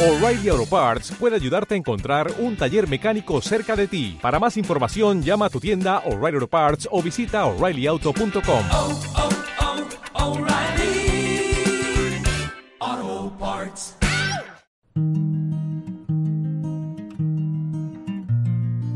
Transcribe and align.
O'Reilly 0.00 0.48
Auto 0.48 0.64
Parts 0.64 1.10
puede 1.18 1.34
ayudarte 1.34 1.74
a 1.74 1.76
encontrar 1.76 2.30
un 2.38 2.56
taller 2.56 2.88
mecánico 2.88 3.40
cerca 3.40 3.74
de 3.74 3.88
ti. 3.88 4.16
Para 4.22 4.38
más 4.38 4.56
información, 4.56 5.24
llama 5.24 5.46
a 5.46 5.50
tu 5.50 5.58
tienda 5.58 6.04
O'Reilly 6.06 6.36
Auto 6.36 6.46
Parts 6.46 6.88
o 6.92 7.02
visita 7.02 7.44
oreillyauto.com. 7.46 8.64
oh, 8.72 9.00
oh, 12.80 13.32
Parts. 13.40 13.96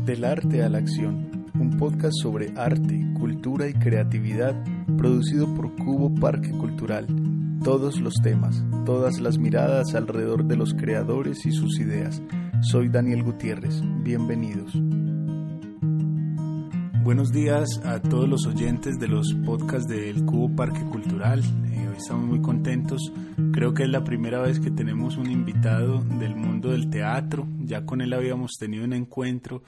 Del 0.05 0.23
arte 0.23 0.63
a 0.63 0.69
la 0.69 0.77
acción, 0.77 1.51
un 1.59 1.75
podcast 1.77 2.15
sobre 2.21 2.53
arte, 2.55 3.05
cultura 3.19 3.67
y 3.67 3.73
creatividad 3.73 4.55
producido 4.97 5.53
por 5.53 5.75
Cubo 5.75 6.15
Parque 6.15 6.51
Cultural. 6.51 7.07
Todos 7.63 8.01
los 8.01 8.15
temas, 8.21 8.61
todas 8.85 9.21
las 9.21 9.37
miradas 9.37 9.95
alrededor 9.95 10.43
de 10.43 10.57
los 10.57 10.73
creadores 10.73 11.45
y 11.45 11.53
sus 11.53 11.79
ideas. 11.79 12.21
Soy 12.61 12.89
Daniel 12.89 13.23
Gutiérrez, 13.23 13.81
bienvenidos. 14.03 14.73
Buenos 17.03 17.31
días 17.31 17.79
a 17.85 18.01
todos 18.01 18.27
los 18.27 18.45
oyentes 18.47 18.99
de 18.99 19.07
los 19.07 19.33
podcasts 19.45 19.87
del 19.87 20.25
Cubo 20.25 20.53
Parque 20.53 20.83
Cultural. 20.83 21.39
Eh, 21.39 21.87
hoy 21.87 21.95
estamos 21.97 22.25
muy 22.25 22.41
contentos. 22.41 23.13
Creo 23.53 23.73
que 23.73 23.83
es 23.83 23.89
la 23.89 24.03
primera 24.03 24.41
vez 24.41 24.59
que 24.59 24.69
tenemos 24.69 25.15
un 25.15 25.31
invitado 25.31 26.03
del 26.03 26.35
mundo 26.35 26.71
del 26.71 26.89
teatro. 26.89 27.47
Ya 27.63 27.85
con 27.85 28.01
él 28.01 28.11
habíamos 28.11 28.57
tenido 28.59 28.83
un 28.83 28.91
encuentro 28.91 29.63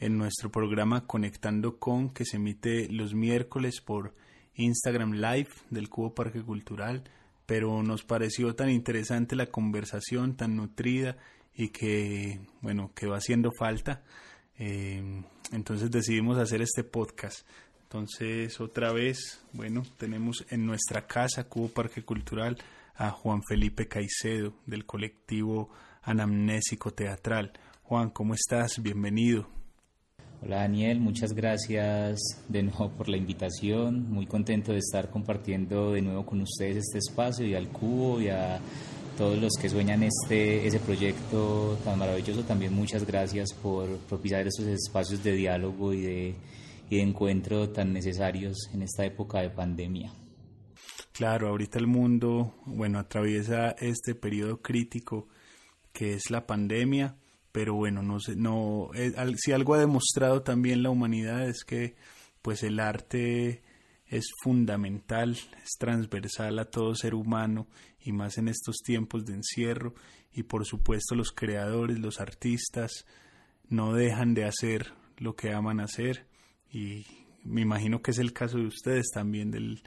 en 0.00 0.16
nuestro 0.16 0.50
programa 0.50 1.06
Conectando 1.06 1.78
con, 1.78 2.08
que 2.08 2.24
se 2.24 2.38
emite 2.38 2.88
los 2.88 3.12
miércoles 3.12 3.82
por 3.82 4.14
Instagram 4.54 5.12
Live 5.12 5.48
del 5.68 5.90
Cubo 5.90 6.14
Parque 6.14 6.40
Cultural, 6.42 7.04
pero 7.46 7.82
nos 7.82 8.04
pareció 8.04 8.54
tan 8.54 8.70
interesante 8.70 9.36
la 9.36 9.46
conversación, 9.46 10.36
tan 10.36 10.56
nutrida 10.56 11.16
y 11.54 11.68
que, 11.68 12.40
bueno, 12.60 12.92
que 12.94 13.06
va 13.06 13.18
haciendo 13.18 13.50
falta. 13.58 14.02
Eh, 14.58 15.22
entonces 15.52 15.90
decidimos 15.90 16.38
hacer 16.38 16.62
este 16.62 16.84
podcast. 16.84 17.46
Entonces, 17.84 18.60
otra 18.60 18.92
vez, 18.92 19.40
bueno, 19.52 19.82
tenemos 19.98 20.44
en 20.50 20.66
nuestra 20.66 21.06
casa, 21.06 21.48
Cubo 21.48 21.68
Parque 21.68 22.02
Cultural, 22.02 22.58
a 22.96 23.10
Juan 23.10 23.40
Felipe 23.48 23.86
Caicedo 23.86 24.54
del 24.66 24.84
colectivo 24.84 25.70
Anamnésico 26.02 26.92
Teatral. 26.92 27.52
Juan, 27.82 28.10
¿cómo 28.10 28.34
estás? 28.34 28.82
Bienvenido. 28.82 29.63
Hola 30.44 30.56
Daniel, 30.56 31.00
muchas 31.00 31.32
gracias 31.32 32.20
de 32.50 32.62
nuevo 32.64 32.90
por 32.90 33.08
la 33.08 33.16
invitación. 33.16 34.10
Muy 34.10 34.26
contento 34.26 34.72
de 34.72 34.78
estar 34.78 35.08
compartiendo 35.08 35.92
de 35.92 36.02
nuevo 36.02 36.26
con 36.26 36.42
ustedes 36.42 36.76
este 36.76 36.98
espacio 36.98 37.46
y 37.46 37.54
al 37.54 37.68
Cubo 37.68 38.20
y 38.20 38.28
a 38.28 38.60
todos 39.16 39.38
los 39.38 39.54
que 39.54 39.70
sueñan 39.70 40.02
este, 40.02 40.66
ese 40.66 40.80
proyecto 40.80 41.78
tan 41.82 41.98
maravilloso. 41.98 42.42
También 42.42 42.74
muchas 42.74 43.06
gracias 43.06 43.54
por 43.54 43.88
propiciar 44.00 44.46
estos 44.46 44.66
espacios 44.66 45.24
de 45.24 45.32
diálogo 45.32 45.94
y 45.94 46.02
de, 46.02 46.34
y 46.90 46.96
de 46.96 47.02
encuentro 47.02 47.70
tan 47.70 47.94
necesarios 47.94 48.68
en 48.74 48.82
esta 48.82 49.06
época 49.06 49.40
de 49.40 49.48
pandemia. 49.48 50.12
Claro, 51.12 51.48
ahorita 51.48 51.78
el 51.78 51.86
mundo, 51.86 52.52
bueno, 52.66 52.98
atraviesa 52.98 53.70
este 53.78 54.14
periodo 54.14 54.60
crítico 54.60 55.26
que 55.94 56.12
es 56.12 56.28
la 56.28 56.46
pandemia, 56.46 57.16
pero 57.54 57.74
bueno, 57.74 58.02
no 58.02 58.18
sé, 58.18 58.34
no, 58.34 58.90
eh, 58.96 59.12
si 59.36 59.52
algo 59.52 59.74
ha 59.74 59.78
demostrado 59.78 60.42
también 60.42 60.82
la 60.82 60.90
humanidad 60.90 61.48
es 61.48 61.62
que 61.62 61.94
pues 62.42 62.64
el 62.64 62.80
arte 62.80 63.62
es 64.08 64.24
fundamental, 64.42 65.36
es 65.62 65.70
transversal 65.78 66.58
a 66.58 66.64
todo 66.64 66.96
ser 66.96 67.14
humano 67.14 67.68
y 68.00 68.10
más 68.10 68.38
en 68.38 68.48
estos 68.48 68.78
tiempos 68.84 69.24
de 69.24 69.34
encierro 69.34 69.94
y 70.32 70.42
por 70.42 70.66
supuesto 70.66 71.14
los 71.14 71.30
creadores, 71.30 72.00
los 72.00 72.18
artistas 72.18 73.06
no 73.68 73.92
dejan 73.94 74.34
de 74.34 74.46
hacer 74.46 74.92
lo 75.18 75.36
que 75.36 75.52
aman 75.52 75.78
hacer 75.78 76.26
y 76.72 77.06
me 77.44 77.60
imagino 77.60 78.02
que 78.02 78.10
es 78.10 78.18
el 78.18 78.32
caso 78.32 78.58
de 78.58 78.66
ustedes 78.66 79.10
también 79.14 79.52
del, 79.52 79.80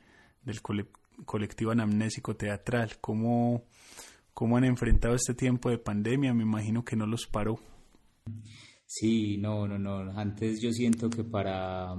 del 0.43 0.61
cole- 0.61 0.87
colectivo 1.25 1.71
anamnésico 1.71 2.37
teatral. 2.37 2.97
¿Cómo, 3.01 3.65
¿Cómo 4.37 4.55
han 4.55 4.65
enfrentado 4.65 5.15
este 5.15 5.33
tiempo 5.33 5.71
de 5.71 5.79
pandemia? 5.79 6.31
Me 6.31 6.43
imagino 6.43 6.85
que 6.85 6.95
no 6.95 7.07
los 7.07 7.25
paró. 7.25 7.59
Sí, 8.85 9.35
no, 9.39 9.67
no, 9.67 9.79
no. 9.79 10.11
Antes 10.15 10.61
yo 10.61 10.71
siento 10.71 11.09
que 11.09 11.23
para, 11.23 11.95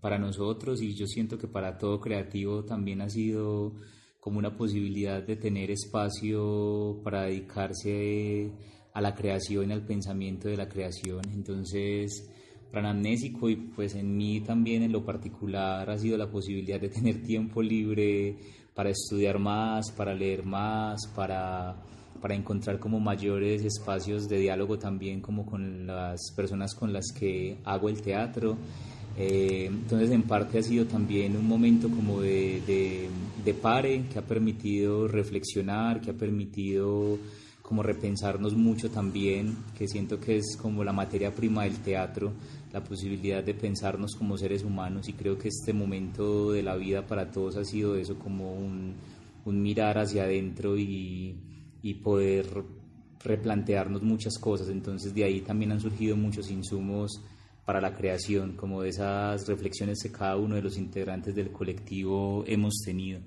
para 0.00 0.18
nosotros 0.18 0.80
y 0.80 0.94
yo 0.94 1.06
siento 1.06 1.36
que 1.36 1.48
para 1.48 1.76
todo 1.76 2.00
creativo 2.00 2.64
también 2.64 3.02
ha 3.02 3.10
sido 3.10 3.74
como 4.20 4.38
una 4.38 4.56
posibilidad 4.56 5.22
de 5.22 5.36
tener 5.36 5.70
espacio 5.70 6.98
para 7.04 7.24
dedicarse 7.24 8.50
a 8.94 9.02
la 9.02 9.14
creación 9.14 9.70
al 9.70 9.84
pensamiento 9.84 10.48
de 10.48 10.56
la 10.56 10.70
creación. 10.70 11.20
Entonces, 11.30 12.26
para 12.72 12.88
Anamnésico 12.88 13.50
y 13.50 13.56
pues 13.56 13.94
en 13.96 14.16
mí 14.16 14.40
también 14.40 14.82
en 14.82 14.92
lo 14.92 15.04
particular 15.04 15.90
ha 15.90 15.98
sido 15.98 16.16
la 16.16 16.30
posibilidad 16.30 16.80
de 16.80 16.88
tener 16.88 17.22
tiempo 17.22 17.60
libre 17.60 18.38
para 18.74 18.90
estudiar 18.90 19.38
más, 19.38 19.90
para 19.90 20.14
leer 20.14 20.44
más, 20.44 21.06
para 21.14 21.74
para 22.22 22.36
encontrar 22.36 22.78
como 22.78 23.00
mayores 23.00 23.64
espacios 23.64 24.28
de 24.28 24.38
diálogo 24.38 24.78
también 24.78 25.20
como 25.20 25.44
con 25.44 25.88
las 25.88 26.30
personas 26.36 26.72
con 26.72 26.92
las 26.92 27.12
que 27.12 27.58
hago 27.64 27.88
el 27.88 28.00
teatro. 28.00 28.56
Eh, 29.18 29.66
entonces 29.66 30.10
en 30.12 30.22
parte 30.22 30.60
ha 30.60 30.62
sido 30.62 30.86
también 30.86 31.36
un 31.36 31.46
momento 31.46 31.90
como 31.90 32.22
de, 32.22 32.62
de, 32.64 33.08
de 33.44 33.54
pare 33.54 34.04
que 34.10 34.20
ha 34.20 34.22
permitido 34.22 35.08
reflexionar, 35.08 36.00
que 36.00 36.12
ha 36.12 36.14
permitido 36.14 37.18
como 37.60 37.82
repensarnos 37.82 38.54
mucho 38.54 38.90
también, 38.90 39.56
que 39.76 39.88
siento 39.88 40.20
que 40.20 40.36
es 40.36 40.56
como 40.60 40.84
la 40.84 40.92
materia 40.92 41.34
prima 41.34 41.64
del 41.64 41.78
teatro, 41.78 42.32
la 42.72 42.82
posibilidad 42.82 43.44
de 43.44 43.54
pensarnos 43.54 44.14
como 44.14 44.38
seres 44.38 44.64
humanos 44.64 45.08
y 45.08 45.12
creo 45.12 45.38
que 45.38 45.48
este 45.48 45.72
momento 45.72 46.52
de 46.52 46.62
la 46.62 46.76
vida 46.76 47.06
para 47.06 47.30
todos 47.30 47.56
ha 47.56 47.64
sido 47.64 47.96
eso, 47.96 48.18
como 48.18 48.54
un, 48.54 48.94
un 49.44 49.62
mirar 49.62 49.98
hacia 49.98 50.24
adentro 50.24 50.78
y, 50.78 51.36
y 51.82 51.94
poder 51.94 52.46
replantearnos 53.22 54.02
muchas 54.02 54.38
cosas. 54.38 54.68
Entonces 54.68 55.14
de 55.14 55.24
ahí 55.24 55.40
también 55.42 55.72
han 55.72 55.80
surgido 55.80 56.16
muchos 56.16 56.50
insumos 56.50 57.20
para 57.64 57.80
la 57.80 57.94
creación, 57.94 58.56
como 58.56 58.82
de 58.82 58.88
esas 58.88 59.46
reflexiones 59.46 60.02
que 60.02 60.10
cada 60.10 60.36
uno 60.36 60.56
de 60.56 60.62
los 60.62 60.76
integrantes 60.78 61.34
del 61.34 61.52
colectivo 61.52 62.42
hemos 62.46 62.74
tenido. 62.84 63.20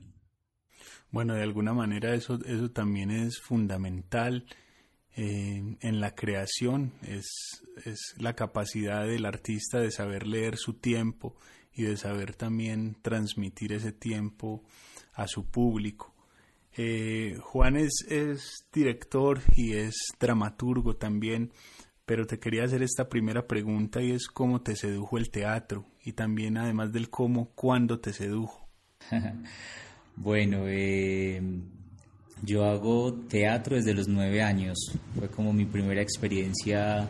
Bueno, 1.12 1.36
de 1.36 1.44
alguna 1.44 1.74
manera 1.74 2.14
eso, 2.14 2.40
eso 2.46 2.70
también 2.72 3.12
es 3.12 3.40
fundamental 3.40 4.46
en 5.16 6.02
la 6.02 6.14
creación, 6.14 6.92
es, 7.02 7.64
es 7.86 8.16
la 8.18 8.36
capacidad 8.36 9.08
del 9.08 9.26
artista 9.26 9.80
de 9.80 9.92
saber 9.92 10.28
leer 10.28 10.58
su 10.58 10.74
tiempo 10.74 11.36
y 11.74 11.84
de 11.84 11.98
saber 11.98 12.36
también 12.36 12.98
transmitir 13.02 13.74
ese 13.74 13.92
tiempo 13.92 14.64
a 15.14 15.28
su 15.28 15.46
público. 15.46 16.14
Eh, 16.78 17.38
Juan 17.42 17.78
es, 17.78 18.06
es 18.10 18.68
director 18.74 19.42
y 19.56 19.74
es 19.74 19.96
dramaturgo 20.20 20.98
también, 20.98 21.52
pero 22.06 22.28
te 22.28 22.40
quería 22.40 22.66
hacer 22.66 22.84
esta 22.84 23.08
primera 23.08 23.48
pregunta 23.48 24.02
y 24.02 24.12
es 24.12 24.28
cómo 24.28 24.62
te 24.62 24.76
sedujo 24.76 25.18
el 25.18 25.32
teatro 25.32 25.86
y 26.04 26.14
también 26.14 26.58
además 26.58 26.92
del 26.92 27.10
cómo, 27.10 27.52
cuándo 27.56 28.00
te 28.00 28.14
sedujo. 28.14 28.68
Bueno, 30.18 30.64
eh, 30.66 31.42
yo 32.46 32.64
hago 32.66 33.14
teatro 33.28 33.76
desde 33.76 33.94
los 33.94 34.08
nueve 34.08 34.42
años. 34.42 34.78
Fue 35.18 35.28
como 35.30 35.54
mi 35.54 35.66
primera 35.66 36.02
experiencia 36.02 37.08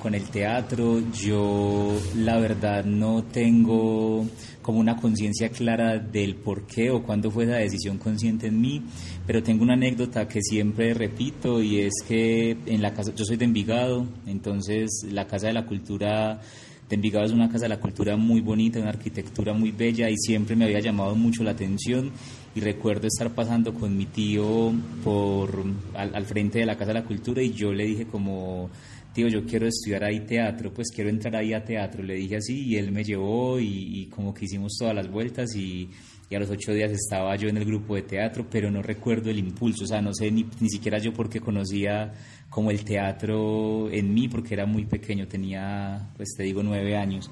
con 0.00 0.14
el 0.14 0.24
teatro. 0.24 1.02
Yo, 1.12 1.98
la 2.16 2.38
verdad, 2.38 2.84
no 2.84 3.24
tengo 3.24 4.26
como 4.62 4.78
una 4.78 4.96
conciencia 4.96 5.48
clara 5.48 5.98
del 5.98 6.36
por 6.36 6.66
qué 6.66 6.90
o 6.90 7.02
cuándo 7.02 7.30
fue 7.30 7.44
esa 7.44 7.56
decisión 7.56 7.98
consciente 7.98 8.48
en 8.48 8.60
mí, 8.60 8.82
pero 9.26 9.42
tengo 9.42 9.62
una 9.62 9.74
anécdota 9.74 10.26
que 10.26 10.40
siempre 10.42 10.92
repito 10.92 11.62
y 11.62 11.80
es 11.80 11.92
que 12.06 12.56
en 12.66 12.82
la 12.82 12.92
casa, 12.92 13.14
yo 13.14 13.24
soy 13.24 13.36
de 13.36 13.44
Envigado, 13.44 14.06
entonces 14.26 15.06
la 15.10 15.26
Casa 15.26 15.48
de 15.48 15.52
la 15.52 15.66
Cultura 15.66 16.40
de 16.88 16.94
Envigado 16.94 17.26
es 17.26 17.32
una 17.32 17.48
casa 17.48 17.64
de 17.64 17.70
la 17.70 17.80
cultura 17.80 18.16
muy 18.16 18.40
bonita, 18.40 18.78
una 18.78 18.90
arquitectura 18.90 19.52
muy 19.52 19.72
bella 19.72 20.08
y 20.08 20.16
siempre 20.16 20.54
me 20.54 20.66
había 20.66 20.80
llamado 20.80 21.14
mucho 21.16 21.42
la 21.42 21.50
atención 21.50 22.12
y 22.56 22.60
recuerdo 22.60 23.06
estar 23.06 23.34
pasando 23.34 23.74
con 23.74 23.94
mi 23.94 24.06
tío 24.06 24.72
por 25.04 25.62
al, 25.94 26.24
frente 26.24 26.58
de 26.60 26.66
la 26.66 26.74
casa 26.74 26.88
de 26.92 27.00
la 27.00 27.04
cultura 27.04 27.42
y 27.42 27.52
yo 27.52 27.70
le 27.70 27.84
dije 27.84 28.06
como 28.06 28.70
tío 29.12 29.28
yo 29.28 29.44
quiero 29.44 29.66
estudiar 29.66 30.04
ahí 30.04 30.20
teatro 30.20 30.72
pues 30.72 30.88
quiero 30.92 31.10
entrar 31.10 31.36
ahí 31.36 31.52
a 31.52 31.62
teatro 31.62 32.02
le 32.02 32.14
dije 32.14 32.36
así 32.36 32.64
y 32.64 32.76
él 32.76 32.92
me 32.92 33.04
llevó 33.04 33.60
y, 33.60 34.00
y 34.00 34.06
como 34.06 34.32
que 34.32 34.46
hicimos 34.46 34.74
todas 34.78 34.94
las 34.94 35.10
vueltas 35.10 35.54
y, 35.54 35.90
y, 36.30 36.34
a 36.34 36.40
los 36.40 36.48
ocho 36.48 36.72
días 36.72 36.90
estaba 36.90 37.36
yo 37.36 37.48
en 37.48 37.58
el 37.58 37.66
grupo 37.66 37.94
de 37.94 38.02
teatro 38.02 38.46
pero 38.50 38.70
no 38.70 38.80
recuerdo 38.80 39.28
el 39.28 39.38
impulso 39.38 39.84
o 39.84 39.86
sea 39.86 40.00
no 40.00 40.14
sé 40.14 40.30
ni, 40.30 40.46
ni 40.58 40.70
siquiera 40.70 40.98
yo 40.98 41.12
porque 41.12 41.40
conocía 41.40 42.14
como 42.48 42.70
el 42.70 42.84
teatro 42.84 43.90
en 43.90 44.14
mí 44.14 44.28
porque 44.28 44.54
era 44.54 44.66
muy 44.66 44.86
pequeño, 44.86 45.26
tenía, 45.26 46.08
pues 46.16 46.30
te 46.36 46.44
digo, 46.44 46.62
nueve 46.62 46.96
años. 46.96 47.30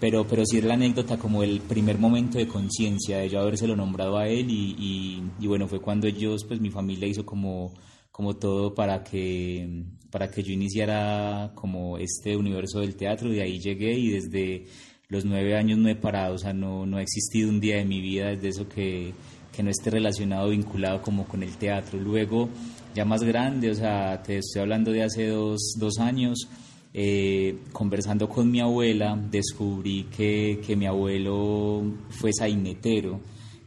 Pero, 0.00 0.26
pero 0.26 0.44
sí 0.46 0.58
es 0.58 0.64
la 0.64 0.74
anécdota 0.74 1.18
como 1.18 1.42
el 1.42 1.60
primer 1.60 1.98
momento 1.98 2.38
de 2.38 2.48
conciencia 2.48 3.18
de 3.18 3.28
yo 3.28 3.40
habérselo 3.40 3.76
nombrado 3.76 4.16
a 4.16 4.26
él 4.26 4.50
y, 4.50 4.74
y, 4.78 5.22
y, 5.38 5.46
bueno, 5.46 5.68
fue 5.68 5.80
cuando 5.80 6.06
ellos, 6.06 6.44
pues 6.44 6.58
mi 6.58 6.70
familia 6.70 7.06
hizo 7.06 7.26
como, 7.26 7.74
como 8.10 8.36
todo 8.36 8.74
para 8.74 9.04
que, 9.04 9.84
para 10.10 10.30
que 10.30 10.42
yo 10.42 10.52
iniciara 10.52 11.52
como 11.54 11.98
este 11.98 12.34
universo 12.34 12.80
del 12.80 12.96
teatro, 12.96 13.28
de 13.28 13.42
ahí 13.42 13.60
llegué 13.60 13.92
y 13.92 14.08
desde 14.08 14.64
los 15.08 15.24
nueve 15.24 15.56
años 15.56 15.78
no 15.78 15.88
he 15.88 15.96
parado, 15.96 16.36
o 16.36 16.38
sea, 16.38 16.54
no, 16.54 16.86
no 16.86 16.96
ha 16.96 17.02
existido 17.02 17.50
un 17.50 17.60
día 17.60 17.76
de 17.76 17.84
mi 17.84 18.00
vida 18.00 18.28
desde 18.28 18.48
eso 18.48 18.68
que, 18.68 19.12
que 19.52 19.62
no 19.62 19.70
esté 19.70 19.90
relacionado, 19.90 20.48
vinculado 20.48 21.02
como 21.02 21.26
con 21.26 21.42
el 21.42 21.56
teatro. 21.56 21.98
Luego, 21.98 22.48
ya 22.94 23.04
más 23.04 23.22
grande, 23.22 23.70
o 23.70 23.74
sea, 23.74 24.22
te 24.22 24.38
estoy 24.38 24.62
hablando 24.62 24.92
de 24.92 25.02
hace 25.02 25.26
dos, 25.26 25.74
dos 25.78 25.98
años, 25.98 26.48
eh, 26.92 27.58
conversando 27.72 28.28
con 28.28 28.50
mi 28.50 28.60
abuela, 28.60 29.16
descubrí 29.30 30.04
que, 30.04 30.60
que 30.66 30.74
mi 30.74 30.86
abuelo 30.86 31.84
fue 32.10 32.32
sainetero, 32.32 33.20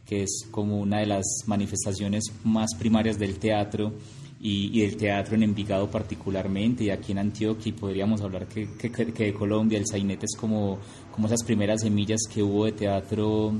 que 0.06 0.24
es 0.24 0.46
como 0.50 0.78
una 0.78 0.98
de 0.98 1.06
las 1.06 1.24
manifestaciones 1.46 2.24
más 2.44 2.74
primarias 2.78 3.18
del 3.18 3.38
teatro 3.38 3.92
y, 4.40 4.82
del 4.82 4.98
teatro 4.98 5.36
en 5.36 5.42
Envigado 5.42 5.90
particularmente 5.90 6.84
y 6.84 6.90
aquí 6.90 7.12
en 7.12 7.18
Antioquia 7.18 7.74
podríamos 7.74 8.20
hablar 8.20 8.46
que, 8.46 8.68
que, 8.76 8.90
que 8.90 9.24
de 9.24 9.32
Colombia. 9.32 9.78
El 9.78 9.86
sainete 9.86 10.26
es 10.26 10.36
como, 10.36 10.78
como 11.10 11.26
esas 11.26 11.42
primeras 11.44 11.80
semillas 11.80 12.20
que 12.30 12.42
hubo 12.42 12.66
de 12.66 12.72
teatro 12.72 13.54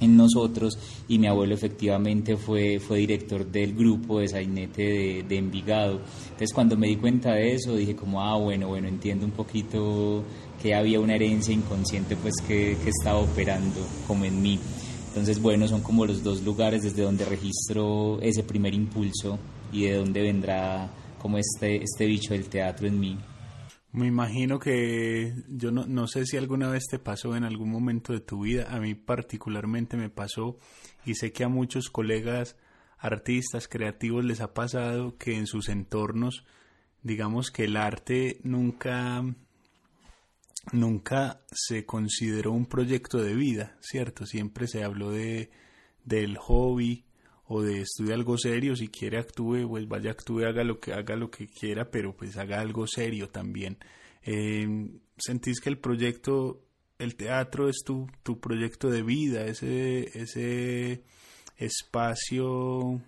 en 0.00 0.16
nosotros 0.16 0.78
y 1.08 1.18
mi 1.18 1.26
abuelo 1.26 1.54
efectivamente 1.54 2.36
fue, 2.36 2.78
fue 2.80 2.98
director 2.98 3.46
del 3.46 3.74
grupo 3.74 4.20
de 4.20 4.28
sainete 4.28 5.24
de, 5.26 5.36
Envigado. 5.36 6.00
Entonces 6.24 6.52
cuando 6.52 6.76
me 6.76 6.88
di 6.88 6.96
cuenta 6.96 7.32
de 7.32 7.54
eso 7.54 7.74
dije 7.76 7.96
como, 7.96 8.22
ah, 8.22 8.36
bueno, 8.36 8.68
bueno, 8.68 8.88
entiendo 8.88 9.24
un 9.24 9.32
poquito 9.32 10.22
que 10.62 10.74
había 10.74 11.00
una 11.00 11.14
herencia 11.14 11.54
inconsciente 11.54 12.16
pues 12.16 12.34
que, 12.46 12.76
que 12.82 12.90
estaba 12.90 13.18
operando 13.18 13.80
como 14.06 14.24
en 14.24 14.40
mí. 14.42 14.58
Entonces, 15.08 15.40
bueno, 15.40 15.66
son 15.66 15.80
como 15.80 16.04
los 16.04 16.22
dos 16.22 16.42
lugares 16.42 16.82
desde 16.82 17.02
donde 17.02 17.24
registro 17.24 18.20
ese 18.20 18.42
primer 18.42 18.74
impulso 18.74 19.38
y 19.72 19.84
de 19.84 19.94
dónde 19.94 20.20
vendrá 20.20 20.90
como 21.22 21.38
este, 21.38 21.82
este 21.82 22.04
bicho 22.04 22.34
del 22.34 22.50
teatro 22.50 22.86
en 22.86 23.00
mí. 23.00 23.16
Me 23.96 24.08
imagino 24.08 24.58
que 24.58 25.32
yo 25.48 25.70
no, 25.70 25.86
no, 25.86 26.06
sé 26.06 26.26
si 26.26 26.36
alguna 26.36 26.68
vez 26.68 26.84
te 26.86 26.98
pasó 26.98 27.34
en 27.34 27.44
algún 27.44 27.70
momento 27.70 28.12
de 28.12 28.20
tu 28.20 28.42
vida, 28.42 28.66
a 28.68 28.78
mí 28.78 28.94
particularmente 28.94 29.96
me 29.96 30.10
pasó 30.10 30.58
y 31.06 31.14
sé 31.14 31.32
que 31.32 31.44
a 31.44 31.48
muchos 31.48 31.88
colegas 31.88 32.56
artistas 32.98 33.68
creativos 33.68 34.22
les 34.22 34.42
ha 34.42 34.52
pasado 34.52 35.16
que 35.16 35.38
en 35.38 35.46
sus 35.46 35.70
entornos, 35.70 36.44
digamos 37.02 37.50
que 37.50 37.64
el 37.64 37.78
arte 37.78 38.38
nunca 38.44 39.24
nunca 40.72 41.40
se 41.50 41.86
consideró 41.86 42.52
un 42.52 42.66
proyecto 42.66 43.16
de 43.16 43.34
vida, 43.34 43.78
¿cierto? 43.80 44.26
Siempre 44.26 44.68
se 44.68 44.84
habló 44.84 45.10
de 45.10 45.50
del 46.04 46.36
hobby 46.36 47.05
o 47.48 47.62
de 47.62 47.82
estudiar 47.82 48.14
algo 48.14 48.36
serio, 48.38 48.74
si 48.74 48.88
quiere 48.88 49.18
actúe, 49.18 49.68
pues 49.68 49.86
vaya 49.86 50.10
actúe, 50.10 50.44
haga 50.44 50.64
lo 50.64 50.80
que 50.80 50.92
haga 50.92 51.16
lo 51.16 51.30
que 51.30 51.46
quiera, 51.46 51.90
pero 51.90 52.16
pues 52.16 52.36
haga 52.36 52.60
algo 52.60 52.86
serio 52.86 53.28
también. 53.28 53.78
Eh, 54.22 54.90
¿Sentís 55.16 55.60
que 55.60 55.68
el 55.68 55.78
proyecto, 55.78 56.64
el 56.98 57.14
teatro 57.14 57.68
es 57.68 57.82
tu, 57.84 58.08
tu 58.22 58.40
proyecto 58.40 58.90
de 58.90 59.02
vida, 59.02 59.46
ese, 59.46 60.18
ese 60.18 61.02
espacio 61.56 63.00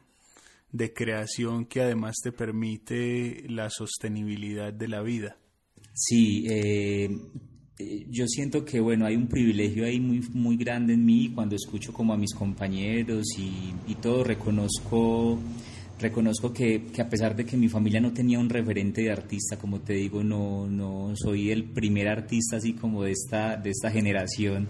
de 0.71 0.93
creación 0.93 1.65
que 1.67 1.83
además 1.83 2.17
te 2.23 2.31
permite 2.31 3.45
la 3.49 3.71
sostenibilidad 3.71 4.73
de 4.73 4.89
la 4.89 5.03
vida? 5.03 5.37
Sí, 5.95 6.47
eh, 6.49 7.09
yo 8.11 8.27
siento 8.27 8.65
que 8.65 8.81
bueno, 8.81 9.07
hay 9.07 9.15
un 9.15 9.29
privilegio 9.29 9.85
ahí 9.85 10.01
muy, 10.01 10.21
muy 10.33 10.57
grande 10.57 10.95
en 10.95 11.05
mí 11.05 11.31
cuando 11.35 11.55
escucho 11.55 11.93
como 11.93 12.13
a 12.13 12.17
mis 12.17 12.35
compañeros 12.35 13.27
y, 13.39 13.73
y 13.91 13.95
todo, 13.97 14.25
reconozco, 14.25 15.39
reconozco 16.01 16.53
que, 16.53 16.87
que, 16.93 17.03
a 17.03 17.09
pesar 17.09 17.37
de 17.37 17.45
que 17.45 17.57
mi 17.57 17.69
familia 17.69 18.01
no 18.01 18.13
tenía 18.13 18.39
un 18.39 18.49
referente 18.49 19.03
de 19.03 19.13
artista, 19.13 19.57
como 19.59 19.81
te 19.81 19.93
digo, 19.93 20.25
no, 20.25 20.67
no 20.67 21.13
soy 21.15 21.51
el 21.51 21.65
primer 21.65 22.09
artista 22.09 22.57
así 22.57 22.73
como 22.73 23.05
de 23.05 23.13
esta, 23.13 23.57
de 23.57 23.71
esta 23.71 23.91
generación. 23.91 24.69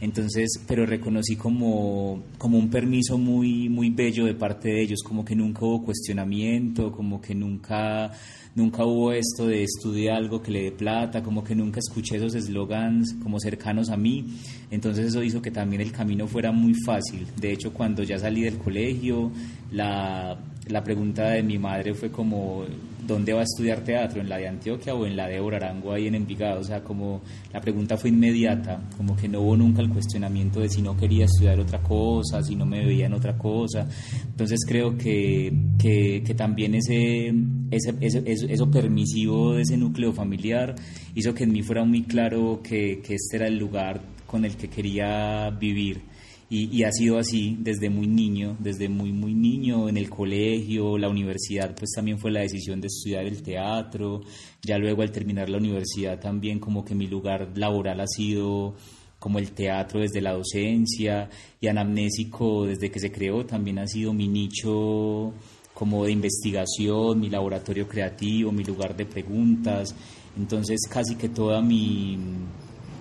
Entonces, 0.00 0.60
pero 0.66 0.86
reconocí 0.86 1.34
como, 1.34 2.22
como 2.38 2.56
un 2.56 2.70
permiso 2.70 3.18
muy, 3.18 3.68
muy 3.68 3.90
bello 3.90 4.26
de 4.26 4.34
parte 4.34 4.68
de 4.68 4.82
ellos, 4.82 5.00
como 5.04 5.24
que 5.24 5.34
nunca 5.34 5.64
hubo 5.64 5.84
cuestionamiento, 5.84 6.92
como 6.92 7.20
que 7.20 7.34
nunca 7.34 8.12
nunca 8.58 8.84
hubo 8.84 9.12
esto 9.12 9.46
de 9.46 9.62
estudiar 9.62 10.16
algo 10.16 10.42
que 10.42 10.50
le 10.50 10.62
dé 10.64 10.72
plata, 10.72 11.22
como 11.22 11.44
que 11.44 11.54
nunca 11.54 11.78
escuché 11.78 12.16
esos 12.16 12.34
eslogans 12.34 13.14
como 13.22 13.38
cercanos 13.38 13.88
a 13.88 13.96
mí, 13.96 14.26
entonces 14.70 15.06
eso 15.06 15.22
hizo 15.22 15.40
que 15.40 15.52
también 15.52 15.80
el 15.80 15.92
camino 15.92 16.26
fuera 16.26 16.50
muy 16.50 16.74
fácil. 16.84 17.26
De 17.36 17.52
hecho, 17.52 17.72
cuando 17.72 18.02
ya 18.02 18.18
salí 18.18 18.42
del 18.42 18.58
colegio, 18.58 19.30
la, 19.70 20.36
la 20.66 20.82
pregunta 20.82 21.30
de 21.30 21.42
mi 21.42 21.56
madre 21.56 21.94
fue 21.94 22.10
como, 22.10 22.64
¿dónde 23.06 23.32
va 23.32 23.40
a 23.40 23.44
estudiar 23.44 23.80
teatro? 23.84 24.20
¿En 24.20 24.28
la 24.28 24.38
de 24.38 24.48
Antioquia 24.48 24.94
o 24.94 25.06
en 25.06 25.16
la 25.16 25.28
de 25.28 25.38
Orarango 25.40 25.92
ahí 25.92 26.08
en 26.08 26.16
Envigado? 26.16 26.60
O 26.60 26.64
sea, 26.64 26.82
como 26.82 27.22
la 27.52 27.60
pregunta 27.60 27.96
fue 27.96 28.10
inmediata, 28.10 28.80
como 28.96 29.16
que 29.16 29.28
no 29.28 29.40
hubo 29.40 29.56
nunca 29.56 29.82
el 29.82 29.88
cuestionamiento 29.88 30.60
de 30.60 30.68
si 30.68 30.82
no 30.82 30.96
quería 30.96 31.26
estudiar 31.26 31.60
otra 31.60 31.80
cosa, 31.80 32.42
si 32.42 32.56
no 32.56 32.66
me 32.66 32.84
veía 32.84 33.06
en 33.06 33.14
otra 33.14 33.38
cosa. 33.38 33.88
Entonces 34.26 34.58
creo 34.66 34.96
que, 34.98 35.52
que, 35.78 36.22
que 36.26 36.34
también 36.34 36.74
ese, 36.74 37.32
ese, 37.70 37.94
ese, 38.00 38.22
eso 38.26 38.70
permisivo 38.70 39.54
de 39.54 39.62
ese 39.62 39.76
núcleo 39.76 40.12
familiar 40.12 40.74
hizo 41.14 41.34
que 41.34 41.44
en 41.44 41.52
mí 41.52 41.62
fuera 41.62 41.84
muy 41.84 42.02
claro 42.02 42.60
que, 42.62 43.00
que 43.02 43.14
este 43.14 43.36
era 43.36 43.46
el 43.46 43.58
lugar 43.58 44.00
con 44.26 44.44
el 44.44 44.56
que 44.56 44.68
quería 44.68 45.50
vivir. 45.50 46.02
Y, 46.50 46.82
ha 46.84 46.92
sido 46.92 47.18
así 47.18 47.58
desde 47.60 47.90
muy 47.90 48.06
niño, 48.06 48.56
desde 48.58 48.88
muy, 48.88 49.12
muy 49.12 49.34
niño, 49.34 49.86
en 49.86 49.98
el 49.98 50.08
colegio, 50.08 50.96
la 50.96 51.10
universidad, 51.10 51.74
pues 51.76 51.90
también 51.94 52.18
fue 52.18 52.30
la 52.30 52.40
decisión 52.40 52.80
de 52.80 52.86
estudiar 52.86 53.26
el 53.26 53.42
teatro, 53.42 54.22
ya 54.62 54.78
luego 54.78 55.02
al 55.02 55.12
terminar 55.12 55.50
la 55.50 55.58
universidad 55.58 56.18
también 56.18 56.58
como 56.58 56.86
que 56.86 56.94
mi 56.94 57.06
lugar 57.06 57.50
laboral 57.54 58.00
ha 58.00 58.06
sido 58.06 58.74
como 59.18 59.38
el 59.38 59.52
teatro 59.52 60.00
desde 60.00 60.22
la 60.22 60.32
docencia 60.32 61.28
y 61.60 61.66
anamnésico 61.66 62.64
desde 62.64 62.90
que 62.90 63.00
se 63.00 63.10
creó 63.10 63.44
también 63.44 63.80
ha 63.80 63.86
sido 63.86 64.14
mi 64.14 64.28
nicho 64.28 65.34
como 65.78 66.04
de 66.04 66.12
investigación, 66.12 67.20
mi 67.20 67.30
laboratorio 67.30 67.86
creativo, 67.86 68.50
mi 68.50 68.64
lugar 68.64 68.96
de 68.96 69.06
preguntas, 69.06 69.94
entonces 70.36 70.80
casi 70.90 71.14
que 71.14 71.28
toda 71.28 71.62
mi 71.62 72.18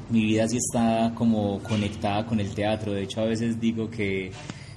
mi 0.10 0.24
vida 0.26 0.48
sí 0.48 0.58
está 0.58 1.12
como 1.16 1.60
conectada 1.60 2.26
con 2.26 2.40
el 2.40 2.54
teatro. 2.54 2.94
De 2.94 3.04
hecho, 3.04 3.22
a 3.22 3.26
veces 3.26 3.60
digo 3.60 3.90
que, 3.90 4.32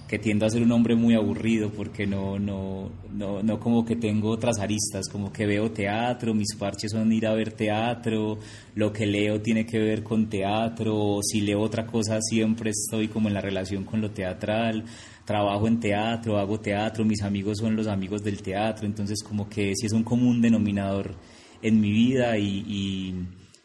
que 0.08 0.19
tiendo 0.19 0.44
a 0.44 0.50
ser 0.50 0.62
un 0.62 0.73
hombre 0.73 0.97
muy 0.97 1.14
aburrido 1.14 1.70
porque 1.70 2.06
no, 2.06 2.38
no, 2.38 2.91
no, 3.12 3.43
no 3.43 3.61
como 3.61 3.85
que 3.85 3.97
tengo 3.97 4.31
otras 4.31 4.58
aristas, 4.58 5.08
como 5.08 5.32
que 5.32 5.46
veo 5.46 5.70
teatro, 5.70 6.35
mis 6.35 6.56
parches 6.56 6.91
son 6.93 7.12
ir 7.12 7.27
a 7.27 7.34
ver 7.34 7.53
teatro, 7.53 8.39
lo 8.74 8.93
que 8.93 9.06
leo 9.06 9.41
tiene 9.41 9.65
que 9.65 9.79
ver 9.79 10.03
con 10.03 10.29
teatro, 10.29 11.20
si 11.22 11.43
leo 11.43 11.60
otra 11.60 11.86
cosa 11.86 12.20
siempre 12.20 12.70
estoy 12.70 13.08
como 13.08 13.29
en 13.29 13.34
la 13.34 13.41
relación 13.41 13.84
con 13.84 14.01
lo 14.01 14.10
teatral, 14.10 14.84
trabajo 15.31 15.69
en 15.69 15.79
teatro, 15.79 16.39
hago 16.39 16.58
teatro, 16.58 17.05
mis 17.05 17.22
amigos 17.22 17.58
son 17.58 17.77
los 17.77 17.87
amigos 17.87 18.22
del 18.22 18.43
teatro, 18.43 18.87
entonces 18.87 19.22
como 19.22 19.49
que 19.49 19.75
sí 19.77 19.87
es 19.87 19.93
un 19.93 20.03
común 20.03 20.41
denominador 20.41 21.15
en 21.63 21.81
mi 21.81 21.91
vida 21.91 22.37
y 22.37 23.15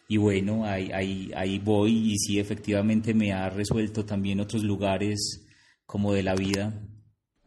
y 0.07 0.17
bueno, 0.17 0.65
ahí, 0.65 0.91
ahí, 0.93 1.31
ahí 1.36 1.60
voy 1.60 2.13
y 2.13 2.17
sí, 2.17 2.39
efectivamente 2.39 3.13
me 3.13 3.34
ha 3.34 3.50
resuelto 3.50 4.05
también 4.05 4.39
otros 4.39 4.63
lugares 4.63 5.48
como 5.86 6.13
de 6.13 6.24
la 6.24 6.36
vida. 6.36 6.74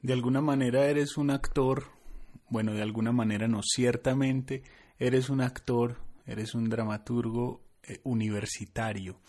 De 0.02 0.12
alguna 0.12 0.40
manera 0.40 0.86
eres 0.86 1.16
un 1.16 1.30
actor, 1.30 1.84
bueno, 2.48 2.72
de 2.72 2.82
alguna 2.82 3.12
manera 3.12 3.46
no, 3.46 3.60
ciertamente 3.62 4.62
eres 4.98 5.30
un 5.30 5.40
actor, 5.40 5.98
eres 6.26 6.54
un 6.54 6.68
dramaturgo 6.68 7.62
eh, 7.84 8.00
universitario. 8.02 9.20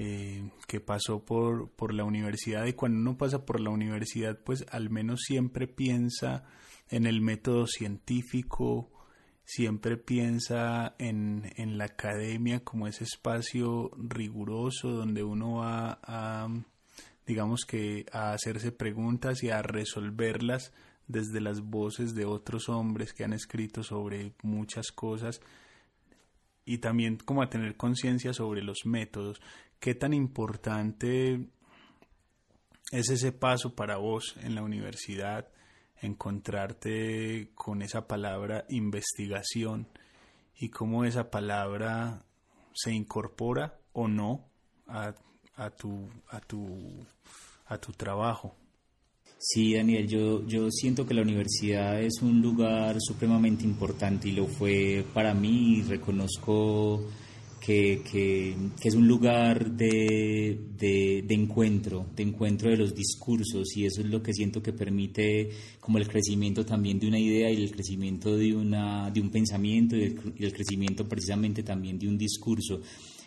Eh, 0.00 0.48
que 0.68 0.78
pasó 0.78 1.24
por, 1.24 1.70
por 1.72 1.92
la 1.92 2.04
universidad 2.04 2.66
y 2.66 2.74
cuando 2.74 3.00
uno 3.00 3.18
pasa 3.18 3.44
por 3.44 3.58
la 3.58 3.70
universidad 3.70 4.38
pues 4.38 4.64
al 4.70 4.90
menos 4.90 5.22
siempre 5.26 5.66
piensa 5.66 6.44
en 6.88 7.04
el 7.04 7.20
método 7.20 7.66
científico 7.66 8.92
siempre 9.48 9.96
piensa 9.96 10.94
en, 10.98 11.52
en 11.56 11.78
la 11.78 11.86
academia 11.86 12.60
como 12.60 12.86
ese 12.86 13.02
espacio 13.02 13.90
riguroso 13.96 14.90
donde 14.90 15.24
uno 15.24 15.56
va 15.56 15.98
a, 16.02 16.48
digamos 17.26 17.64
que, 17.66 18.04
a 18.12 18.32
hacerse 18.32 18.72
preguntas 18.72 19.42
y 19.42 19.50
a 19.50 19.62
resolverlas 19.62 20.72
desde 21.06 21.40
las 21.40 21.62
voces 21.62 22.14
de 22.14 22.26
otros 22.26 22.68
hombres 22.68 23.14
que 23.14 23.24
han 23.24 23.32
escrito 23.32 23.82
sobre 23.82 24.34
muchas 24.42 24.92
cosas 24.92 25.40
y 26.66 26.78
también 26.78 27.16
como 27.16 27.40
a 27.40 27.48
tener 27.48 27.76
conciencia 27.78 28.34
sobre 28.34 28.62
los 28.62 28.84
métodos. 28.84 29.40
¿Qué 29.80 29.94
tan 29.94 30.12
importante 30.12 31.48
es 32.90 33.10
ese 33.10 33.32
paso 33.32 33.74
para 33.74 33.96
vos 33.96 34.36
en 34.42 34.54
la 34.54 34.62
universidad? 34.62 35.48
encontrarte 36.00 37.50
con 37.54 37.82
esa 37.82 38.06
palabra 38.06 38.64
investigación 38.68 39.88
y 40.58 40.68
cómo 40.68 41.04
esa 41.04 41.30
palabra 41.30 42.24
se 42.74 42.92
incorpora 42.92 43.78
o 43.92 44.08
no 44.08 44.46
a, 44.86 45.14
a, 45.56 45.70
tu, 45.70 46.08
a, 46.28 46.40
tu, 46.40 47.04
a 47.66 47.78
tu 47.78 47.92
trabajo. 47.92 48.54
Sí, 49.38 49.74
Daniel, 49.74 50.08
yo, 50.08 50.44
yo 50.46 50.68
siento 50.70 51.06
que 51.06 51.14
la 51.14 51.22
universidad 51.22 52.00
es 52.00 52.22
un 52.22 52.42
lugar 52.42 52.96
supremamente 52.98 53.64
importante 53.64 54.28
y 54.28 54.32
lo 54.32 54.46
fue 54.46 55.04
para 55.14 55.32
mí 55.32 55.82
reconozco 55.82 57.04
que, 57.60 58.02
que, 58.10 58.56
que 58.80 58.88
es 58.88 58.94
un 58.94 59.06
lugar 59.06 59.70
de, 59.72 60.58
de, 60.78 61.34
encuentro, 61.34 62.06
de 62.14 62.22
encuentro 62.22 62.70
de 62.70 62.76
los 62.76 62.94
discursos 62.94 63.76
y 63.76 63.86
eso 63.86 64.00
es 64.00 64.06
lo 64.06 64.22
que 64.22 64.32
siento 64.32 64.62
que 64.62 64.72
permite 64.72 65.50
como 65.80 65.98
el 65.98 66.08
crecimiento 66.08 66.64
también 66.64 66.98
de 66.98 67.08
una 67.08 67.18
idea 67.18 67.50
y 67.50 67.62
el 67.62 67.70
crecimiento 67.70 68.36
de, 68.36 68.54
una, 68.54 69.10
de 69.10 69.20
un 69.20 69.30
pensamiento 69.30 69.96
y 69.96 70.44
el 70.44 70.52
crecimiento 70.52 71.06
precisamente 71.08 71.62
también 71.62 71.98
de 71.98 72.08
un 72.08 72.18
discurso 72.18 72.80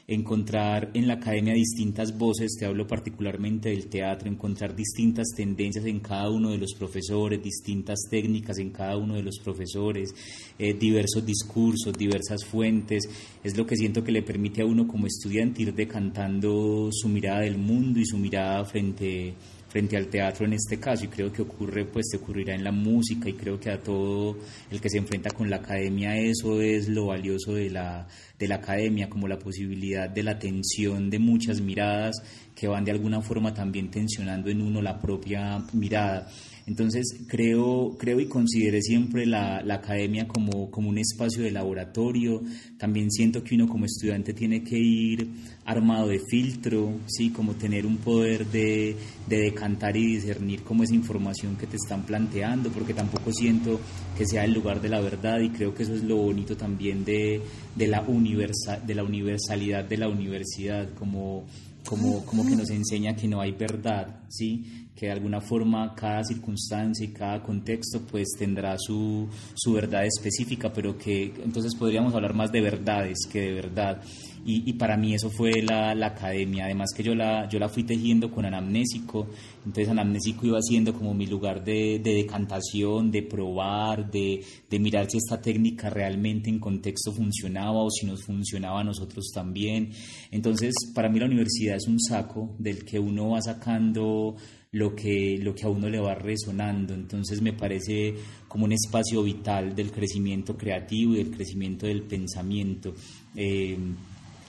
encontrar 0.07 0.91
en 0.93 1.07
la 1.07 1.15
academia 1.15 1.53
distintas 1.53 2.17
voces, 2.17 2.55
te 2.59 2.65
hablo 2.65 2.87
particularmente 2.87 3.69
del 3.69 3.87
teatro, 3.87 4.29
encontrar 4.29 4.75
distintas 4.75 5.27
tendencias 5.35 5.85
en 5.85 5.99
cada 5.99 6.29
uno 6.29 6.51
de 6.51 6.57
los 6.57 6.73
profesores, 6.73 7.41
distintas 7.41 7.99
técnicas 8.09 8.57
en 8.57 8.71
cada 8.71 8.97
uno 8.97 9.15
de 9.15 9.23
los 9.23 9.39
profesores, 9.39 10.13
eh, 10.59 10.73
diversos 10.73 11.25
discursos, 11.25 11.93
diversas 11.93 12.43
fuentes, 12.45 13.07
es 13.43 13.57
lo 13.57 13.65
que 13.65 13.75
siento 13.75 14.03
que 14.03 14.11
le 14.11 14.23
permite 14.23 14.61
a 14.61 14.65
uno 14.65 14.87
como 14.87 15.07
estudiante 15.07 15.61
ir 15.61 15.73
decantando 15.73 16.89
su 16.91 17.07
mirada 17.07 17.41
del 17.41 17.57
mundo 17.57 17.99
y 17.99 18.05
su 18.05 18.17
mirada 18.17 18.65
frente 18.65 19.33
frente 19.71 19.95
al 19.95 20.07
teatro 20.07 20.45
en 20.45 20.53
este 20.53 20.79
caso 20.79 21.05
y 21.05 21.07
creo 21.07 21.31
que 21.31 21.43
ocurre 21.43 21.85
pues 21.85 22.09
te 22.11 22.17
ocurrirá 22.17 22.53
en 22.53 22.63
la 22.63 22.73
música 22.73 23.29
y 23.29 23.33
creo 23.33 23.57
que 23.57 23.71
a 23.71 23.81
todo 23.81 24.37
el 24.69 24.81
que 24.81 24.89
se 24.89 24.97
enfrenta 24.97 25.29
con 25.31 25.49
la 25.49 25.57
academia 25.57 26.17
eso 26.17 26.61
es 26.61 26.89
lo 26.89 27.07
valioso 27.07 27.53
de 27.53 27.69
la, 27.69 28.05
de 28.37 28.47
la 28.49 28.55
academia 28.55 29.09
como 29.09 29.29
la 29.29 29.39
posibilidad 29.39 30.09
de 30.09 30.23
la 30.23 30.37
tensión 30.37 31.09
de 31.09 31.19
muchas 31.19 31.61
miradas 31.61 32.21
que 32.53 32.67
van 32.67 32.83
de 32.83 32.91
alguna 32.91 33.21
forma 33.21 33.53
también 33.53 33.89
tensionando 33.89 34.49
en 34.49 34.61
uno 34.61 34.81
la 34.81 34.99
propia 34.99 35.63
mirada 35.71 36.27
entonces, 36.67 37.05
creo, 37.27 37.95
creo 37.97 38.19
y 38.19 38.27
consideré 38.27 38.81
siempre 38.81 39.25
la, 39.25 39.61
la, 39.63 39.75
academia 39.75 40.27
como, 40.27 40.69
como 40.69 40.89
un 40.89 40.97
espacio 40.99 41.43
de 41.43 41.51
laboratorio. 41.51 42.41
También 42.77 43.11
siento 43.11 43.43
que 43.43 43.55
uno 43.55 43.67
como 43.67 43.85
estudiante 43.85 44.33
tiene 44.33 44.63
que 44.63 44.77
ir 44.77 45.27
armado 45.65 46.07
de 46.07 46.19
filtro, 46.19 46.93
¿sí? 47.07 47.29
como 47.31 47.55
tener 47.55 47.85
un 47.85 47.97
poder 47.97 48.45
de, 48.47 48.95
de 49.27 49.37
decantar 49.37 49.97
y 49.97 50.15
discernir 50.15 50.63
como 50.63 50.83
esa 50.83 50.95
información 50.95 51.55
que 51.55 51.67
te 51.67 51.77
están 51.77 52.03
planteando, 52.05 52.69
porque 52.69 52.93
tampoco 52.93 53.31
siento 53.31 53.79
que 54.17 54.25
sea 54.25 54.45
el 54.45 54.53
lugar 54.53 54.81
de 54.81 54.89
la 54.89 55.01
verdad 55.01 55.39
y 55.39 55.49
creo 55.49 55.73
que 55.73 55.83
eso 55.83 55.93
es 55.93 56.03
lo 56.03 56.17
bonito 56.17 56.55
también 56.55 57.03
de, 57.03 57.41
de, 57.75 57.87
la, 57.87 58.01
universa, 58.01 58.77
de 58.77 58.95
la 58.95 59.03
universalidad 59.03 59.83
de 59.83 59.97
la 59.97 60.07
universidad, 60.07 60.89
como, 60.93 61.45
como, 61.85 62.25
como 62.25 62.45
que 62.45 62.55
nos 62.55 62.69
enseña 62.69 63.15
que 63.15 63.27
no 63.27 63.41
hay 63.41 63.51
verdad, 63.51 64.21
¿sí? 64.29 64.80
Que 64.95 65.07
de 65.07 65.13
alguna 65.13 65.41
forma 65.41 65.95
cada 65.95 66.23
circunstancia 66.23 67.05
y 67.05 67.09
cada 67.09 67.41
contexto 67.41 68.01
pues 68.09 68.29
tendrá 68.37 68.75
su, 68.77 69.27
su 69.55 69.73
verdad 69.73 70.05
específica, 70.05 70.71
pero 70.71 70.97
que 70.97 71.33
entonces 71.43 71.75
podríamos 71.75 72.13
hablar 72.13 72.33
más 72.33 72.51
de 72.51 72.61
verdades 72.61 73.17
que 73.31 73.41
de 73.41 73.53
verdad. 73.53 74.01
Y, 74.43 74.67
y 74.67 74.73
para 74.73 74.97
mí 74.97 75.13
eso 75.13 75.29
fue 75.29 75.61
la, 75.61 75.93
la, 75.93 76.07
academia, 76.07 76.65
además 76.65 76.89
que 76.95 77.03
yo 77.03 77.13
la, 77.13 77.47
yo 77.47 77.59
la 77.59 77.69
fui 77.69 77.83
tejiendo 77.83 78.31
con 78.31 78.43
anamnésico, 78.43 79.27
entonces 79.63 79.89
anamnésico 79.89 80.47
iba 80.47 80.59
siendo 80.63 80.93
como 80.93 81.13
mi 81.13 81.27
lugar 81.27 81.63
de, 81.63 81.99
de 82.03 82.13
decantación, 82.15 83.11
de 83.11 83.21
probar, 83.21 84.09
de, 84.09 84.43
de, 84.67 84.79
mirar 84.79 85.07
si 85.07 85.17
esta 85.17 85.39
técnica 85.39 85.91
realmente 85.91 86.49
en 86.49 86.57
contexto 86.57 87.11
funcionaba 87.11 87.83
o 87.83 87.91
si 87.91 88.07
nos 88.07 88.23
funcionaba 88.23 88.81
a 88.81 88.83
nosotros 88.83 89.29
también. 89.31 89.91
Entonces 90.31 90.73
para 90.95 91.07
mí 91.07 91.19
la 91.19 91.27
universidad 91.27 91.75
es 91.75 91.87
un 91.87 91.99
saco 91.99 92.55
del 92.57 92.83
que 92.83 92.97
uno 92.97 93.29
va 93.29 93.43
sacando 93.43 94.35
lo 94.73 94.95
que, 94.95 95.37
lo 95.41 95.53
que 95.53 95.65
a 95.65 95.69
uno 95.69 95.89
le 95.89 95.99
va 95.99 96.15
resonando. 96.15 96.93
Entonces 96.93 97.41
me 97.41 97.53
parece 97.53 98.15
como 98.47 98.65
un 98.65 98.71
espacio 98.71 99.21
vital 99.23 99.75
del 99.75 99.91
crecimiento 99.91 100.55
creativo 100.55 101.13
y 101.13 101.17
del 101.17 101.31
crecimiento 101.31 101.87
del 101.87 102.03
pensamiento. 102.03 102.93
Eh, 103.35 103.77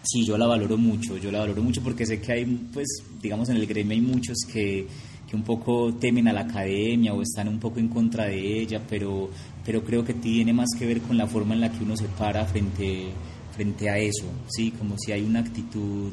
sí, 0.03 0.25
yo 0.25 0.39
la 0.39 0.47
valoro 0.47 0.77
mucho, 0.77 1.19
yo 1.19 1.33
la 1.33 1.41
valoro 1.41 1.63
mucho 1.63 1.83
porque 1.83 2.07
sé 2.07 2.21
que 2.21 2.33
hay, 2.33 2.45
pues, 2.73 2.87
digamos, 3.21 3.49
en 3.49 3.57
el 3.57 3.67
gremio 3.67 3.95
hay 3.95 4.01
muchos 4.01 4.39
que, 4.53 4.87
que 5.29 5.35
un 5.35 5.43
poco 5.43 5.95
temen 5.95 6.29
a 6.29 6.33
la 6.33 6.43
academia 6.43 7.13
o 7.15 7.23
están 7.23 7.49
un 7.49 7.59
poco 7.59 7.81
en 7.81 7.89
contra 7.89 8.27
de 8.27 8.61
ella, 8.61 8.81
pero, 8.89 9.29
pero 9.65 9.83
creo 9.83 10.05
que 10.05 10.15
tiene 10.15 10.53
más 10.53 10.69
que 10.79 10.87
ver 10.87 11.01
con 11.01 11.17
la 11.17 11.27
forma 11.27 11.55
en 11.55 11.63
la 11.63 11.73
que 11.73 11.83
uno 11.83 11.97
se 11.97 12.07
para 12.07 12.45
frente, 12.47 13.09
frente 13.57 13.91
a 13.91 13.99
eso, 13.99 14.27
¿sí? 14.49 14.71
Como 14.71 14.97
si 14.99 15.11
hay 15.11 15.23
una 15.23 15.41
actitud... 15.41 16.13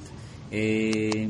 Eh, 0.51 1.29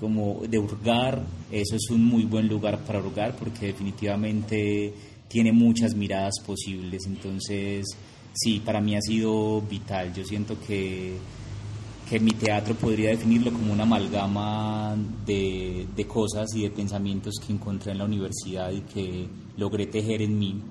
como 0.00 0.40
de 0.48 0.58
hurgar, 0.58 1.22
eso 1.52 1.76
es 1.76 1.90
un 1.90 2.04
muy 2.04 2.24
buen 2.24 2.48
lugar 2.48 2.78
para 2.84 3.00
hurgar 3.00 3.36
porque 3.36 3.66
definitivamente 3.66 4.94
tiene 5.28 5.52
muchas 5.52 5.94
miradas 5.94 6.34
posibles, 6.44 7.02
entonces 7.06 7.86
sí, 8.32 8.60
para 8.64 8.80
mí 8.80 8.96
ha 8.96 9.00
sido 9.00 9.60
vital, 9.60 10.12
yo 10.14 10.24
siento 10.24 10.58
que, 10.66 11.16
que 12.08 12.18
mi 12.18 12.32
teatro 12.32 12.74
podría 12.74 13.10
definirlo 13.10 13.52
como 13.52 13.72
una 13.72 13.82
amalgama 13.82 14.96
de, 15.26 15.86
de 15.94 16.06
cosas 16.06 16.48
y 16.54 16.62
de 16.62 16.70
pensamientos 16.70 17.34
que 17.44 17.52
encontré 17.52 17.92
en 17.92 17.98
la 17.98 18.04
universidad 18.06 18.72
y 18.72 18.80
que 18.80 19.28
logré 19.56 19.86
tejer 19.86 20.22
en 20.22 20.38
mí. 20.38 20.62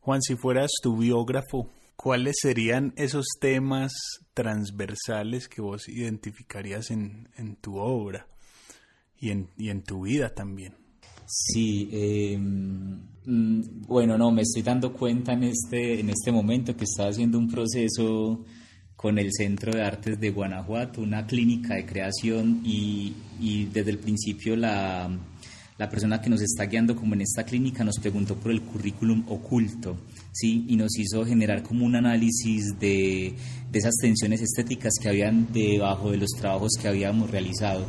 Juan, 0.00 0.22
si 0.22 0.36
fueras 0.36 0.70
tu 0.82 0.96
biógrafo, 0.96 1.68
¿cuáles 1.96 2.36
serían 2.40 2.92
esos 2.96 3.26
temas 3.40 3.92
transversales 4.34 5.48
que 5.48 5.60
vos 5.60 5.88
identificarías 5.88 6.90
en, 6.90 7.28
en 7.36 7.56
tu 7.56 7.76
obra? 7.76 8.26
Y 9.20 9.30
en, 9.30 9.48
y 9.56 9.68
en 9.68 9.82
tu 9.82 10.02
vida 10.02 10.34
también. 10.34 10.74
Sí, 11.26 11.88
eh, 11.92 12.38
bueno, 13.26 14.18
no, 14.18 14.32
me 14.32 14.42
estoy 14.42 14.62
dando 14.62 14.92
cuenta 14.92 15.32
en 15.32 15.44
este, 15.44 16.00
en 16.00 16.10
este 16.10 16.32
momento 16.32 16.76
que 16.76 16.84
estaba 16.84 17.10
haciendo 17.10 17.38
un 17.38 17.48
proceso 17.48 18.44
con 18.96 19.18
el 19.18 19.32
Centro 19.32 19.72
de 19.72 19.82
Artes 19.82 20.18
de 20.18 20.30
Guanajuato, 20.30 21.00
una 21.00 21.26
clínica 21.26 21.74
de 21.74 21.86
creación 21.86 22.60
y, 22.64 23.14
y 23.38 23.66
desde 23.66 23.92
el 23.92 23.98
principio 23.98 24.56
la, 24.56 25.08
la 25.78 25.88
persona 25.88 26.20
que 26.20 26.28
nos 26.28 26.42
está 26.42 26.66
guiando 26.66 26.94
como 26.94 27.14
en 27.14 27.22
esta 27.22 27.44
clínica 27.44 27.82
nos 27.84 27.98
preguntó 27.98 28.34
por 28.36 28.50
el 28.50 28.60
currículum 28.60 29.24
oculto, 29.28 29.96
¿sí? 30.32 30.64
Y 30.68 30.76
nos 30.76 30.98
hizo 30.98 31.24
generar 31.24 31.62
como 31.62 31.84
un 31.84 31.96
análisis 31.96 32.78
de, 32.78 33.34
de 33.70 33.78
esas 33.78 33.94
tensiones 34.00 34.40
estéticas 34.40 34.94
que 35.00 35.08
habían 35.08 35.52
debajo 35.52 36.10
de 36.10 36.18
los 36.18 36.30
trabajos 36.30 36.72
que 36.80 36.88
habíamos 36.88 37.30
realizado. 37.30 37.84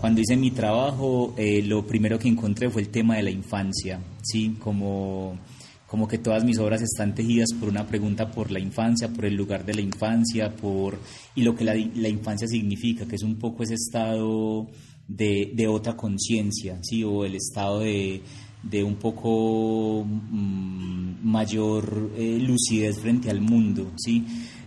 Cuando 0.00 0.20
hice 0.20 0.36
mi 0.36 0.50
trabajo, 0.50 1.34
eh, 1.38 1.62
lo 1.62 1.86
primero 1.86 2.18
que 2.18 2.28
encontré 2.28 2.68
fue 2.70 2.82
el 2.82 2.88
tema 2.88 3.16
de 3.16 3.22
la 3.22 3.30
infancia, 3.30 4.00
¿sí? 4.22 4.56
Como 4.60 5.38
como 5.86 6.08
que 6.08 6.18
todas 6.18 6.42
mis 6.42 6.58
obras 6.58 6.82
están 6.82 7.14
tejidas 7.14 7.50
por 7.52 7.68
una 7.68 7.86
pregunta 7.86 8.28
por 8.32 8.50
la 8.50 8.58
infancia, 8.58 9.08
por 9.08 9.26
el 9.26 9.34
lugar 9.36 9.64
de 9.64 9.74
la 9.74 9.80
infancia, 9.80 10.56
por 10.56 10.98
y 11.36 11.42
lo 11.42 11.54
que 11.54 11.62
la, 11.62 11.74
la 11.74 12.08
infancia 12.08 12.48
significa, 12.48 13.06
que 13.06 13.14
es 13.14 13.22
un 13.22 13.36
poco 13.36 13.62
ese 13.62 13.74
estado 13.74 14.66
de, 15.06 15.52
de 15.54 15.68
otra 15.68 15.96
conciencia, 15.96 16.78
¿sí? 16.82 17.04
o 17.04 17.24
el 17.24 17.36
estado 17.36 17.80
de, 17.80 18.22
de 18.70 18.82
un 18.82 18.96
poco 18.96 20.04
mmm, 20.04 21.16
mayor 21.22 22.10
eh, 22.16 22.38
lucidez 22.40 22.98
frente 22.98 23.30
al 23.30 23.40
mundo, 23.40 23.90
¿sí? 23.96 24.24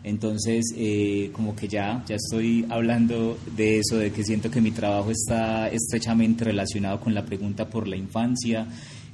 Entonces, 0.07 0.73
eh, 0.77 1.29
como 1.33 1.55
que 1.55 1.67
ya, 1.67 2.03
ya 2.07 2.15
estoy 2.15 2.65
hablando 2.69 3.37
de 3.55 3.79
eso, 3.79 3.97
de 3.97 4.11
que 4.11 4.23
siento 4.23 4.49
que 4.49 4.61
mi 4.61 4.71
trabajo 4.71 5.11
está 5.11 5.67
estrechamente 5.67 6.45
relacionado 6.45 6.99
con 6.99 7.13
la 7.13 7.25
pregunta 7.25 7.69
por 7.69 7.87
la 7.87 7.97
infancia, 7.97 8.67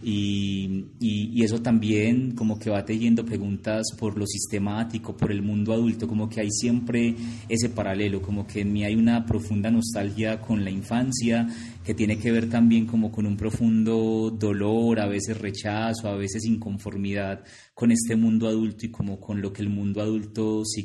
y, 0.05 0.85
y, 1.00 1.43
eso 1.43 1.62
también 1.62 2.33
como 2.35 2.59
que 2.59 2.69
va 2.69 2.83
tejiendo 2.83 3.23
preguntas 3.23 3.85
por 3.97 4.17
lo 4.17 4.27
sistemático, 4.27 5.15
por 5.15 5.31
el 5.31 5.41
mundo 5.41 5.71
adulto, 5.71 6.09
como 6.09 6.27
que 6.27 6.41
hay 6.41 6.51
siempre 6.51 7.15
ese 7.47 7.69
paralelo, 7.69 8.21
como 8.21 8.45
que 8.45 8.62
en 8.62 8.73
mí 8.73 8.83
hay 8.83 8.95
una 8.95 9.25
profunda 9.25 9.71
nostalgia 9.71 10.41
con 10.41 10.65
la 10.65 10.71
infancia 10.71 11.47
que 11.85 11.93
tiene 11.93 12.17
que 12.17 12.31
ver 12.33 12.50
también 12.50 12.85
como 12.85 13.13
con 13.13 13.25
un 13.25 13.38
profundo 13.38 14.29
dolor, 14.29 15.00
a 15.00 15.07
veces 15.07 15.38
rechazo, 15.38 16.09
a 16.09 16.15
veces 16.15 16.43
inconformidad 16.43 17.41
con 17.73 17.91
este 17.91 18.17
mundo 18.17 18.50
adulto 18.50 18.85
y 18.85 18.91
como 18.91 19.21
con 19.21 19.41
lo 19.41 19.53
que 19.53 19.62
el 19.62 19.69
mundo 19.69 20.01
adulto 20.01 20.65
significa. 20.65 20.82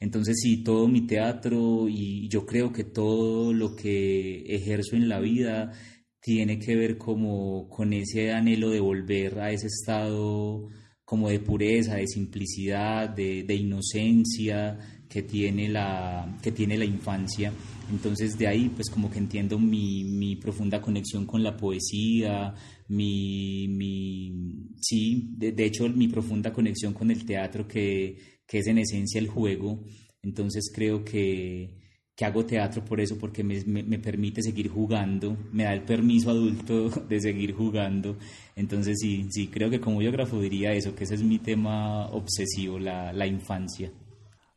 Entonces 0.00 0.36
sí, 0.40 0.62
todo 0.62 0.88
mi 0.88 1.06
teatro 1.06 1.88
y 1.88 2.28
yo 2.28 2.46
creo 2.46 2.72
que 2.72 2.84
todo 2.84 3.52
lo 3.52 3.74
que 3.74 4.44
ejerzo 4.54 4.96
en 4.96 5.08
la 5.08 5.20
vida 5.20 5.72
tiene 6.20 6.58
que 6.58 6.74
ver 6.74 6.96
como 6.96 7.68
con 7.68 7.92
ese 7.92 8.32
anhelo 8.32 8.70
de 8.70 8.80
volver 8.80 9.38
a 9.40 9.50
ese 9.50 9.66
estado 9.66 10.68
como 11.04 11.28
de 11.28 11.38
pureza, 11.38 11.96
de 11.96 12.06
simplicidad, 12.06 13.10
de, 13.10 13.42
de, 13.42 13.54
inocencia 13.54 14.78
que 15.06 15.22
tiene, 15.22 15.68
la, 15.68 16.38
que 16.42 16.50
tiene 16.50 16.78
la 16.78 16.86
infancia. 16.86 17.52
Entonces 17.90 18.38
de 18.38 18.48
ahí 18.48 18.70
pues 18.74 18.88
como 18.88 19.10
que 19.10 19.18
entiendo 19.18 19.58
mi, 19.58 20.04
mi 20.04 20.36
profunda 20.36 20.80
conexión 20.80 21.26
con 21.26 21.42
la 21.42 21.56
poesía, 21.56 22.54
mi, 22.88 23.68
mi 23.68 24.32
sí, 24.80 25.28
de, 25.36 25.52
de, 25.52 25.64
hecho 25.66 25.88
mi 25.90 26.08
profunda 26.08 26.52
conexión 26.52 26.94
con 26.94 27.10
el 27.10 27.26
teatro 27.26 27.68
que, 27.68 28.33
que 28.46 28.58
es 28.58 28.66
en 28.66 28.78
esencia 28.78 29.18
el 29.18 29.28
juego. 29.28 29.80
Entonces 30.22 30.70
creo 30.74 31.04
que, 31.04 31.70
que 32.16 32.24
hago 32.24 32.44
teatro 32.44 32.84
por 32.84 33.00
eso, 33.00 33.18
porque 33.18 33.42
me, 33.42 33.62
me, 33.64 33.98
permite 33.98 34.42
seguir 34.42 34.68
jugando, 34.68 35.36
me 35.52 35.64
da 35.64 35.74
el 35.74 35.82
permiso 35.82 36.30
adulto 36.30 36.88
de 37.08 37.20
seguir 37.20 37.54
jugando. 37.54 38.16
Entonces 38.56 38.98
sí, 39.00 39.26
sí, 39.30 39.48
creo 39.48 39.70
que 39.70 39.80
como 39.80 39.98
biógrafo 39.98 40.40
diría 40.40 40.72
eso, 40.72 40.94
que 40.94 41.04
ese 41.04 41.16
es 41.16 41.22
mi 41.22 41.38
tema 41.38 42.08
obsesivo, 42.08 42.78
la, 42.78 43.12
la 43.12 43.26
infancia. 43.26 43.92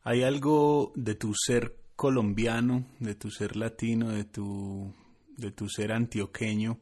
¿Hay 0.04 0.22
algo 0.22 0.92
de 0.94 1.14
tu 1.14 1.34
ser 1.34 1.76
colombiano, 1.96 2.86
de 3.00 3.14
tu 3.14 3.30
ser 3.30 3.56
latino, 3.56 4.10
de 4.10 4.24
tu, 4.24 4.92
de 5.36 5.50
tu 5.50 5.68
ser 5.68 5.92
antioqueño 5.92 6.78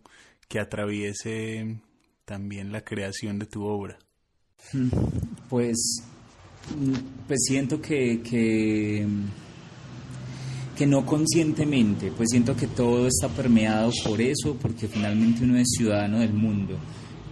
que 0.46 0.60
atraviese 0.60 1.80
también 2.24 2.70
la 2.70 2.84
creación 2.84 3.38
de 3.38 3.46
tu 3.46 3.64
obra? 3.64 3.98
Pues, 5.48 6.02
pues 7.26 7.40
siento 7.46 7.80
que, 7.80 8.20
que 10.76 10.86
no 10.86 11.06
conscientemente, 11.06 12.12
pues 12.16 12.28
siento 12.30 12.54
que 12.54 12.66
todo 12.66 13.06
está 13.08 13.28
permeado 13.28 13.90
por 14.04 14.20
eso, 14.20 14.56
porque 14.60 14.88
finalmente 14.88 15.42
uno 15.44 15.56
es 15.58 15.68
ciudadano 15.76 16.18
del 16.20 16.34
mundo, 16.34 16.78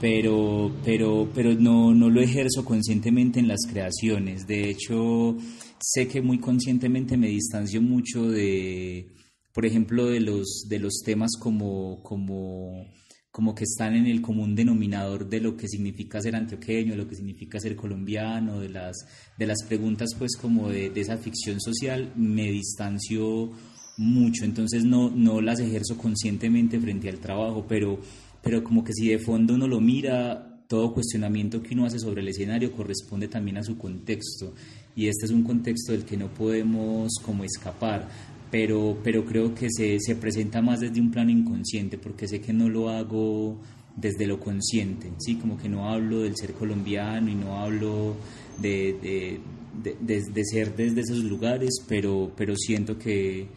pero, 0.00 0.74
pero, 0.84 1.28
pero 1.34 1.54
no, 1.54 1.94
no 1.94 2.08
lo 2.08 2.20
ejerzo 2.20 2.64
conscientemente 2.64 3.40
en 3.40 3.48
las 3.48 3.60
creaciones. 3.70 4.46
De 4.46 4.70
hecho, 4.70 5.36
sé 5.78 6.08
que 6.08 6.22
muy 6.22 6.38
conscientemente 6.38 7.16
me 7.16 7.28
distancio 7.28 7.82
mucho 7.82 8.30
de, 8.30 9.08
por 9.52 9.66
ejemplo, 9.66 10.06
de 10.06 10.20
los, 10.20 10.66
de 10.68 10.78
los 10.78 11.02
temas 11.04 11.32
como, 11.38 12.02
como 12.02 12.86
como 13.34 13.52
que 13.52 13.64
están 13.64 13.96
en 13.96 14.06
el 14.06 14.22
común 14.22 14.54
denominador 14.54 15.28
de 15.28 15.40
lo 15.40 15.56
que 15.56 15.66
significa 15.66 16.20
ser 16.20 16.36
antioqueño, 16.36 16.92
de 16.92 16.98
lo 16.98 17.08
que 17.08 17.16
significa 17.16 17.58
ser 17.58 17.74
colombiano, 17.74 18.60
de 18.60 18.68
las, 18.68 18.94
de 19.36 19.44
las 19.48 19.64
preguntas 19.66 20.10
pues 20.16 20.36
como 20.36 20.68
de, 20.68 20.92
esa 20.94 21.16
ficción 21.16 21.60
social, 21.60 22.12
me 22.14 22.48
distancio 22.52 23.50
mucho, 23.96 24.44
entonces 24.44 24.84
no, 24.84 25.10
no 25.10 25.40
las 25.40 25.58
ejerzo 25.58 25.98
conscientemente 25.98 26.78
frente 26.78 27.08
al 27.08 27.18
trabajo, 27.18 27.66
pero, 27.68 27.98
pero 28.40 28.62
como 28.62 28.84
que 28.84 28.92
si 28.92 29.08
de 29.08 29.18
fondo 29.18 29.54
uno 29.54 29.66
lo 29.66 29.80
mira, 29.80 30.62
todo 30.68 30.94
cuestionamiento 30.94 31.60
que 31.60 31.74
uno 31.74 31.86
hace 31.86 31.98
sobre 31.98 32.22
el 32.22 32.28
escenario 32.28 32.70
corresponde 32.70 33.26
también 33.26 33.56
a 33.56 33.64
su 33.64 33.76
contexto. 33.76 34.54
Y 34.94 35.08
este 35.08 35.26
es 35.26 35.32
un 35.32 35.42
contexto 35.42 35.90
del 35.90 36.04
que 36.04 36.16
no 36.16 36.32
podemos 36.32 37.14
como 37.24 37.42
escapar 37.42 38.08
pero, 38.54 38.96
pero 39.02 39.24
creo 39.24 39.52
que 39.52 39.66
se, 39.68 39.98
se 39.98 40.14
presenta 40.14 40.62
más 40.62 40.78
desde 40.78 41.00
un 41.00 41.10
plano 41.10 41.32
inconsciente, 41.32 41.98
porque 41.98 42.28
sé 42.28 42.40
que 42.40 42.52
no 42.52 42.68
lo 42.68 42.88
hago 42.88 43.58
desde 43.96 44.28
lo 44.28 44.38
consciente, 44.38 45.10
¿sí? 45.18 45.34
Como 45.34 45.58
que 45.58 45.68
no 45.68 45.90
hablo 45.90 46.20
del 46.20 46.36
ser 46.36 46.52
colombiano 46.52 47.28
y 47.28 47.34
no 47.34 47.58
hablo 47.58 48.14
de, 48.58 49.40
de, 49.82 50.00
de, 50.00 50.44
ser 50.44 50.76
desde 50.76 51.00
esos 51.00 51.24
lugares, 51.24 51.82
pero, 51.88 52.30
pero 52.36 52.54
siento 52.54 52.96
que, 52.96 53.48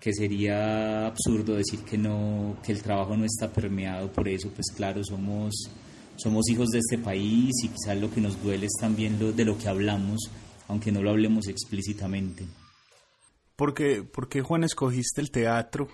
que 0.00 0.14
sería 0.14 1.06
absurdo 1.08 1.56
decir 1.56 1.80
que, 1.80 1.98
no, 1.98 2.56
que 2.64 2.72
el 2.72 2.80
trabajo 2.80 3.14
no 3.18 3.26
está 3.26 3.52
permeado 3.52 4.10
por 4.10 4.26
eso, 4.26 4.48
pues 4.54 4.72
claro, 4.74 5.04
somos, 5.04 5.52
somos 6.16 6.48
hijos 6.48 6.70
de 6.70 6.78
este 6.78 6.96
país 6.96 7.50
y 7.62 7.68
quizás 7.68 8.00
lo 8.00 8.10
que 8.10 8.22
nos 8.22 8.42
duele 8.42 8.64
es 8.64 8.80
también 8.80 9.18
lo, 9.20 9.32
de 9.32 9.44
lo 9.44 9.58
que 9.58 9.68
hablamos, 9.68 10.30
aunque 10.66 10.90
no 10.90 11.02
lo 11.02 11.10
hablemos 11.10 11.46
explícitamente. 11.46 12.46
¿Por 13.60 13.74
qué, 13.74 14.40
Juan 14.40 14.64
escogiste 14.64 15.20
el 15.20 15.30
teatro? 15.30 15.86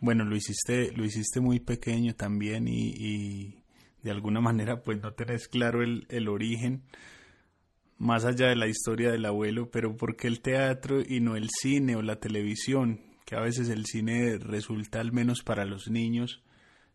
Bueno, 0.00 0.24
lo 0.24 0.34
hiciste, 0.34 0.90
lo 0.90 1.04
hiciste 1.04 1.38
muy 1.38 1.60
pequeño 1.60 2.16
también 2.16 2.66
y, 2.66 3.62
de 4.02 4.10
alguna 4.10 4.40
manera 4.40 4.82
pues 4.82 5.00
no 5.00 5.12
tenés 5.12 5.46
claro 5.46 5.84
el, 5.84 6.04
el, 6.08 6.26
origen 6.26 6.82
más 7.96 8.24
allá 8.24 8.48
de 8.48 8.56
la 8.56 8.66
historia 8.66 9.12
del 9.12 9.26
abuelo, 9.26 9.70
pero 9.70 9.96
¿por 9.96 10.16
qué 10.16 10.26
el 10.26 10.40
teatro 10.40 11.00
y 11.00 11.20
no 11.20 11.36
el 11.36 11.48
cine 11.48 11.94
o 11.94 12.02
la 12.02 12.18
televisión? 12.18 13.02
Que 13.24 13.36
a 13.36 13.40
veces 13.40 13.68
el 13.68 13.86
cine 13.86 14.38
resulta, 14.38 14.98
al 14.98 15.12
menos 15.12 15.44
para 15.44 15.64
los 15.64 15.88
niños, 15.88 16.42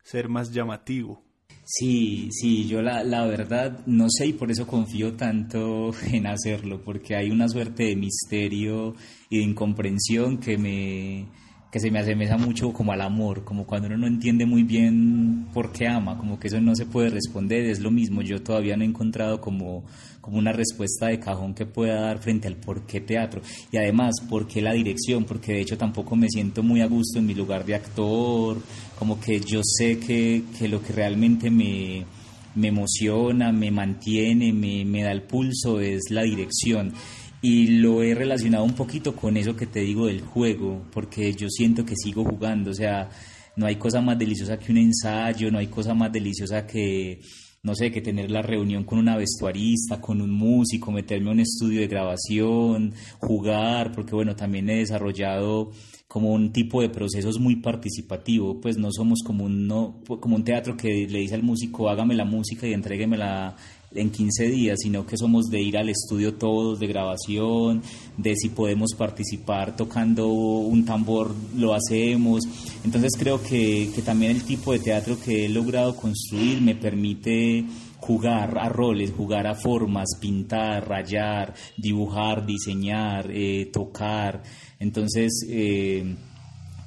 ser 0.03 0.27
más 0.27 0.51
llamativo. 0.51 1.24
Sí, 1.65 2.29
sí, 2.32 2.67
yo 2.67 2.82
la, 2.82 3.03
la, 3.03 3.25
verdad 3.25 3.86
no 3.86 4.08
sé 4.10 4.27
y 4.27 4.34
por 4.34 4.51
eso 4.51 4.67
confío 4.67 5.13
tanto 5.13 5.91
en 6.12 6.27
hacerlo, 6.27 6.82
porque 6.84 7.15
hay 7.15 7.29
una 7.32 7.48
suerte 7.48 7.84
de 7.84 7.96
misterio 7.96 8.96
y 9.29 9.38
de 9.38 9.43
incomprensión 9.43 10.39
que 10.39 10.58
me, 10.58 11.28
que 11.74 11.80
se 11.80 11.90
me 11.90 11.98
asemeja 11.98 12.38
mucho 12.38 12.72
como 12.72 12.92
al 12.92 13.02
amor, 13.02 13.44
como 13.44 13.66
cuando 13.66 13.88
uno 13.88 13.98
no 13.98 14.06
entiende 14.06 14.46
muy 14.46 14.62
bien 14.62 15.48
por 15.56 15.72
qué 15.72 15.88
ama, 15.88 16.20
como 16.20 16.40
que 16.40 16.48
eso 16.48 16.62
no 16.62 16.76
se 16.76 16.86
puede 16.86 17.10
responder, 17.10 17.66
es 17.66 17.80
lo 17.80 17.90
mismo, 17.90 18.22
yo 18.22 18.44
todavía 18.44 18.78
no 18.78 18.84
he 18.84 18.86
encontrado 18.86 19.42
como, 19.42 19.84
como 20.22 20.38
una 20.38 20.52
respuesta 20.52 21.08
de 21.08 21.20
cajón 21.20 21.56
que 21.56 21.66
pueda 21.66 22.00
dar 22.00 22.20
frente 22.20 22.48
al 22.48 22.58
por 22.58 22.86
qué 22.86 23.02
teatro. 23.02 23.42
Y 23.72 23.78
además 23.78 24.14
por 24.30 24.48
qué 24.48 24.62
la 24.62 24.74
dirección, 24.74 25.24
porque 25.24 25.54
de 25.54 25.62
hecho 25.62 25.76
tampoco 25.76 26.16
me 26.16 26.30
siento 26.30 26.62
muy 26.62 26.82
a 26.82 26.86
gusto 26.86 27.18
en 27.18 27.26
mi 27.26 27.34
lugar 27.34 27.66
de 27.66 27.74
actor, 27.74 28.62
como 29.00 29.20
que 29.20 29.40
yo 29.40 29.62
sé 29.64 29.98
que, 29.98 30.44
que 30.60 30.68
lo 30.68 30.80
que 30.80 30.94
realmente 30.94 31.50
me, 31.50 32.06
me 32.54 32.68
emociona, 32.68 33.52
me 33.52 33.72
mantiene, 33.72 34.54
me, 34.54 34.86
me 34.86 35.02
da 35.02 35.12
el 35.12 35.24
pulso 35.24 35.80
es 35.80 36.12
la 36.12 36.22
dirección 36.22 36.94
y 37.43 37.67
lo 37.67 38.01
he 38.01 38.15
relacionado 38.15 38.63
un 38.63 38.73
poquito 38.73 39.13
con 39.17 39.36
eso 39.36 39.53
que 39.53 39.67
te 39.67 39.82
digo 39.82 40.08
del 40.08 40.21
juego, 40.21 40.82
porque 40.93 41.34
yo 41.34 41.49
siento 41.49 41.84
que 41.84 41.97
sigo 41.97 42.23
jugando, 42.23 42.71
o 42.71 42.73
sea, 42.73 43.10
no 43.58 43.65
hay 43.65 43.75
cosa 43.75 43.99
más 43.99 44.17
deliciosa 44.17 44.58
que 44.58 44.71
un 44.71 44.77
ensayo, 44.77 45.51
no 45.51 45.60
hay 45.60 45.67
cosa 45.67 45.93
más 45.93 46.10
deliciosa 46.10 46.65
que, 46.65 47.19
no 47.62 47.75
sé, 47.75 47.91
que 47.91 47.99
tener 47.99 48.32
la 48.32 48.41
reunión 48.41 48.86
con 48.86 48.97
una 48.97 49.17
vestuarista, 49.17 49.99
con 49.99 50.21
un 50.21 50.32
músico, 50.32 50.89
meterme 50.89 51.32
a 51.32 51.34
un 51.34 51.41
estudio 51.41 51.82
de 51.82 51.88
grabación, 51.88 52.93
jugar, 53.19 53.91
porque 53.91 54.15
bueno, 54.15 54.38
también 54.38 54.69
he 54.69 54.77
desarrollado 54.77 55.71
como 56.08 56.32
un 56.32 56.53
tipo 56.53 56.79
de 56.82 56.89
procesos 56.89 57.39
muy 57.39 57.58
participativo, 57.58 58.62
pues 58.62 58.77
no 58.77 58.89
somos 58.91 59.19
como 59.21 59.43
un, 59.43 59.67
no, 59.67 59.99
como 60.21 60.38
un 60.38 60.45
teatro 60.45 60.77
que 60.77 61.08
le 61.10 61.19
dice 61.19 61.36
al 61.36 61.43
músico 61.43 61.89
hágame 61.89 62.13
la 62.15 62.23
música 62.23 62.67
y 62.67 62.73
entréguemela 62.73 63.58
en 63.95 64.10
15 64.10 64.49
días, 64.49 64.79
sino 64.82 65.06
que 65.06 65.17
somos 65.17 65.45
de 65.49 65.62
ir 65.62 65.77
al 65.77 65.89
estudio 65.89 66.34
todos, 66.36 66.79
de 66.79 66.88
grabación, 66.88 67.82
de 68.17 68.36
si 68.36 68.49
podemos 68.49 68.93
participar 68.97 69.75
tocando 69.75 70.27
un 70.27 70.86
tambor, 70.86 71.34
lo 71.56 71.73
hacemos. 71.73 72.43
Entonces 72.84 73.12
creo 73.17 73.41
que, 73.41 73.89
que 73.93 74.01
también 74.01 74.32
el 74.32 74.43
tipo 74.43 74.73
de 74.73 74.79
teatro 74.79 75.17
que 75.19 75.45
he 75.45 75.49
logrado 75.49 75.95
construir 75.95 76.62
me 76.62 76.75
permite 76.75 77.65
jugar 78.03 78.58
a 78.58 78.67
roles, 78.67 79.12
jugar 79.12 79.47
a 79.47 79.56
formas, 79.56 80.10
pintar, 80.19 80.88
rayar, 80.88 81.53
dibujar, 81.77 82.45
diseñar, 82.45 83.32
eh, 83.32 83.69
tocar. 83.71 84.43
Entonces, 84.79 85.32
eh, 85.49 86.15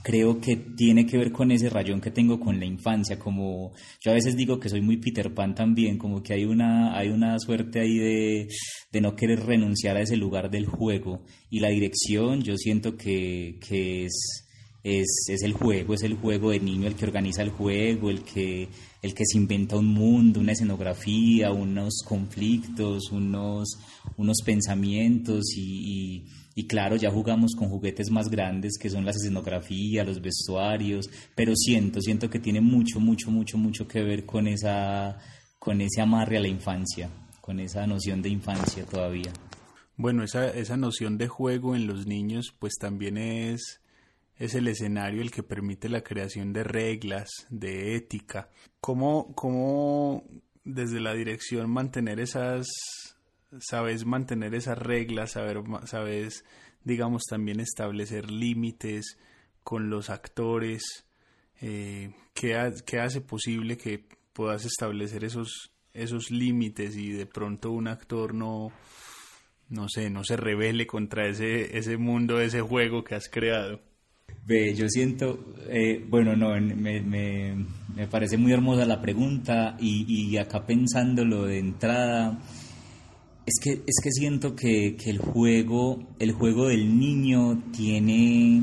creo 0.06 0.40
que 0.40 0.54
tiene 0.54 1.04
que 1.04 1.18
ver 1.18 1.32
con 1.32 1.50
ese 1.50 1.68
rayón 1.68 2.00
que 2.00 2.12
tengo 2.12 2.38
con 2.38 2.60
la 2.60 2.64
infancia, 2.64 3.18
como 3.18 3.72
yo 4.00 4.12
a 4.12 4.14
veces 4.14 4.36
digo 4.36 4.60
que 4.60 4.68
soy 4.68 4.80
muy 4.80 4.98
Peter 4.98 5.34
Pan 5.34 5.52
también, 5.52 5.98
como 5.98 6.22
que 6.22 6.32
hay 6.32 6.44
una, 6.44 6.96
hay 6.96 7.08
una 7.08 7.36
suerte 7.40 7.80
ahí 7.80 7.98
de, 7.98 8.48
de 8.92 9.00
no 9.00 9.16
querer 9.16 9.40
renunciar 9.40 9.96
a 9.96 10.02
ese 10.02 10.16
lugar 10.16 10.48
del 10.48 10.66
juego. 10.66 11.24
Y 11.50 11.58
la 11.58 11.70
dirección 11.70 12.42
yo 12.42 12.56
siento 12.56 12.96
que, 12.96 13.58
que 13.68 14.04
es, 14.04 14.46
es, 14.84 15.26
es, 15.28 15.42
el 15.42 15.54
juego, 15.54 15.94
es 15.94 16.04
el 16.04 16.14
juego 16.14 16.52
de 16.52 16.60
niño 16.60 16.86
el 16.86 16.94
que 16.94 17.06
organiza 17.06 17.42
el 17.42 17.50
juego, 17.50 18.08
el 18.08 18.22
que, 18.22 18.68
el 19.02 19.12
que 19.12 19.24
se 19.26 19.38
inventa 19.38 19.76
un 19.76 19.88
mundo, 19.88 20.38
una 20.38 20.52
escenografía, 20.52 21.50
unos 21.50 22.04
conflictos, 22.06 23.10
unos, 23.10 23.76
unos 24.16 24.36
pensamientos 24.44 25.46
y 25.56 26.22
y 26.45 26.45
claro, 26.64 26.96
ya 26.96 27.10
jugamos 27.10 27.54
con 27.54 27.68
juguetes 27.68 28.10
más 28.10 28.30
grandes 28.30 28.78
que 28.78 28.88
son 28.88 29.04
las 29.04 29.16
escenografías, 29.16 30.06
los 30.06 30.22
vestuarios, 30.22 31.10
pero 31.34 31.54
siento, 31.54 32.00
siento 32.00 32.30
que 32.30 32.38
tiene 32.38 32.62
mucho, 32.62 32.98
mucho, 32.98 33.30
mucho, 33.30 33.58
mucho 33.58 33.86
que 33.86 34.02
ver 34.02 34.24
con 34.24 34.48
esa, 34.48 35.18
con 35.58 35.82
ese 35.82 36.00
amarre 36.00 36.38
a 36.38 36.40
la 36.40 36.48
infancia, 36.48 37.10
con 37.42 37.60
esa 37.60 37.86
noción 37.86 38.22
de 38.22 38.30
infancia 38.30 38.84
todavía. 38.86 39.32
Bueno, 39.98 40.24
esa, 40.24 40.48
esa 40.48 40.78
noción 40.78 41.18
de 41.18 41.28
juego 41.28 41.76
en 41.76 41.86
los 41.86 42.06
niños, 42.06 42.54
pues 42.58 42.78
también 42.78 43.18
es, 43.18 43.82
es 44.36 44.54
el 44.54 44.68
escenario 44.68 45.20
el 45.20 45.30
que 45.30 45.42
permite 45.42 45.90
la 45.90 46.02
creación 46.02 46.54
de 46.54 46.64
reglas, 46.64 47.28
de 47.50 47.96
ética. 47.96 48.48
¿Cómo, 48.80 49.34
cómo 49.34 50.24
desde 50.64 51.00
la 51.00 51.14
dirección 51.14 51.70
mantener 51.70 52.18
esas 52.18 52.66
sabes 53.60 54.04
mantener 54.04 54.54
esas 54.54 54.78
reglas, 54.78 55.32
saber, 55.32 55.62
sabes, 55.84 56.44
digamos, 56.84 57.22
también 57.28 57.60
establecer 57.60 58.30
límites 58.30 59.18
con 59.62 59.90
los 59.90 60.10
actores, 60.10 61.06
eh, 61.60 62.12
¿qué, 62.34 62.54
hace 62.54 63.20
posible 63.20 63.76
que 63.76 64.04
puedas 64.32 64.64
establecer 64.64 65.24
esos, 65.24 65.72
esos 65.92 66.30
límites 66.30 66.96
y 66.96 67.10
de 67.10 67.26
pronto 67.26 67.72
un 67.72 67.88
actor 67.88 68.34
no, 68.34 68.70
no 69.68 69.88
sé, 69.88 70.10
no 70.10 70.22
se 70.24 70.36
revele 70.36 70.86
contra 70.86 71.26
ese, 71.26 71.76
ese 71.76 71.96
mundo, 71.96 72.40
ese 72.40 72.60
juego 72.60 73.02
que 73.02 73.14
has 73.14 73.28
creado? 73.28 73.80
Ve, 74.44 74.74
yo 74.74 74.88
siento, 74.88 75.54
eh, 75.68 76.04
bueno, 76.08 76.36
no, 76.36 76.50
me, 76.60 77.00
me, 77.00 77.66
me, 77.96 78.06
parece 78.06 78.36
muy 78.36 78.52
hermosa 78.52 78.84
la 78.84 79.00
pregunta 79.00 79.76
y, 79.80 80.04
y 80.08 80.36
acá 80.36 80.64
pensándolo 80.64 81.46
de 81.46 81.58
entrada, 81.58 82.38
Es 83.46 83.60
que, 83.62 83.82
es 83.86 83.94
que 84.02 84.10
siento 84.10 84.56
que, 84.56 84.96
que 84.96 85.08
el 85.08 85.18
juego, 85.18 86.02
el 86.18 86.32
juego 86.32 86.66
del 86.66 86.98
niño 86.98 87.62
tiene, 87.72 88.60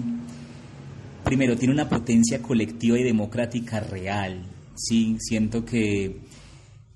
primero, 1.24 1.56
tiene 1.56 1.74
una 1.74 1.88
potencia 1.88 2.42
colectiva 2.42 3.00
y 3.00 3.04
democrática 3.04 3.80
real. 3.80 4.46
Sí, 4.76 5.16
siento 5.22 5.64
que, 5.64 6.20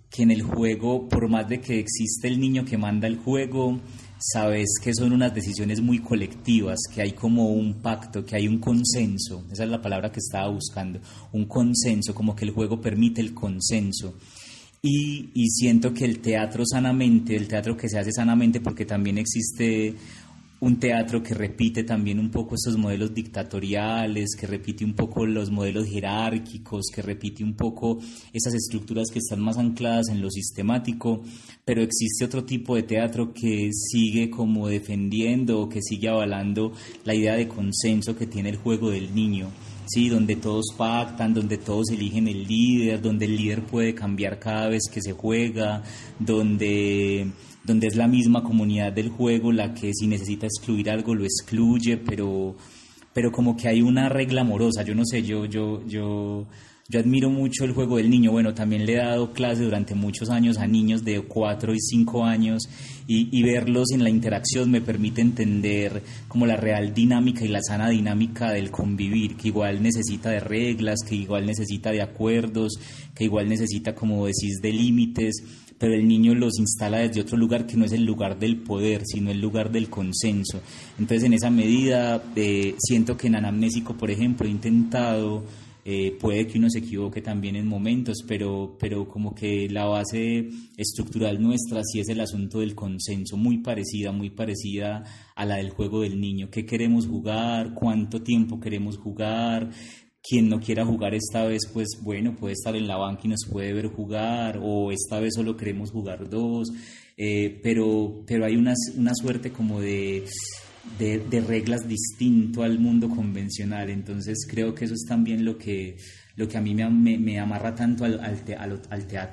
que 0.10 0.24
en 0.24 0.32
el 0.32 0.42
juego, 0.42 1.08
por 1.08 1.30
más 1.30 1.48
de 1.48 1.62
que 1.62 1.80
existe 1.80 2.28
el 2.28 2.42
niño 2.42 2.66
que 2.66 2.78
manda 2.78 3.08
el 3.08 3.20
juego, 3.20 3.80
sabes 4.20 4.68
que 4.82 4.94
son 4.94 5.14
unas 5.14 5.34
decisiones 5.34 5.80
muy 5.80 6.00
colectivas, 6.00 6.80
que 6.94 7.02
hay 7.02 7.12
como 7.12 7.52
un 7.52 7.76
pacto, 7.76 8.26
que 8.26 8.36
hay 8.36 8.48
un 8.48 8.60
consenso, 8.60 9.46
esa 9.52 9.64
es 9.64 9.70
la 9.70 9.82
palabra 9.82 10.12
que 10.12 10.20
estaba 10.20 10.50
buscando, 10.50 11.00
un 11.32 11.46
consenso, 11.46 12.14
como 12.16 12.36
que 12.36 12.46
el 12.46 12.52
juego 12.52 12.82
permite 12.82 13.22
el 13.22 13.34
consenso. 13.34 14.16
Y, 14.90 15.32
y 15.34 15.50
siento 15.50 15.94
que 15.94 16.06
el 16.06 16.20
teatro 16.20 16.64
sanamente, 16.66 17.36
el 17.36 17.48
teatro 17.48 17.76
que 17.76 17.90
se 17.90 18.00
hace 18.00 18.14
sanamente, 18.14 18.62
porque 18.62 18.86
también 18.86 19.18
existe 19.18 19.96
un 20.60 20.80
teatro 20.80 21.22
que 21.22 21.34
repite 21.34 21.84
también 21.84 22.20
un 22.20 22.32
poco 22.32 22.56
estos 22.56 22.78
modelos 22.78 23.14
dictatoriales, 23.14 24.36
que 24.40 24.48
repite 24.48 24.86
un 24.86 24.94
poco 24.94 25.26
los 25.26 25.52
modelos 25.52 25.88
jerárquicos, 25.88 26.86
que 26.94 27.02
repite 27.02 27.44
un 27.44 27.54
poco 27.54 28.00
esas 28.34 28.54
estructuras 28.54 29.10
que 29.12 29.20
están 29.20 29.42
más 29.42 29.58
ancladas 29.58 30.08
en 30.10 30.22
lo 30.22 30.32
sistemático, 30.32 31.22
pero 31.66 31.82
existe 31.82 32.24
otro 32.24 32.46
tipo 32.46 32.76
de 32.76 32.84
teatro 32.84 33.34
que 33.34 33.72
sigue 33.74 34.30
como 34.30 34.68
defendiendo 34.68 35.60
o 35.60 35.70
que 35.70 35.82
sigue 35.82 36.08
avalando 36.08 36.72
la 37.04 37.14
idea 37.14 37.36
de 37.36 37.48
consenso 37.48 38.16
que 38.16 38.26
tiene 38.26 38.50
el 38.50 38.58
juego 38.58 38.90
del 38.90 39.14
niño. 39.14 39.50
Sí, 39.88 40.10
donde 40.10 40.36
todos 40.36 40.66
pactan, 40.78 41.34
donde 41.34 41.58
todos 41.58 41.90
eligen 41.92 42.28
el 42.28 42.46
líder, 42.46 43.02
donde 43.02 43.26
el 43.26 43.38
líder 43.38 43.64
puede 43.64 43.96
cambiar 43.96 44.38
cada 44.38 44.68
vez 44.68 44.84
que 44.92 45.02
se 45.02 45.14
juega, 45.14 45.82
donde 46.20 47.28
donde 47.68 47.88
es 47.88 47.98
la 47.98 48.08
misma 48.08 48.44
comunidad 48.44 48.94
del 48.94 49.10
juego 49.10 49.52
la 49.52 49.74
que 49.74 49.92
si 49.94 50.08
necesita 50.08 50.48
excluir 50.48 50.90
algo 50.90 51.14
lo 51.14 51.26
excluye, 51.26 51.98
pero, 51.98 52.56
pero 53.14 53.30
como 53.30 53.58
que 53.58 53.68
hay 53.68 53.82
una 53.82 54.08
regla 54.08 54.42
amorosa, 54.42 54.84
yo 54.84 54.96
no 54.96 55.04
sé, 55.06 55.22
yo, 55.22 55.46
yo, 55.46 55.86
yo, 55.86 56.48
yo 56.90 57.00
admiro 57.00 57.30
mucho 57.30 57.66
el 57.66 57.74
juego 57.74 57.98
del 57.98 58.10
niño, 58.10 58.32
bueno, 58.32 58.54
también 58.54 58.86
le 58.86 58.94
he 58.94 58.98
dado 58.98 59.34
clase 59.34 59.64
durante 59.64 59.94
muchos 59.94 60.30
años 60.30 60.58
a 60.58 60.68
niños 60.68 61.04
de 61.04 61.22
4 61.22 61.74
y 61.74 61.80
5 61.80 62.24
años 62.24 62.64
y, 63.08 63.44
verlos 63.44 63.92
en 63.92 64.04
la 64.04 64.10
interacción 64.10 64.70
me 64.70 64.82
permite 64.82 65.22
entender 65.22 66.02
como 66.28 66.46
la 66.46 66.58
real 66.58 66.94
dinámica 66.94 67.46
y 67.46 67.48
la 67.48 67.62
sana 67.62 67.90
dinámica 67.90 68.52
del 68.52 68.72
convivir, 68.72 69.36
que 69.36 69.50
igual 69.50 69.82
necesita 69.82 70.30
de 70.30 70.40
reglas, 70.40 71.00
que 71.08 71.16
igual 71.16 71.46
necesita 71.46 71.92
de 71.92 72.02
acuerdos, 72.02 72.74
que 73.16 73.26
igual 73.26 73.48
necesita, 73.48 73.96
como 73.96 74.26
decís, 74.26 74.60
de 74.62 74.72
límites 74.74 75.44
pero 75.80 75.94
el 75.94 76.08
niño 76.08 76.34
los 76.34 76.58
instala 76.58 77.00
desde 77.00 77.22
otro 77.22 77.38
lugar 77.38 77.68
que 77.68 77.78
no 77.78 77.86
es 77.86 77.92
el 77.92 78.04
lugar 78.04 78.40
del 78.40 78.58
poder, 78.58 79.04
sino 79.06 79.30
el 79.30 79.40
lugar 79.40 79.72
del 79.72 79.90
consenso. 79.90 80.62
Entonces, 80.98 81.24
en 81.26 81.34
esa 81.34 81.50
medida, 81.50 82.24
eh, 82.36 82.76
siento 82.80 83.16
que 83.16 83.28
en 83.28 83.36
Anamnésico, 83.36 83.94
por 83.94 84.10
ejemplo, 84.10 84.48
he 84.48 84.50
intentado, 84.50 85.44
eh, 85.90 86.18
puede 86.20 86.46
que 86.46 86.58
uno 86.58 86.70
se 86.70 86.80
equivoque 86.80 87.22
también 87.22 87.56
en 87.56 87.66
momentos, 87.66 88.18
pero, 88.28 88.76
pero 88.78 89.08
como 89.08 89.34
que 89.34 89.70
la 89.70 89.86
base 89.86 90.50
estructural 90.76 91.42
nuestra 91.42 91.82
sí 91.86 92.02
es 92.02 92.10
el 92.10 92.20
asunto 92.20 92.60
del 92.60 92.76
consenso, 92.76 93.38
muy 93.38 93.60
parecida, 93.60 94.12
muy 94.12 94.30
parecida 94.30 95.06
a 95.34 95.46
la 95.46 95.56
del 95.56 95.70
juego 95.70 96.02
del 96.02 96.20
niño. 96.20 96.50
¿Qué 96.52 96.66
queremos 96.66 97.08
jugar? 97.08 97.74
¿Cuánto 97.74 98.22
tiempo 98.22 98.60
queremos 98.60 98.98
jugar? 98.98 99.70
quien 100.22 100.50
no 100.50 100.60
quiera 100.60 100.86
jugar 100.86 101.14
esta 101.14 101.46
vez, 101.46 101.62
pues 101.72 101.88
bueno, 102.04 102.36
puede 102.36 102.52
estar 102.52 102.76
en 102.76 102.86
la 102.86 102.98
banca 102.98 103.22
y 103.24 103.30
nos 103.30 103.48
puede 103.50 103.72
ver 103.72 103.88
jugar, 103.88 104.60
o 104.62 104.92
esta 104.92 105.22
vez 105.22 105.36
solo 105.36 105.56
queremos 105.56 105.92
jugar 105.92 106.30
dos, 106.30 106.68
eh, 107.16 107.62
pero, 107.64 108.26
pero 108.28 108.44
hay 108.44 108.58
una, 108.58 108.74
una 108.98 109.16
suerte 109.16 109.54
como 109.54 109.80
de, 109.80 110.26
de, 110.98 111.42
reglas 111.42 111.88
distinto 111.88 112.64
al 112.64 112.80
mundo 112.80 113.10
convencional, 113.10 113.90
entonces 113.90 114.48
creo 114.50 114.74
que 114.74 114.86
eso 114.86 114.94
es 114.94 115.06
también 115.08 115.46
lo 115.46 115.58
que, 115.58 115.98
lo 116.36 116.48
que 116.48 116.58
a 116.58 116.62
mí 116.62 116.74
me, 116.74 117.18
me, 117.18 117.40
amarra 117.40 117.76
tanto 117.76 118.06
al, 118.06 118.20
al, 118.20 118.82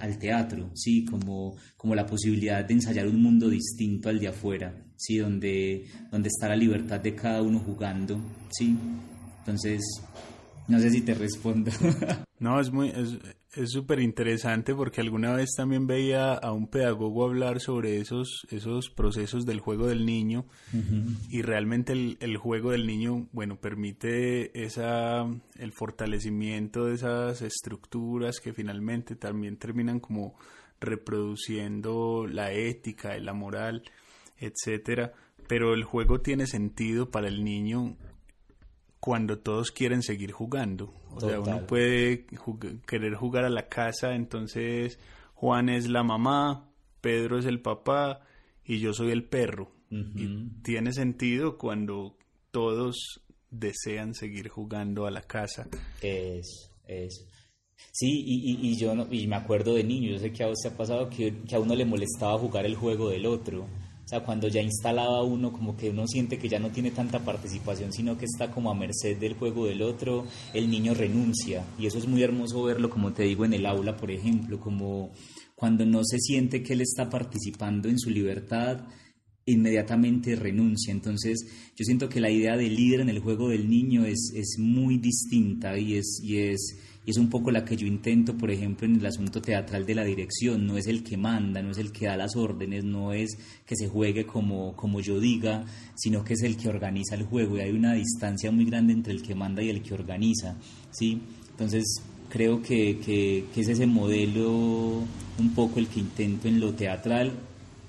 al, 0.01 0.19
teatro, 0.19 0.71
¿sí? 0.75 1.05
Como, 1.05 1.57
como 1.77 1.95
la 1.95 2.07
posibilidad 2.07 2.65
de 2.65 2.75
ensayar 2.75 3.07
un 3.09 3.23
mundo 3.23 3.49
distinto 3.49 4.09
al 4.09 4.21
de 4.21 4.29
afuera, 4.29 4.75
¿sí? 4.97 5.19
Donde, 5.19 5.87
donde 6.11 6.29
está 6.29 6.49
la 6.49 6.57
libertad 6.57 7.01
de 7.01 7.15
cada 7.15 7.43
uno 7.43 7.59
jugando, 7.59 8.21
¿sí? 8.51 8.77
Entonces, 9.39 9.83
no 10.69 10.79
sé 10.79 10.91
si 10.91 11.01
te 11.03 11.15
respondo. 11.15 11.71
no, 12.39 12.61
es 12.61 12.71
muy 12.71 12.93
súper 13.67 14.01
interesante 14.01 14.75
porque 14.75 15.01
alguna 15.01 15.33
vez 15.35 15.51
también 15.57 15.87
veía 15.87 16.35
a 16.35 16.53
un 16.53 16.67
pedagogo 16.67 17.25
hablar 17.25 17.61
sobre 17.61 17.99
esos 17.99 18.47
esos 18.51 18.91
procesos 18.91 19.47
del 19.47 19.61
juego 19.61 19.87
del 19.87 20.07
niño 20.07 20.47
y 21.31 21.43
realmente 21.43 21.93
el, 21.93 22.17
el, 22.21 22.37
juego 22.37 22.73
del 22.73 22.87
niño, 22.87 23.29
bueno, 23.33 23.57
permite 23.57 24.65
esa 24.65 25.25
el 25.59 25.73
fortalecimiento 25.73 26.87
de 26.87 26.95
esas 26.95 27.43
estructuras 27.43 28.41
que 28.41 28.53
finalmente 28.53 29.17
también 29.17 29.57
terminan 29.57 30.01
como 30.01 30.35
reproduciendo 30.81 32.27
la 32.27 32.53
ética, 32.53 33.17
la 33.19 33.33
moral, 33.33 33.83
etcétera, 34.39 35.13
pero 35.49 35.75
el 35.75 35.85
juego 35.85 36.21
tiene 36.21 36.47
sentido 36.47 37.11
para 37.11 37.29
el 37.29 37.45
niño 37.45 37.97
cuando 39.05 39.39
todos 39.39 39.71
quieren 39.71 40.03
seguir 40.03 40.33
jugando. 40.33 40.95
O 41.15 41.21
sea, 41.21 41.39
uno 41.39 41.67
puede 41.67 42.25
querer 42.87 43.15
jugar 43.17 43.45
a 43.45 43.51
la 43.51 43.69
casa, 43.69 44.15
entonces 44.15 44.99
Juan 45.35 45.69
es 45.69 45.91
la 45.91 46.03
mamá, 46.03 46.71
Pedro 47.03 47.39
es 47.39 47.45
el 47.45 47.61
papá 47.61 48.23
y 48.65 48.79
yo 48.79 48.95
soy 48.95 49.11
el 49.11 49.25
perro. 49.25 49.71
Y 49.91 50.49
tiene 50.63 50.95
sentido 50.95 51.59
cuando 51.59 52.17
todos 52.51 53.21
desean 53.51 54.15
seguir 54.15 54.49
jugando 54.49 55.07
a 55.07 55.11
la 55.11 55.21
casa. 55.21 55.69
Es, 56.01 56.71
es. 56.89 57.29
Sí, 57.93 58.25
y, 58.25 58.71
y, 58.71 58.77
yo 58.79 58.95
no, 58.95 59.07
y 59.11 59.27
me 59.27 59.37
acuerdo 59.37 59.75
de 59.75 59.85
niño, 59.85 60.13
yo 60.13 60.19
sé 60.19 60.33
que 60.33 60.45
a 60.45 60.49
usted 60.49 60.73
ha 60.73 60.77
pasado 60.79 61.11
que, 61.11 61.43
que 61.47 61.55
a 61.55 61.61
uno 61.61 61.75
le 61.75 61.85
molestaba 61.85 62.39
jugar 62.39 62.65
el 62.65 62.75
juego 62.75 63.11
del 63.11 63.27
otro. 63.27 63.67
O 64.05 64.09
sea, 64.09 64.21
cuando 64.21 64.49
ya 64.49 64.61
instalaba 64.61 65.23
uno, 65.23 65.51
como 65.51 65.77
que 65.77 65.89
uno 65.89 66.07
siente 66.07 66.39
que 66.39 66.49
ya 66.49 66.59
no 66.59 66.71
tiene 66.71 66.91
tanta 66.91 67.25
participación, 67.25 67.91
sino 67.93 68.19
que 68.19 68.27
está 68.27 68.51
como 68.51 68.71
a 68.71 68.75
merced 68.75 69.17
del 69.17 69.33
juego 69.35 69.67
del 69.67 69.81
otro, 69.81 70.27
el 70.53 70.69
niño 70.69 70.93
renuncia. 70.93 71.65
Y 71.79 71.87
eso 71.87 71.97
es 71.97 72.07
muy 72.07 72.23
hermoso 72.23 72.63
verlo, 72.63 72.91
como 72.91 73.15
te 73.15 73.23
digo, 73.23 73.47
en 73.47 73.55
el 73.55 73.65
aula, 73.65 73.97
por 73.97 74.11
ejemplo, 74.11 74.61
como 74.61 75.13
cuando 75.55 75.87
no 75.87 76.05
se 76.05 76.19
siente 76.19 76.63
que 76.63 76.75
él 76.75 76.83
está 76.83 77.09
participando 77.09 77.89
en 77.89 77.99
su 77.99 78.11
libertad, 78.11 78.87
inmediatamente 79.47 80.37
renuncia. 80.37 80.93
Entonces, 80.93 81.47
yo 81.75 81.85
siento 81.85 82.09
que 82.09 82.21
la 82.21 82.31
idea 82.31 82.57
del 82.57 82.77
líder 82.77 83.01
en 83.01 83.09
el 83.09 83.21
juego 83.21 83.49
del 83.49 83.71
niño 83.71 84.05
es, 84.05 84.33
es 84.35 84.57
muy 84.59 84.99
distinta 84.99 85.79
y 85.79 85.97
es, 85.97 86.21
y 86.23 86.39
es 86.39 86.79
y 87.07 87.11
es 87.11 87.19
un 87.19 87.29
poco 87.29 87.51
la 87.51 87.65
que 87.65 87.77
yo 87.77 87.87
intento, 87.87 88.35
por 88.37 88.51
ejemplo, 88.51 88.87
en 88.87 88.97
el 88.97 89.05
asunto 89.05 89.43
teatral 89.43 89.85
de 89.85 89.95
la 89.95 90.05
dirección. 90.05 90.67
No 90.67 90.79
es 90.79 90.87
el 90.87 91.03
que 91.03 91.19
manda, 91.19 91.63
no 91.63 91.71
es 91.71 91.79
el 91.79 91.93
que 91.93 92.07
da 92.07 92.17
las 92.17 92.35
órdenes, 92.35 92.83
no 92.83 93.13
es 93.13 93.37
que 93.67 93.77
se 93.77 93.89
juegue 93.89 94.25
como, 94.25 94.75
como 94.75 95.01
yo 95.01 95.21
diga, 95.21 95.67
sino 95.95 96.25
que 96.25 96.33
es 96.33 96.43
el 96.43 96.57
que 96.57 96.69
organiza 96.69 97.15
el 97.15 97.25
juego. 97.25 97.59
Y 97.59 97.61
hay 97.61 97.73
una 97.73 97.93
distancia 97.93 98.51
muy 98.51 98.65
grande 98.65 98.95
entre 98.95 99.13
el 99.13 99.23
que 99.23 99.35
manda 99.35 99.63
y 99.63 99.69
el 99.69 99.83
que 99.83 99.93
organiza. 99.93 100.57
¿sí? 100.93 101.21
Entonces, 101.51 101.85
creo 102.31 102.63
que, 102.63 102.99
que, 102.99 103.45
que 103.55 103.61
es 103.61 103.69
ese 103.69 103.87
modelo 103.87 105.03
un 105.39 105.55
poco 105.55 105.81
el 105.81 105.89
que 105.89 106.01
intento 106.01 106.49
en 106.49 106.59
lo 106.59 106.73
teatral, 106.73 107.33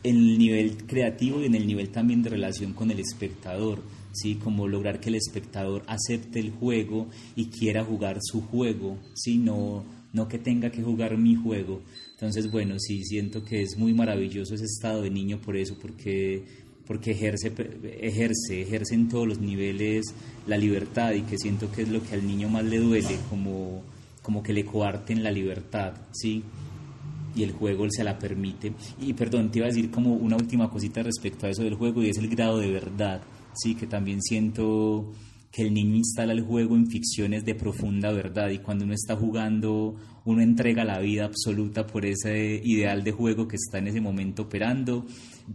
en 0.04 0.17
el 0.17 0.38
nivel 0.38 0.75
creativo 0.86 1.41
y 1.41 1.45
en 1.45 1.56
el 1.56 1.65
nivel 1.65 1.89
también 1.89 2.21
de 2.21 2.32
relación 2.32 2.73
con 2.73 2.91
el 2.91 2.99
espectador 2.99 3.82
¿sí? 4.15 4.36
Como 4.36 4.67
lograr 4.67 4.99
que 4.99 5.10
el 5.10 5.15
espectador 5.15 5.84
acepte 5.88 6.39
el 6.39 6.51
juego 6.51 7.08
y 7.36 7.45
quiera 7.45 7.84
jugar 7.84 8.19
su 8.21 8.41
juego, 8.41 8.97
¿sí? 9.13 9.38
No, 9.38 9.84
no 10.13 10.28
que 10.28 10.39
tenga 10.39 10.71
que 10.71 10.82
jugar 10.82 11.17
mi 11.17 11.36
juego. 11.36 11.82
Entonces, 12.12 12.49
bueno, 12.49 12.80
sí, 12.80 13.04
siento 13.04 13.43
que 13.43 13.62
es 13.62 13.78
muy 13.78 13.93
maravilloso 13.93 14.56
ese 14.56 14.65
estado 14.65 15.01
de 15.01 15.10
niño 15.10 15.39
por 15.39 15.58
eso, 15.58 15.75
porque, 15.82 16.43
porque 16.88 17.12
ejerce, 17.12 17.51
ejerce, 17.99 18.62
ejerce 18.62 18.95
en 18.95 19.10
todos 19.10 19.28
los 19.28 19.39
niveles 19.39 20.06
la 20.47 20.58
libertad 20.58 21.13
y 21.13 21.21
que 21.23 21.38
siento 21.38 21.69
que 21.71 21.82
es 21.82 21.89
lo 21.89 22.01
que 22.01 22.15
al 22.15 22.25
niño 22.25 22.47
más 22.47 22.63
le 22.63 22.80
duele, 22.80 23.17
como, 23.30 23.84
como 24.21 24.41
que 24.41 24.54
le 24.54 24.65
coarten 24.65 25.21
la 25.21 25.32
libertad, 25.32 25.93
¿sí? 26.13 26.43
y 27.36 27.43
el 27.43 27.51
juego 27.51 27.86
se 27.89 28.04
la 28.04 28.17
permite. 28.17 28.71
Y 29.01 29.13
perdón, 29.13 29.51
te 29.51 29.60
iba 29.60 29.67
a 29.67 29.69
decir 29.69 29.91
como 29.91 30.13
una 30.13 30.38
última 30.38 30.69
cosita 30.69 31.04
respecto 31.04 31.45
a 31.45 31.49
eso 31.49 31.63
del 31.63 31.75
juego 31.75 32.01
y 32.01 32.10
es 32.10 32.17
el 32.17 32.30
grado 32.30 32.60
de 32.60 32.71
verdad 32.71 33.21
sí, 33.56 33.76
que 33.76 33.88
también 33.88 34.22
siento 34.22 35.12
que 35.52 35.63
el 35.63 35.74
niño 35.74 35.96
instala 35.96 36.34
el 36.34 36.41
juego 36.41 36.76
en 36.76 36.88
ficciones 36.88 37.46
de 37.46 37.56
profunda 37.56 38.12
verdad 38.12 38.50
y 38.50 38.60
cuando 38.60 38.84
uno 38.84 38.94
está 38.94 39.15
jugando 39.15 39.96
uno 40.26 40.41
entrega 40.41 40.84
la 40.84 41.00
vida 41.00 41.26
absoluta 41.26 41.88
por 41.88 42.06
ese 42.06 42.60
ideal 42.63 43.04
de 43.04 43.12
juego 43.12 43.48
que 43.48 43.56
está 43.56 43.78
en 43.78 43.88
ese 43.88 44.02
momento 44.02 44.44
operando, 44.44 45.06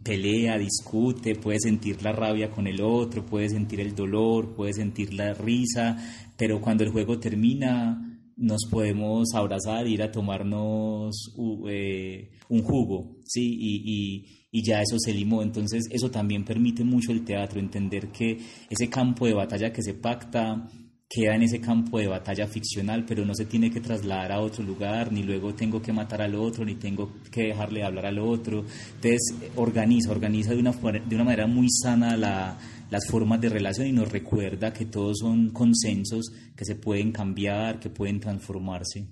pelea, 0.03 0.57
discute, 0.57 1.35
puede 1.35 1.59
sentir 1.59 2.03
la 2.03 2.13
rabia 2.13 2.51
con 2.51 2.67
el 2.67 2.81
otro, 2.81 3.27
puede 3.27 3.49
sentir 3.51 3.81
el 3.81 3.95
dolor, 3.95 4.55
puede 4.55 4.73
sentir 4.73 5.13
la 5.13 5.35
risa, 5.35 5.99
pero 6.37 6.61
cuando 6.61 6.85
el 6.85 6.91
juego 6.91 7.19
termina 7.19 8.10
nos 8.41 8.63
podemos 8.71 9.29
abrazar, 9.35 9.87
ir 9.87 10.03
a 10.03 10.11
tomarnos 10.11 11.35
eh, 11.69 12.31
un 12.49 12.63
jugo, 12.63 13.19
¿sí? 13.25 13.57
Y, 13.61 14.25
y, 14.51 14.63
ya 14.63 14.81
eso 14.81 14.97
se 14.99 15.13
limó. 15.13 15.43
Entonces 15.43 15.85
eso 15.91 16.11
también 16.11 16.45
permite 16.45 16.83
mucho 16.83 17.13
el 17.13 17.25
teatro, 17.25 17.61
entender 17.61 18.09
que 18.09 18.39
ese 18.69 18.89
campo 18.89 19.27
de 19.27 19.35
batalla 19.35 19.73
que 19.73 19.83
se 19.83 19.95
pacta 19.95 20.69
queda 21.09 21.35
en 21.35 21.43
ese 21.43 21.61
campo 21.61 21.99
de 21.99 22.07
batalla 22.07 22.47
ficcional, 22.47 23.05
pero 23.05 23.25
no 23.25 23.35
se 23.35 23.45
tiene 23.45 23.71
que 23.71 23.81
trasladar 23.81 24.31
a 24.31 24.41
otro 24.41 24.63
lugar, 24.63 25.13
ni 25.13 25.25
luego 25.25 25.53
tengo 25.55 25.83
que 25.83 25.93
matar 25.93 26.23
al 26.23 26.37
otro, 26.37 26.65
ni 26.65 26.77
tengo 26.77 27.11
que 27.33 27.49
dejarle 27.49 27.83
hablar 27.83 28.07
al 28.07 28.21
otro. 28.21 28.65
Entonces 28.95 29.35
organiza, 29.57 30.13
organiza 30.13 30.53
de 30.53 30.61
una, 30.61 30.71
de 30.71 31.15
una 31.15 31.25
manera 31.25 31.47
muy 31.49 31.69
sana 31.69 32.17
la 32.17 32.57
las 32.91 33.07
formas 33.09 33.41
de 33.41 33.49
relación 33.49 33.87
y 33.87 33.93
nos 33.93 34.11
recuerda 34.11 34.73
que 34.73 34.85
todos 34.85 35.19
son 35.21 35.51
consensos 35.51 36.33
que 36.57 36.65
se 36.65 36.75
pueden 36.75 37.13
cambiar, 37.13 37.81
que 37.81 37.91
pueden 37.91 38.21
transformarse. 38.21 39.07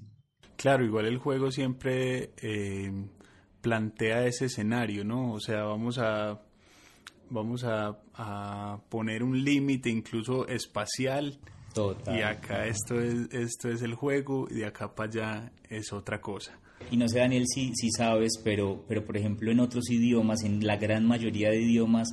Claro, 0.57 0.85
igual 0.85 1.07
el 1.07 1.19
juego 1.19 1.51
siempre 1.51 2.33
eh, 2.43 2.93
plantea 3.61 4.27
ese 4.27 4.47
escenario, 4.47 5.05
¿no? 5.05 5.33
O 5.33 5.41
sea, 5.41 5.63
vamos 5.63 5.99
a 5.99 6.43
vamos 7.31 7.65
a, 7.65 7.97
poner 8.89 9.23
un 9.23 9.45
límite 9.45 9.91
incluso 9.91 10.47
espacial. 10.49 11.39
Total. 11.75 12.19
Y 12.19 12.23
acá 12.23 12.67
esto 12.67 13.01
es, 13.01 13.33
esto 13.33 13.69
es 13.69 13.83
el 13.83 13.95
juego 13.95 14.49
y 14.51 14.55
de 14.55 14.67
acá 14.67 14.95
para 14.95 15.09
allá 15.09 15.53
es 15.69 15.93
otra 15.93 16.21
cosa. 16.21 16.59
Y 16.91 16.97
no 16.97 17.09
sé, 17.09 17.19
Daniel, 17.19 17.45
si, 17.47 17.73
si 17.75 17.91
sabes, 17.91 18.41
pero, 18.43 18.85
pero 18.89 19.05
por 19.05 19.17
ejemplo 19.17 19.51
en 19.51 19.61
otros 19.61 19.91
idiomas, 19.91 20.43
en 20.43 20.67
la 20.67 20.77
gran 20.77 21.07
mayoría 21.07 21.51
de 21.51 21.61
idiomas, 21.61 22.09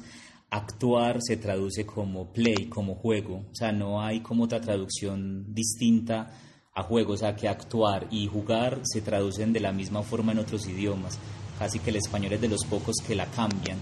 actuar 0.49 1.19
se 1.21 1.38
traduce 1.38 1.86
como 1.86 2.31
play, 2.31 2.67
como 2.67 2.95
juego. 2.95 3.45
O 3.51 3.55
sea, 3.55 3.71
no 3.71 4.01
hay 4.01 4.21
como 4.21 4.45
otra 4.45 4.62
traducción 4.62 5.53
distinta 5.53 6.31
a 6.73 6.84
juego. 6.84 7.13
O 7.13 7.17
sea, 7.17 7.36
que 7.36 7.47
actuar 7.47 8.08
y 8.12 8.27
jugar 8.27 8.81
se 8.84 9.01
traducen 9.01 9.53
de 9.53 9.60
la 9.60 9.71
misma 9.71 10.03
forma 10.03 10.31
en 10.31 10.39
otros 10.39 10.67
idiomas. 10.67 11.19
Casi 11.60 11.79
que 11.79 11.89
el 11.89 11.97
español 11.97 12.34
es 12.34 12.41
de 12.41 12.49
los 12.49 12.65
pocos 12.65 12.95
que 13.05 13.15
la 13.15 13.25
cambian. 13.27 13.77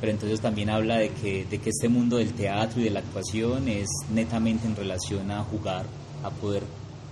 Pero 0.00 0.12
entonces 0.12 0.40
también 0.40 0.70
habla 0.70 0.98
de 0.98 1.10
que, 1.10 1.44
de 1.46 1.58
que 1.58 1.70
este 1.70 1.88
mundo 1.88 2.16
del 2.18 2.34
teatro 2.34 2.80
y 2.80 2.84
de 2.84 2.90
la 2.90 3.00
actuación 3.00 3.68
es 3.68 3.88
netamente 4.10 4.66
en 4.66 4.76
relación 4.76 5.30
a 5.30 5.42
jugar, 5.44 5.86
a 6.22 6.30
poder, 6.30 6.62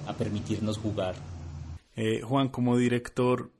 a 0.06 0.12
permitirnos 0.12 0.78
jugar. 0.78 1.14
Eh, 1.96 2.20
Juan, 2.22 2.48
como 2.48 2.76
director, 2.76 3.50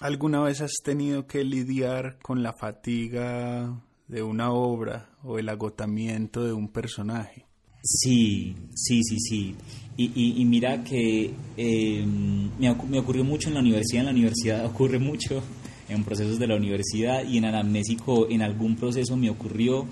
¿alguna 0.00 0.40
vez 0.40 0.60
has 0.60 0.74
tenido 0.82 1.26
que 1.26 1.44
lidiar 1.44 2.18
con 2.22 2.42
la 2.42 2.52
fatiga 2.52 3.82
de 4.08 4.22
una 4.22 4.52
obra 4.52 5.10
o 5.24 5.38
el 5.38 5.48
agotamiento 5.48 6.44
de 6.44 6.52
un 6.52 6.68
personaje. 6.68 7.44
Sí, 7.82 8.54
sí, 8.74 9.00
sí, 9.02 9.16
sí. 9.18 9.54
Y, 9.96 10.40
y, 10.40 10.44
mira 10.44 10.84
que 10.84 11.32
em, 11.56 12.50
me, 12.58 12.74
me, 12.88 12.98
ocurrió 12.98 13.24
mucho 13.24 13.48
en 13.48 13.54
la 13.54 13.60
universidad, 13.60 14.00
en 14.00 14.06
la 14.06 14.12
universidad 14.12 14.66
ocurre 14.72 14.98
mucho 14.98 15.42
en 15.88 16.04
procesos 16.04 16.38
de 16.38 16.46
la 16.46 16.56
universidad 16.56 17.24
y 17.24 17.38
en 17.38 17.44
anamnésico 17.46 18.28
en 18.28 18.42
algún 18.42 18.76
proceso 18.76 19.16
me 19.16 19.30
ocurrió 19.30 19.86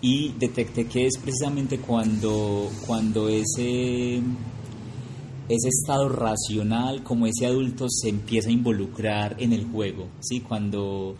y 0.00 0.32
detecté 0.38 0.86
que 0.86 1.06
es 1.06 1.18
precisamente 1.18 1.78
cuando, 1.78 2.70
cuando 2.86 3.28
ese, 3.28 4.16
ese 4.16 5.68
estado 5.68 6.08
racional, 6.08 7.02
como 7.02 7.26
ese 7.26 7.46
adulto 7.46 7.86
se 7.88 8.08
empieza 8.08 8.48
a 8.48 8.52
involucrar 8.52 9.36
en 9.38 9.52
el 9.52 9.64
juego, 9.66 10.08
¿sí? 10.20 10.40
Cuando 10.40 11.16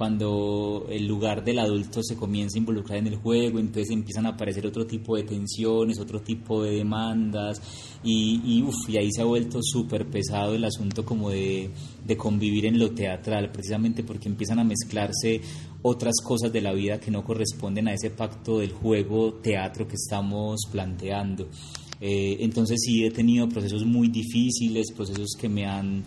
cuando 0.00 0.86
el 0.88 1.06
lugar 1.06 1.44
del 1.44 1.58
adulto 1.58 2.02
se 2.02 2.16
comienza 2.16 2.56
a 2.56 2.60
involucrar 2.60 3.00
en 3.00 3.08
el 3.08 3.16
juego, 3.16 3.58
entonces 3.58 3.90
empiezan 3.90 4.24
a 4.24 4.30
aparecer 4.30 4.66
otro 4.66 4.86
tipo 4.86 5.14
de 5.14 5.24
tensiones, 5.24 6.00
otro 6.00 6.22
tipo 6.22 6.62
de 6.62 6.76
demandas, 6.76 7.60
y, 8.02 8.40
y, 8.42 8.64
y 8.90 8.96
ahí 8.96 9.12
se 9.12 9.20
ha 9.20 9.26
vuelto 9.26 9.58
súper 9.60 10.06
pesado 10.06 10.54
el 10.54 10.64
asunto 10.64 11.04
como 11.04 11.28
de, 11.28 11.68
de 12.02 12.16
convivir 12.16 12.64
en 12.64 12.78
lo 12.78 12.92
teatral, 12.92 13.52
precisamente 13.52 14.02
porque 14.02 14.30
empiezan 14.30 14.58
a 14.60 14.64
mezclarse 14.64 15.42
otras 15.82 16.14
cosas 16.24 16.50
de 16.50 16.62
la 16.62 16.72
vida 16.72 16.98
que 16.98 17.10
no 17.10 17.22
corresponden 17.22 17.88
a 17.88 17.92
ese 17.92 18.08
pacto 18.08 18.60
del 18.60 18.72
juego 18.72 19.34
teatro 19.34 19.86
que 19.86 19.96
estamos 19.96 20.60
planteando. 20.72 21.46
Eh, 22.00 22.38
entonces 22.40 22.78
sí 22.82 23.04
he 23.04 23.10
tenido 23.10 23.50
procesos 23.50 23.84
muy 23.84 24.08
difíciles, 24.08 24.92
procesos 24.96 25.36
que 25.38 25.50
me 25.50 25.66
han 25.66 26.02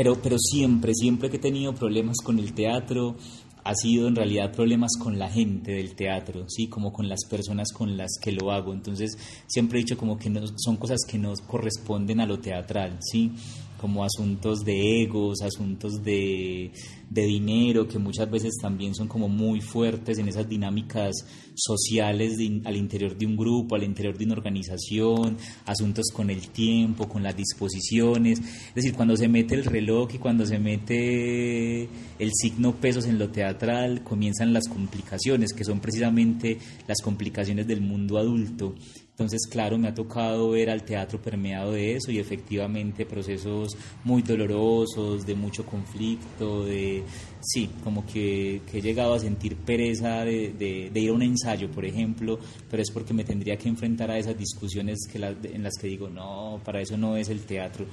pero, 0.00 0.14
pero 0.14 0.38
siempre, 0.38 0.94
siempre 0.94 1.28
que 1.28 1.36
he 1.36 1.40
tenido 1.40 1.74
problemas 1.74 2.16
con 2.24 2.38
el 2.38 2.54
teatro, 2.54 3.16
ha 3.64 3.74
sido 3.74 4.08
en 4.08 4.16
realidad 4.16 4.50
problemas 4.50 4.92
con 4.98 5.18
la 5.18 5.28
gente 5.28 5.72
del 5.72 5.94
teatro, 5.94 6.46
¿sí? 6.48 6.68
Como 6.68 6.90
con 6.90 7.06
las 7.06 7.26
personas 7.28 7.70
con 7.70 7.98
las 7.98 8.12
que 8.18 8.32
lo 8.32 8.50
hago. 8.50 8.72
Entonces, 8.72 9.18
siempre 9.46 9.78
he 9.78 9.82
dicho 9.82 9.98
como 9.98 10.16
que 10.16 10.30
no, 10.30 10.40
son 10.56 10.78
cosas 10.78 11.00
que 11.06 11.18
no 11.18 11.34
corresponden 11.46 12.18
a 12.20 12.24
lo 12.24 12.38
teatral, 12.38 12.96
¿sí? 13.02 13.32
Como 13.80 14.04
asuntos 14.04 14.60
de 14.60 15.02
egos, 15.02 15.40
asuntos 15.42 16.02
de, 16.02 16.70
de 17.08 17.22
dinero, 17.22 17.88
que 17.88 17.98
muchas 17.98 18.30
veces 18.30 18.52
también 18.60 18.94
son 18.94 19.08
como 19.08 19.28
muy 19.28 19.60
fuertes 19.60 20.18
en 20.18 20.28
esas 20.28 20.48
dinámicas 20.48 21.24
sociales 21.54 22.38
al 22.64 22.76
interior 22.76 23.16
de 23.16 23.26
un 23.26 23.36
grupo, 23.36 23.74
al 23.74 23.84
interior 23.84 24.16
de 24.16 24.24
una 24.24 24.34
organización, 24.34 25.36
asuntos 25.66 26.06
con 26.12 26.30
el 26.30 26.48
tiempo, 26.48 27.08
con 27.08 27.22
las 27.22 27.36
disposiciones. 27.36 28.38
Es 28.38 28.74
decir, 28.74 28.94
cuando 28.94 29.16
se 29.16 29.28
mete 29.28 29.54
el 29.54 29.64
reloj 29.64 30.14
y 30.14 30.18
cuando 30.18 30.46
se 30.46 30.58
mete 30.58 31.88
el 32.18 32.30
signo 32.32 32.76
pesos 32.76 33.06
en 33.06 33.18
lo 33.18 33.30
teatral, 33.30 34.04
comienzan 34.04 34.52
las 34.52 34.68
complicaciones, 34.68 35.52
que 35.52 35.64
son 35.64 35.80
precisamente 35.80 36.58
las 36.86 37.00
complicaciones 37.02 37.66
del 37.66 37.80
mundo 37.80 38.18
adulto. 38.18 38.74
Entonces, 39.20 39.46
claro, 39.50 39.76
me 39.76 39.86
ha 39.86 39.94
tocado 39.94 40.48
ver 40.48 40.70
al 40.70 40.82
teatro 40.82 41.20
permeado 41.20 41.72
de 41.72 41.94
eso 41.94 42.10
y 42.10 42.18
efectivamente 42.18 43.04
procesos 43.04 43.76
muy 44.02 44.22
dolorosos, 44.22 45.26
de 45.26 45.34
mucho 45.34 45.66
conflicto, 45.66 46.64
de, 46.64 47.02
sí, 47.42 47.68
como 47.84 48.06
que, 48.06 48.62
he 48.72 48.80
llegado 48.80 49.12
a 49.12 49.18
sentir 49.18 49.56
pereza 49.56 50.24
de, 50.24 50.90
ir 50.94 51.10
a 51.10 51.12
un 51.12 51.22
ensayo, 51.22 51.70
por 51.70 51.84
ejemplo, 51.84 52.38
pero 52.70 52.82
es 52.82 52.90
porque 52.90 53.12
me 53.12 53.22
tendría 53.22 53.58
que 53.58 53.68
enfrentar 53.68 54.10
a 54.10 54.16
esas 54.16 54.38
discusiones 54.38 55.00
en 55.12 55.62
las 55.64 55.74
que 55.78 55.86
digo, 55.86 56.08
no, 56.08 56.58
para 56.64 56.80
eso 56.80 56.96
no 56.96 57.18
es 57.18 57.28
el 57.28 57.40
teatro. 57.40 57.84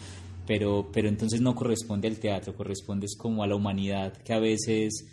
Pero, 0.45 0.89
pero 0.93 1.09
entonces 1.09 1.41
no 1.41 1.53
corresponde 1.55 2.07
al 2.07 2.19
teatro, 2.19 2.55
corresponde 2.55 3.05
como 3.17 3.43
a 3.43 3.47
la 3.47 3.55
humanidad 3.55 4.13
que 4.13 4.31
a 4.31 4.39
veces, 4.39 5.05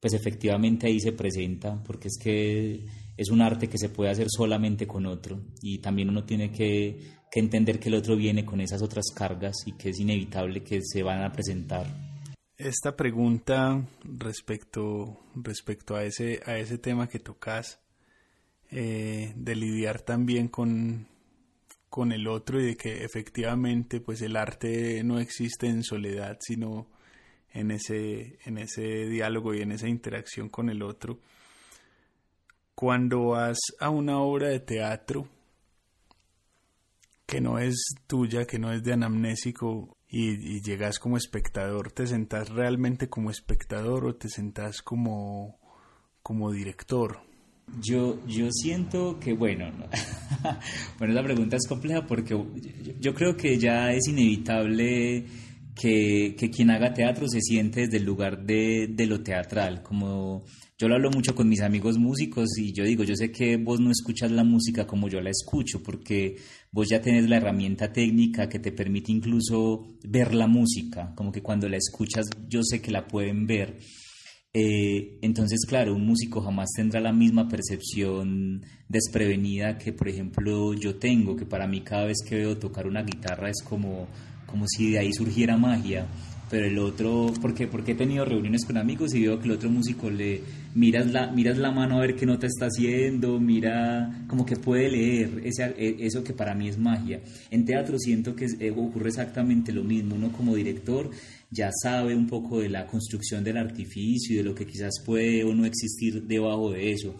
pues 0.00 0.14
efectivamente 0.14 0.86
ahí 0.86 0.98
se 0.98 1.12
presenta, 1.12 1.78
porque 1.84 2.08
es 2.08 2.16
que 2.18 2.86
es 3.18 3.30
un 3.30 3.42
arte 3.42 3.68
que 3.68 3.78
se 3.78 3.88
puede 3.88 4.12
hacer 4.12 4.28
solamente 4.30 4.86
con 4.86 5.04
otro 5.04 5.40
y 5.60 5.78
también 5.78 6.08
uno 6.08 6.24
tiene 6.24 6.52
que, 6.52 7.18
entender 7.34 7.78
que 7.78 7.88
el 7.88 7.94
otro 7.94 8.16
viene 8.16 8.44
con 8.44 8.60
esas 8.60 8.82
otras 8.82 9.12
cargas 9.14 9.54
y 9.66 9.72
que 9.72 9.90
es 9.90 10.00
inevitable 10.00 10.62
que 10.62 10.80
se 10.82 11.02
van 11.02 11.22
a 11.22 11.30
presentar. 11.30 11.86
Esta 12.56 12.96
pregunta 12.96 13.80
respecto, 14.02 15.20
respecto 15.36 15.94
a, 15.94 16.04
ese, 16.04 16.40
a 16.46 16.58
ese 16.58 16.78
tema 16.78 17.08
que 17.08 17.20
tocas, 17.20 17.80
eh, 18.70 19.32
de 19.36 19.54
lidiar 19.56 20.02
también 20.02 20.48
con, 20.48 21.06
con 21.88 22.12
el 22.12 22.26
otro 22.26 22.60
y 22.60 22.66
de 22.66 22.76
que 22.76 23.04
efectivamente 23.04 24.00
pues 24.00 24.20
el 24.22 24.36
arte 24.36 25.02
no 25.04 25.20
existe 25.20 25.68
en 25.68 25.82
soledad, 25.82 26.38
sino 26.40 26.88
en 27.52 27.70
ese, 27.70 28.38
en 28.44 28.58
ese 28.58 29.06
diálogo 29.06 29.54
y 29.54 29.62
en 29.62 29.72
esa 29.72 29.88
interacción 29.88 30.48
con 30.48 30.70
el 30.70 30.82
otro 30.82 31.20
cuando 32.78 33.30
vas 33.30 33.58
a 33.80 33.90
una 33.90 34.20
obra 34.20 34.50
de 34.50 34.60
teatro 34.60 35.26
que 37.26 37.40
no 37.40 37.58
es 37.58 37.74
tuya, 38.06 38.46
que 38.46 38.60
no 38.60 38.72
es 38.72 38.84
de 38.84 38.92
anamnésico 38.92 39.96
y, 40.08 40.60
llegas 40.62 41.00
como 41.00 41.16
espectador, 41.16 41.90
¿te 41.90 42.06
sentás 42.06 42.50
realmente 42.50 43.08
como 43.08 43.32
espectador 43.32 44.06
o 44.06 44.14
te 44.14 44.28
sentás 44.28 44.80
como, 44.80 45.58
como 46.22 46.52
director? 46.52 47.18
Yo, 47.82 48.24
yo 48.28 48.46
siento 48.52 49.18
que, 49.18 49.32
bueno, 49.32 49.72
bueno, 51.00 51.14
la 51.14 51.24
pregunta 51.24 51.56
es 51.56 51.66
compleja 51.66 52.06
porque 52.06 52.40
yo, 53.00 53.12
creo 53.12 53.36
que 53.36 53.58
ya 53.58 53.90
es 53.90 54.06
inevitable 54.06 55.26
que, 55.74 56.36
que, 56.38 56.48
quien 56.48 56.70
haga 56.70 56.94
teatro 56.94 57.26
se 57.26 57.40
siente 57.40 57.80
desde 57.80 57.96
el 57.96 58.04
lugar 58.04 58.44
de, 58.44 58.86
de 58.88 59.06
lo 59.06 59.20
teatral, 59.20 59.82
como 59.82 60.44
yo 60.78 60.88
lo 60.88 60.94
hablo 60.94 61.10
mucho 61.10 61.34
con 61.34 61.48
mis 61.48 61.60
amigos 61.60 61.98
músicos 61.98 62.56
y 62.56 62.72
yo 62.72 62.84
digo, 62.84 63.02
yo 63.02 63.16
sé 63.16 63.32
que 63.32 63.56
vos 63.56 63.80
no 63.80 63.90
escuchas 63.90 64.30
la 64.30 64.44
música 64.44 64.86
como 64.86 65.08
yo 65.08 65.20
la 65.20 65.30
escucho, 65.30 65.82
porque 65.82 66.36
vos 66.70 66.88
ya 66.88 67.00
tenés 67.00 67.28
la 67.28 67.38
herramienta 67.38 67.92
técnica 67.92 68.48
que 68.48 68.60
te 68.60 68.70
permite 68.70 69.10
incluso 69.10 69.88
ver 70.04 70.34
la 70.34 70.46
música, 70.46 71.12
como 71.16 71.32
que 71.32 71.42
cuando 71.42 71.68
la 71.68 71.78
escuchas 71.78 72.26
yo 72.48 72.62
sé 72.62 72.80
que 72.80 72.92
la 72.92 73.08
pueden 73.08 73.46
ver. 73.46 73.76
Eh, 74.54 75.18
entonces, 75.20 75.66
claro, 75.66 75.94
un 75.94 76.06
músico 76.06 76.40
jamás 76.40 76.70
tendrá 76.74 77.00
la 77.00 77.12
misma 77.12 77.48
percepción 77.48 78.64
desprevenida 78.88 79.78
que, 79.78 79.92
por 79.92 80.08
ejemplo, 80.08 80.74
yo 80.74 80.94
tengo, 80.96 81.34
que 81.34 81.44
para 81.44 81.66
mí 81.66 81.80
cada 81.80 82.06
vez 82.06 82.18
que 82.26 82.36
veo 82.36 82.56
tocar 82.56 82.86
una 82.86 83.02
guitarra 83.02 83.50
es 83.50 83.62
como, 83.62 84.06
como 84.50 84.66
si 84.66 84.92
de 84.92 84.98
ahí 84.98 85.12
surgiera 85.12 85.56
magia 85.56 86.06
pero 86.50 86.66
el 86.66 86.78
otro, 86.78 87.32
porque, 87.40 87.66
porque 87.66 87.92
he 87.92 87.94
tenido 87.94 88.24
reuniones 88.24 88.64
con 88.64 88.78
amigos 88.78 89.14
y 89.14 89.22
veo 89.22 89.38
que 89.38 89.46
el 89.46 89.52
otro 89.52 89.70
músico 89.70 90.10
le 90.10 90.40
miras 90.74 91.10
la, 91.12 91.30
miras 91.30 91.58
la 91.58 91.70
mano 91.70 91.98
a 91.98 92.00
ver 92.00 92.16
qué 92.16 92.26
nota 92.26 92.46
está 92.46 92.66
haciendo, 92.66 93.38
mira, 93.38 94.24
como 94.26 94.46
que 94.46 94.56
puede 94.56 94.90
leer, 94.90 95.42
ese, 95.44 95.64
e, 95.76 96.06
eso 96.06 96.24
que 96.24 96.32
para 96.32 96.54
mí 96.54 96.68
es 96.68 96.78
magia. 96.78 97.20
En 97.50 97.64
teatro 97.64 97.98
siento 97.98 98.34
que 98.34 98.46
eh, 98.46 98.70
ocurre 98.70 99.08
exactamente 99.08 99.72
lo 99.72 99.84
mismo, 99.84 100.14
uno 100.14 100.32
como 100.32 100.54
director 100.54 101.10
ya 101.50 101.70
sabe 101.82 102.14
un 102.14 102.26
poco 102.26 102.60
de 102.60 102.68
la 102.68 102.86
construcción 102.86 103.42
del 103.42 103.56
artificio 103.56 104.34
y 104.34 104.38
de 104.38 104.44
lo 104.44 104.54
que 104.54 104.66
quizás 104.66 105.02
puede 105.04 105.44
o 105.44 105.54
no 105.54 105.64
existir 105.64 106.24
debajo 106.24 106.72
de 106.72 106.92
eso, 106.92 107.14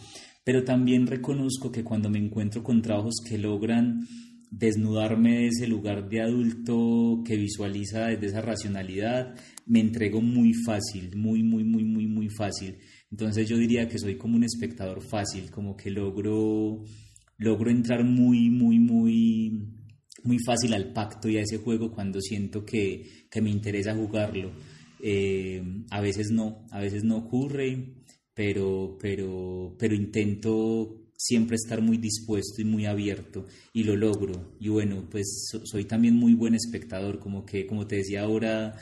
pero 0.44 0.64
también 0.64 1.06
reconozco 1.06 1.70
que 1.70 1.84
cuando 1.84 2.10
me 2.10 2.18
encuentro 2.18 2.62
con 2.62 2.82
trabajos 2.82 3.16
que 3.26 3.38
logran 3.38 4.06
desnudarme 4.50 5.38
de 5.38 5.46
ese 5.48 5.66
lugar 5.66 6.08
de 6.08 6.22
adulto 6.22 7.22
que 7.24 7.36
visualiza 7.36 8.06
desde 8.06 8.26
esa 8.26 8.40
racionalidad, 8.40 9.34
me 9.66 9.80
entrego 9.80 10.20
muy 10.20 10.52
fácil, 10.54 11.16
muy, 11.16 11.42
muy, 11.42 11.64
muy, 11.64 11.84
muy, 11.84 12.06
muy 12.06 12.28
fácil. 12.30 12.78
Entonces 13.10 13.48
yo 13.48 13.56
diría 13.56 13.88
que 13.88 13.98
soy 13.98 14.16
como 14.16 14.36
un 14.36 14.44
espectador 14.44 15.02
fácil, 15.02 15.50
como 15.50 15.76
que 15.76 15.90
logro, 15.90 16.84
logro 17.38 17.70
entrar 17.70 18.04
muy, 18.04 18.50
muy, 18.50 18.78
muy, 18.78 19.52
muy 20.24 20.38
fácil 20.44 20.74
al 20.74 20.92
pacto 20.92 21.28
y 21.28 21.36
a 21.36 21.42
ese 21.42 21.58
juego 21.58 21.90
cuando 21.90 22.20
siento 22.20 22.64
que, 22.64 23.26
que 23.30 23.42
me 23.42 23.50
interesa 23.50 23.94
jugarlo. 23.94 24.52
Eh, 25.02 25.62
a 25.90 26.00
veces 26.00 26.30
no, 26.30 26.66
a 26.70 26.80
veces 26.80 27.04
no 27.04 27.18
ocurre, 27.18 27.94
pero, 28.34 28.96
pero, 29.00 29.76
pero 29.78 29.94
intento 29.94 30.97
siempre 31.18 31.56
estar 31.56 31.82
muy 31.82 31.98
dispuesto 31.98 32.62
y 32.62 32.64
muy 32.64 32.86
abierto 32.86 33.44
y 33.72 33.82
lo 33.82 33.96
logro. 33.96 34.54
Y 34.60 34.68
bueno, 34.68 35.04
pues 35.10 35.50
soy 35.64 35.84
también 35.84 36.14
muy 36.16 36.34
buen 36.34 36.54
espectador, 36.54 37.18
como 37.18 37.44
que, 37.44 37.66
como 37.66 37.86
te 37.86 37.96
decía 37.96 38.22
ahora, 38.22 38.76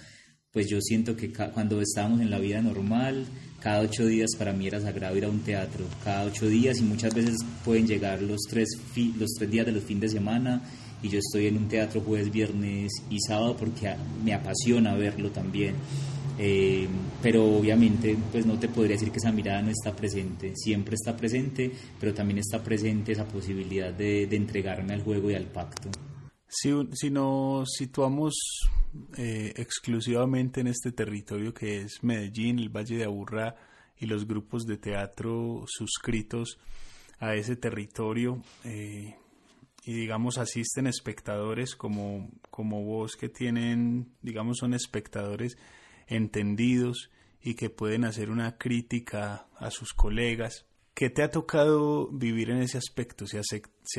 pues 0.53 0.69
yo 0.69 0.81
siento 0.81 1.17
que 1.17 1.33
cuando 1.33 1.81
estábamos 1.81 2.21
en 2.21 2.31
la 2.31 2.39
vida 2.39 2.61
normal, 2.61 3.27
cada 3.61 3.81
ocho 3.81 4.07
días 4.07 4.31
para 4.39 4.53
mí 4.53 4.67
era 4.67 4.81
sagrado 4.81 5.17
ir 5.17 5.25
a 5.25 5.31
un 5.31 5.41
teatro, 5.41 5.87
cada 6.05 6.25
ocho 6.25 6.47
días 6.47 6.79
y 6.79 6.83
muchas 6.83 7.15
veces 7.15 7.39
pueden 7.65 7.87
llegar 7.87 8.21
los 8.21 8.43
tres, 8.49 8.69
los 9.19 9.31
tres 9.39 9.51
días 9.51 9.67
de 9.67 9.73
los 9.73 9.83
fines 9.83 10.03
de 10.03 10.19
semana 10.19 10.63
y 11.03 11.09
yo 11.09 11.19
estoy 11.19 11.47
en 11.47 11.57
un 11.57 11.69
teatro 11.69 12.01
jueves, 12.03 12.31
viernes 12.31 12.93
y 13.11 13.19
sábado 13.21 13.57
porque 13.57 13.95
me 14.25 14.35
apasiona 14.35 14.95
verlo 14.95 15.31
también. 15.31 15.75
Eh, 16.39 16.87
pero 17.23 17.45
obviamente 17.45 18.17
pues 18.31 18.45
no 18.45 18.59
te 18.59 18.69
podría 18.69 18.97
decir 18.97 19.11
que 19.11 19.19
esa 19.19 19.33
mirada 19.33 19.63
no 19.63 19.71
está 19.71 19.97
presente, 19.97 20.53
siempre 20.55 20.95
está 20.95 21.17
presente, 21.17 21.73
pero 21.99 22.13
también 22.13 22.39
está 22.39 22.63
presente 22.63 23.13
esa 23.13 23.27
posibilidad 23.27 23.93
de, 23.93 24.25
entregarme 24.25 24.93
al 24.93 25.03
juego 25.03 25.31
y 25.31 25.35
al 25.35 25.47
pacto. 25.47 25.89
Si, 26.47 26.71
si 26.93 27.11
nos 27.11 27.73
situamos 27.73 28.35
eh, 29.17 29.55
exclusivamente 29.57 30.61
en 30.61 30.67
este 30.67 30.93
territorio 30.93 31.55
que 31.55 31.81
es 31.81 32.03
Medellín, 32.03 32.59
el 32.59 32.69
Valle 32.69 32.97
de 32.97 33.05
Aburrá 33.05 33.57
y 33.99 34.07
los 34.07 34.27
grupos 34.27 34.67
de 34.67 34.77
teatro 34.77 35.65
suscritos 35.67 36.59
a 37.19 37.35
ese 37.35 37.57
territorio, 37.57 38.43
eh, 38.65 39.17
y 39.87 39.93
digamos 39.93 40.37
asisten 40.37 40.87
espectadores 40.87 41.77
como, 41.77 42.29
como 42.51 42.85
vos 42.85 43.17
que 43.17 43.29
tienen, 43.29 44.13
digamos, 44.21 44.59
son 44.59 44.75
espectadores 44.75 45.57
entendidos 46.07 47.11
y 47.41 47.55
que 47.55 47.71
pueden 47.71 48.05
hacer 48.05 48.31
una 48.31 48.59
crítica 48.59 49.47
a 49.57 49.71
sus 49.71 49.93
colegas. 49.93 50.67
¿Qué 50.95 51.11
te 51.11 51.23
ha 51.23 51.31
tocado 51.31 52.09
vivir 52.09 52.51
en 52.51 52.59
ese 52.59 52.79
aspecto? 52.79 53.27
¿Se, 53.27 53.39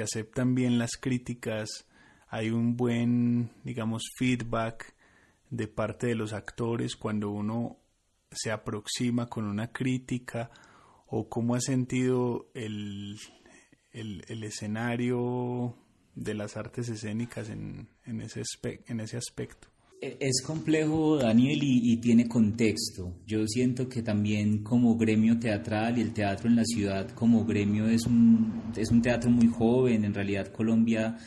aceptan 0.02 0.56
bien 0.56 0.80
las 0.80 0.98
críticas? 0.98 1.88
¿Hay 2.28 2.50
un 2.50 2.76
buen, 2.76 3.52
digamos, 3.64 4.04
feedback 4.18 4.96
de 5.50 5.68
parte 5.68 6.08
de 6.08 6.16
los 6.16 6.34
actores 6.34 6.96
cuando 6.96 7.30
uno 7.30 7.78
se 8.32 8.52
aproxima 8.52 9.28
con 9.28 9.46
una 9.46 9.72
crítica? 9.72 10.50
¿O 11.06 11.30
cómo 11.30 11.56
ha 11.56 11.62
sentido 11.62 12.50
el, 12.54 13.18
el, 13.92 14.44
escenario 14.44 15.78
de 16.16 16.34
las 16.34 16.58
artes 16.58 16.90
escénicas 16.90 17.50
en, 17.50 17.88
en, 18.04 18.22
ese, 18.22 18.42
en 18.88 19.00
ese 19.00 19.18
aspecto? 19.18 19.70
E, 20.00 20.18
es 20.20 20.42
complejo, 20.46 21.18
Daniel, 21.18 21.60
y, 21.64 21.98
tiene 21.98 22.28
contexto. 22.28 23.16
Yo 23.26 23.48
siento 23.48 23.90
que 23.90 24.04
también 24.04 24.64
como 24.64 24.96
gremio 24.96 25.40
teatral 25.40 25.98
y 25.98 26.02
el 26.02 26.14
teatro 26.14 26.48
en 26.48 26.56
la 26.56 26.66
ciudad 26.66 27.10
como 27.12 27.46
gremio 27.46 27.88
es 27.88 28.06
un, 28.06 28.72
es 28.76 28.92
un 28.92 29.02
teatro 29.02 29.32
muy 29.32 29.48
joven. 29.48 30.06
En 30.06 30.14
realidad 30.14 30.52
Colombia 30.52 31.18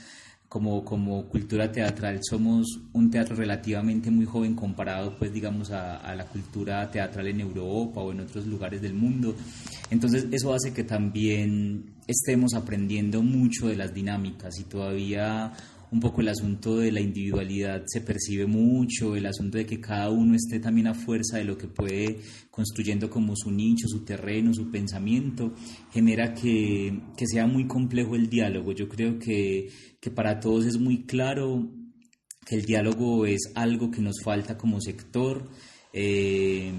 como, 0.48 0.84
como 0.84 1.28
cultura 1.28 1.70
teatral 1.70 2.18
somos 2.28 2.80
un 2.92 3.08
teatro 3.08 3.36
relativamente 3.36 4.10
muy 4.10 4.26
joven 4.26 4.56
comparado 4.56 5.16
pues 5.16 5.32
digamos 5.32 5.70
a, 5.70 5.98
a 5.98 6.12
la 6.16 6.26
cultura 6.26 6.90
teatral 6.90 7.28
en 7.28 7.40
Europa 7.40 8.00
o 8.00 8.10
en 8.10 8.20
otros 8.20 8.46
lugares 8.46 8.82
del 8.82 8.94
mundo. 8.94 9.34
Entonces 9.90 10.26
eso 10.32 10.52
hace 10.52 10.72
que 10.72 10.82
también 10.84 11.94
estemos 12.06 12.54
aprendiendo 12.54 13.22
mucho 13.22 13.68
de 13.68 13.76
las 13.76 13.94
dinámicas 13.94 14.58
y 14.58 14.64
todavía 14.64 15.52
un 15.92 16.00
poco 16.00 16.20
el 16.20 16.28
asunto 16.28 16.76
de 16.76 16.92
la 16.92 17.00
individualidad 17.00 17.82
se 17.86 18.00
percibe 18.00 18.46
mucho, 18.46 19.16
el 19.16 19.26
asunto 19.26 19.58
de 19.58 19.66
que 19.66 19.80
cada 19.80 20.10
uno 20.10 20.34
esté 20.34 20.60
también 20.60 20.86
a 20.86 20.94
fuerza 20.94 21.38
de 21.38 21.44
lo 21.44 21.58
que 21.58 21.66
puede 21.66 22.20
construyendo 22.50 23.10
como 23.10 23.34
su 23.36 23.50
nicho, 23.50 23.88
su 23.88 24.04
terreno, 24.04 24.54
su 24.54 24.70
pensamiento, 24.70 25.52
genera 25.92 26.34
que, 26.34 27.00
que 27.16 27.26
sea 27.26 27.46
muy 27.46 27.66
complejo 27.66 28.14
el 28.14 28.28
diálogo. 28.28 28.72
Yo 28.72 28.88
creo 28.88 29.18
que, 29.18 29.68
que 30.00 30.10
para 30.10 30.38
todos 30.38 30.66
es 30.66 30.78
muy 30.78 31.04
claro 31.04 31.68
que 32.46 32.56
el 32.56 32.64
diálogo 32.64 33.26
es 33.26 33.52
algo 33.54 33.90
que 33.90 34.00
nos 34.00 34.22
falta 34.22 34.56
como 34.56 34.80
sector. 34.80 35.50
Eh, 35.92 36.72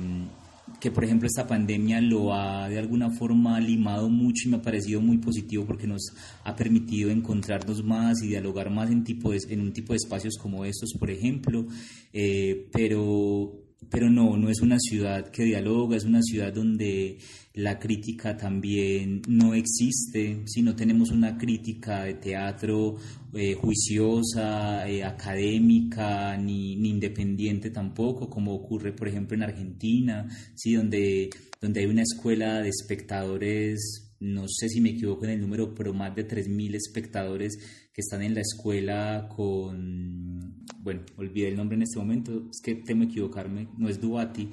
que 0.79 0.91
por 0.91 1.03
ejemplo 1.03 1.27
esta 1.27 1.47
pandemia 1.47 2.01
lo 2.01 2.33
ha 2.33 2.69
de 2.69 2.79
alguna 2.79 3.09
forma 3.11 3.59
limado 3.59 4.09
mucho 4.09 4.47
y 4.47 4.51
me 4.51 4.57
ha 4.57 4.61
parecido 4.61 5.01
muy 5.01 5.17
positivo 5.17 5.65
porque 5.65 5.87
nos 5.87 6.13
ha 6.43 6.55
permitido 6.55 7.09
encontrarnos 7.11 7.83
más 7.83 8.21
y 8.21 8.27
dialogar 8.27 8.69
más 8.69 8.89
en, 8.89 9.03
tipo 9.03 9.33
en 9.33 9.61
un 9.61 9.73
tipo 9.73 9.93
de 9.93 9.97
espacios 9.97 10.37
como 10.37 10.65
estos, 10.65 10.93
por 10.97 11.09
ejemplo, 11.11 11.65
eh, 12.13 12.67
pero, 12.71 13.60
pero 13.89 14.09
no, 14.09 14.37
no 14.37 14.49
es 14.49 14.61
una 14.61 14.79
ciudad 14.79 15.29
que 15.31 15.43
dialoga, 15.43 15.97
es 15.97 16.05
una 16.05 16.21
ciudad 16.21 16.53
donde 16.53 17.17
la 17.53 17.79
crítica 17.79 18.37
también 18.37 19.21
no 19.27 19.53
existe, 19.53 20.43
si 20.45 20.61
no 20.61 20.75
tenemos 20.75 21.11
una 21.11 21.37
crítica 21.37 22.03
de 22.03 22.13
teatro 22.13 22.95
eh, 23.33 23.55
juiciosa, 23.55 24.87
eh, 24.87 25.03
académica, 25.03 26.37
ni, 26.37 26.75
ni, 26.77 26.89
independiente 26.89 27.69
tampoco, 27.69 28.29
como 28.29 28.53
ocurre 28.53 28.93
por 28.93 29.07
ejemplo 29.07 29.35
en 29.35 29.43
Argentina, 29.43 30.27
¿sí? 30.55 30.75
donde, 30.75 31.29
donde 31.59 31.81
hay 31.81 31.87
una 31.87 32.03
escuela 32.03 32.61
de 32.61 32.69
espectadores, 32.69 34.10
no 34.21 34.45
sé 34.47 34.69
si 34.69 34.79
me 34.79 34.91
equivoco 34.91 35.25
en 35.25 35.31
el 35.31 35.41
número, 35.41 35.73
pero 35.73 35.93
más 35.93 36.15
de 36.15 36.27
3.000 36.27 36.75
espectadores 36.75 37.57
que 37.91 38.01
están 38.01 38.21
en 38.21 38.35
la 38.35 38.41
escuela 38.41 39.27
con, 39.35 40.63
bueno, 40.79 41.01
olvidé 41.17 41.49
el 41.49 41.57
nombre 41.57 41.75
en 41.75 41.81
este 41.81 41.99
momento, 41.99 42.47
es 42.49 42.61
que 42.63 42.75
temo 42.75 43.03
equivocarme, 43.03 43.67
no 43.77 43.89
es 43.89 43.99
Duati, 43.99 44.49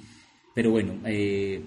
pero 0.55 0.71
bueno, 0.71 0.95
eh, 1.05 1.63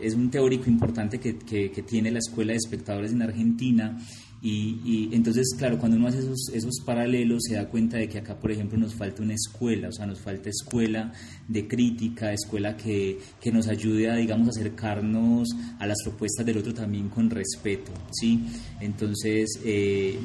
es 0.00 0.14
un 0.14 0.30
teórico 0.30 0.70
importante 0.70 1.18
que, 1.18 1.38
que, 1.38 1.70
que, 1.72 1.82
tiene 1.82 2.10
la 2.12 2.20
Escuela 2.20 2.52
de 2.52 2.58
Espectadores 2.58 3.10
en 3.10 3.22
Argentina 3.22 3.98
y, 4.42 5.08
entonces, 5.12 5.54
claro, 5.58 5.78
cuando 5.78 5.96
uno 5.96 6.08
hace 6.08 6.18
esos, 6.18 6.50
esos 6.52 6.80
paralelos 6.84 7.42
se 7.48 7.54
da 7.54 7.66
cuenta 7.68 7.96
de 7.96 8.08
que 8.08 8.18
acá, 8.18 8.38
por 8.38 8.52
ejemplo, 8.52 8.78
nos 8.78 8.94
falta 8.94 9.22
una 9.22 9.34
escuela, 9.34 9.88
o 9.88 9.92
sea, 9.92 10.06
nos 10.06 10.20
falta 10.20 10.50
escuela 10.50 11.12
de 11.48 11.66
crítica, 11.66 12.32
escuela 12.32 12.76
que, 12.76 13.18
que 13.40 13.50
nos 13.50 13.66
ayude 13.66 14.10
a, 14.10 14.16
digamos, 14.16 14.56
acercarnos 14.56 15.48
a 15.78 15.86
las 15.86 15.96
propuestas 16.02 16.44
del 16.44 16.58
otro 16.58 16.74
también 16.74 17.08
con 17.08 17.30
respeto, 17.30 17.92
¿sí? 18.12 18.44
Entonces, 18.80 19.58
eh, 19.64 20.18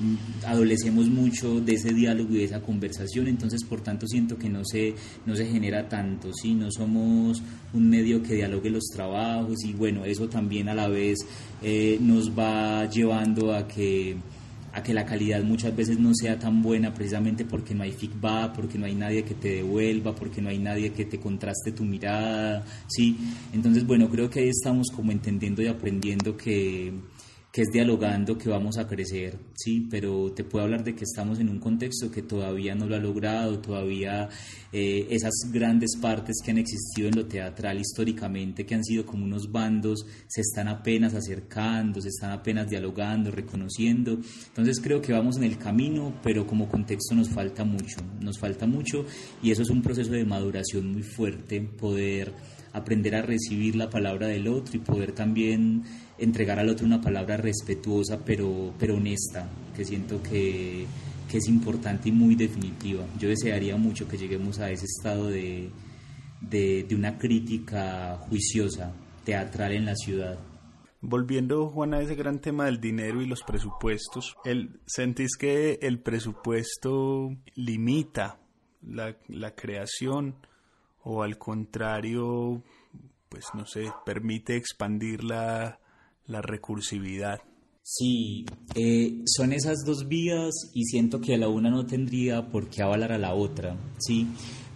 adolecemos 0.45 1.07
mucho 1.07 1.61
de 1.61 1.73
ese 1.73 1.93
diálogo 1.93 2.33
y 2.33 2.39
de 2.39 2.43
esa 2.43 2.61
conversación, 2.61 3.27
entonces, 3.27 3.63
por 3.63 3.81
tanto, 3.81 4.07
siento 4.07 4.37
que 4.37 4.49
no 4.49 4.65
se, 4.65 4.93
no 5.25 5.35
se 5.35 5.45
genera 5.45 5.87
tanto, 5.87 6.31
¿sí? 6.33 6.53
No 6.53 6.69
somos 6.69 7.41
un 7.73 7.89
medio 7.89 8.21
que 8.21 8.35
dialogue 8.35 8.69
los 8.69 8.83
trabajos 8.93 9.63
y, 9.63 9.73
bueno, 9.73 10.03
eso 10.03 10.27
también 10.27 10.67
a 10.67 10.75
la 10.75 10.89
vez 10.89 11.17
eh, 11.61 11.97
nos 12.01 12.37
va 12.37 12.85
llevando 12.89 13.53
a 13.53 13.67
que 13.67 14.17
a 14.73 14.81
que 14.81 14.93
la 14.93 15.05
calidad 15.05 15.43
muchas 15.43 15.75
veces 15.75 15.99
no 15.99 16.13
sea 16.13 16.39
tan 16.39 16.61
buena 16.61 16.93
precisamente 16.93 17.43
porque 17.43 17.75
no 17.75 17.83
hay 17.83 17.91
feedback, 17.91 18.53
porque 18.55 18.77
no 18.77 18.85
hay 18.85 18.95
nadie 18.95 19.23
que 19.23 19.33
te 19.35 19.55
devuelva, 19.55 20.15
porque 20.15 20.41
no 20.41 20.49
hay 20.49 20.59
nadie 20.59 20.91
que 20.93 21.05
te 21.05 21.19
contraste 21.19 21.73
tu 21.73 21.83
mirada, 21.83 22.63
¿sí? 22.87 23.17
Entonces, 23.53 23.85
bueno, 23.85 24.09
creo 24.09 24.29
que 24.29 24.39
ahí 24.39 24.49
estamos 24.49 24.87
como 24.95 25.11
entendiendo 25.11 25.61
y 25.61 25.67
aprendiendo 25.67 26.37
que, 26.37 26.93
que 27.51 27.63
es 27.63 27.67
dialogando 27.69 28.37
que 28.37 28.49
vamos 28.49 28.77
a 28.77 28.87
crecer, 28.87 29.37
sí, 29.55 29.85
pero 29.91 30.31
te 30.31 30.45
puedo 30.45 30.63
hablar 30.63 30.85
de 30.85 30.95
que 30.95 31.03
estamos 31.03 31.37
en 31.39 31.49
un 31.49 31.59
contexto 31.59 32.09
que 32.09 32.21
todavía 32.21 32.75
no 32.75 32.85
lo 32.85 32.95
ha 32.95 32.99
logrado, 32.99 33.59
todavía 33.59 34.29
eh, 34.71 35.07
esas 35.09 35.33
grandes 35.51 35.97
partes 35.99 36.37
que 36.41 36.51
han 36.51 36.59
existido 36.59 37.09
en 37.09 37.15
lo 37.17 37.25
teatral 37.25 37.81
históricamente, 37.81 38.65
que 38.65 38.75
han 38.75 38.85
sido 38.85 39.05
como 39.05 39.25
unos 39.25 39.51
bandos, 39.51 40.05
se 40.27 40.41
están 40.41 40.69
apenas 40.69 41.13
acercando, 41.13 41.99
se 41.99 42.07
están 42.07 42.31
apenas 42.31 42.69
dialogando, 42.69 43.31
reconociendo. 43.31 44.17
Entonces 44.47 44.79
creo 44.79 45.01
que 45.01 45.11
vamos 45.11 45.35
en 45.35 45.43
el 45.43 45.57
camino, 45.57 46.13
pero 46.23 46.47
como 46.47 46.69
contexto 46.69 47.15
nos 47.15 47.29
falta 47.29 47.65
mucho, 47.65 47.97
nos 48.21 48.39
falta 48.39 48.65
mucho 48.65 49.05
y 49.43 49.51
eso 49.51 49.63
es 49.63 49.69
un 49.69 49.81
proceso 49.81 50.11
de 50.11 50.23
maduración 50.23 50.89
muy 50.89 51.03
fuerte, 51.03 51.59
poder 51.59 52.33
aprender 52.73 53.15
a 53.15 53.21
recibir 53.21 53.75
la 53.75 53.89
palabra 53.89 54.27
del 54.27 54.47
otro 54.47 54.75
y 54.75 54.79
poder 54.79 55.11
también 55.11 55.83
entregar 56.17 56.59
al 56.59 56.69
otro 56.69 56.85
una 56.85 57.01
palabra 57.01 57.37
respetuosa 57.37 58.19
pero, 58.25 58.73
pero 58.79 58.95
honesta, 58.95 59.49
que 59.75 59.85
siento 59.85 60.21
que, 60.21 60.85
que 61.29 61.37
es 61.37 61.47
importante 61.47 62.09
y 62.09 62.11
muy 62.11 62.35
definitiva. 62.35 63.05
Yo 63.19 63.29
desearía 63.29 63.75
mucho 63.77 64.07
que 64.07 64.17
lleguemos 64.17 64.59
a 64.59 64.69
ese 64.69 64.85
estado 64.85 65.27
de, 65.27 65.69
de, 66.41 66.85
de 66.87 66.95
una 66.95 67.17
crítica 67.17 68.17
juiciosa, 68.29 68.93
teatral 69.23 69.73
en 69.73 69.85
la 69.85 69.95
ciudad. 69.95 70.39
Volviendo, 71.03 71.67
Juan, 71.69 71.95
a 71.95 72.01
ese 72.01 72.13
gran 72.13 72.39
tema 72.39 72.65
del 72.65 72.79
dinero 72.79 73.21
y 73.23 73.25
los 73.25 73.41
presupuestos, 73.41 74.35
el, 74.45 74.79
¿sentís 74.85 75.35
que 75.35 75.79
el 75.81 75.99
presupuesto 75.99 77.35
limita 77.55 78.39
la, 78.83 79.17
la 79.27 79.55
creación 79.55 80.35
o 81.03 81.23
al 81.23 81.37
contrario, 81.37 82.61
pues 83.29 83.45
no 83.53 83.65
sé, 83.65 83.91
permite 84.05 84.55
expandir 84.55 85.23
la, 85.23 85.79
la 86.27 86.41
recursividad? 86.41 87.41
Sí, 87.83 88.45
eh, 88.75 89.21
son 89.25 89.53
esas 89.53 89.79
dos 89.85 90.07
vías 90.07 90.53
y 90.73 90.85
siento 90.85 91.19
que 91.19 91.37
la 91.37 91.47
una 91.49 91.69
no 91.69 91.85
tendría 91.85 92.47
por 92.47 92.69
qué 92.69 92.83
avalar 92.83 93.11
a 93.11 93.17
la 93.17 93.33
otra, 93.33 93.75
¿sí? 93.97 94.27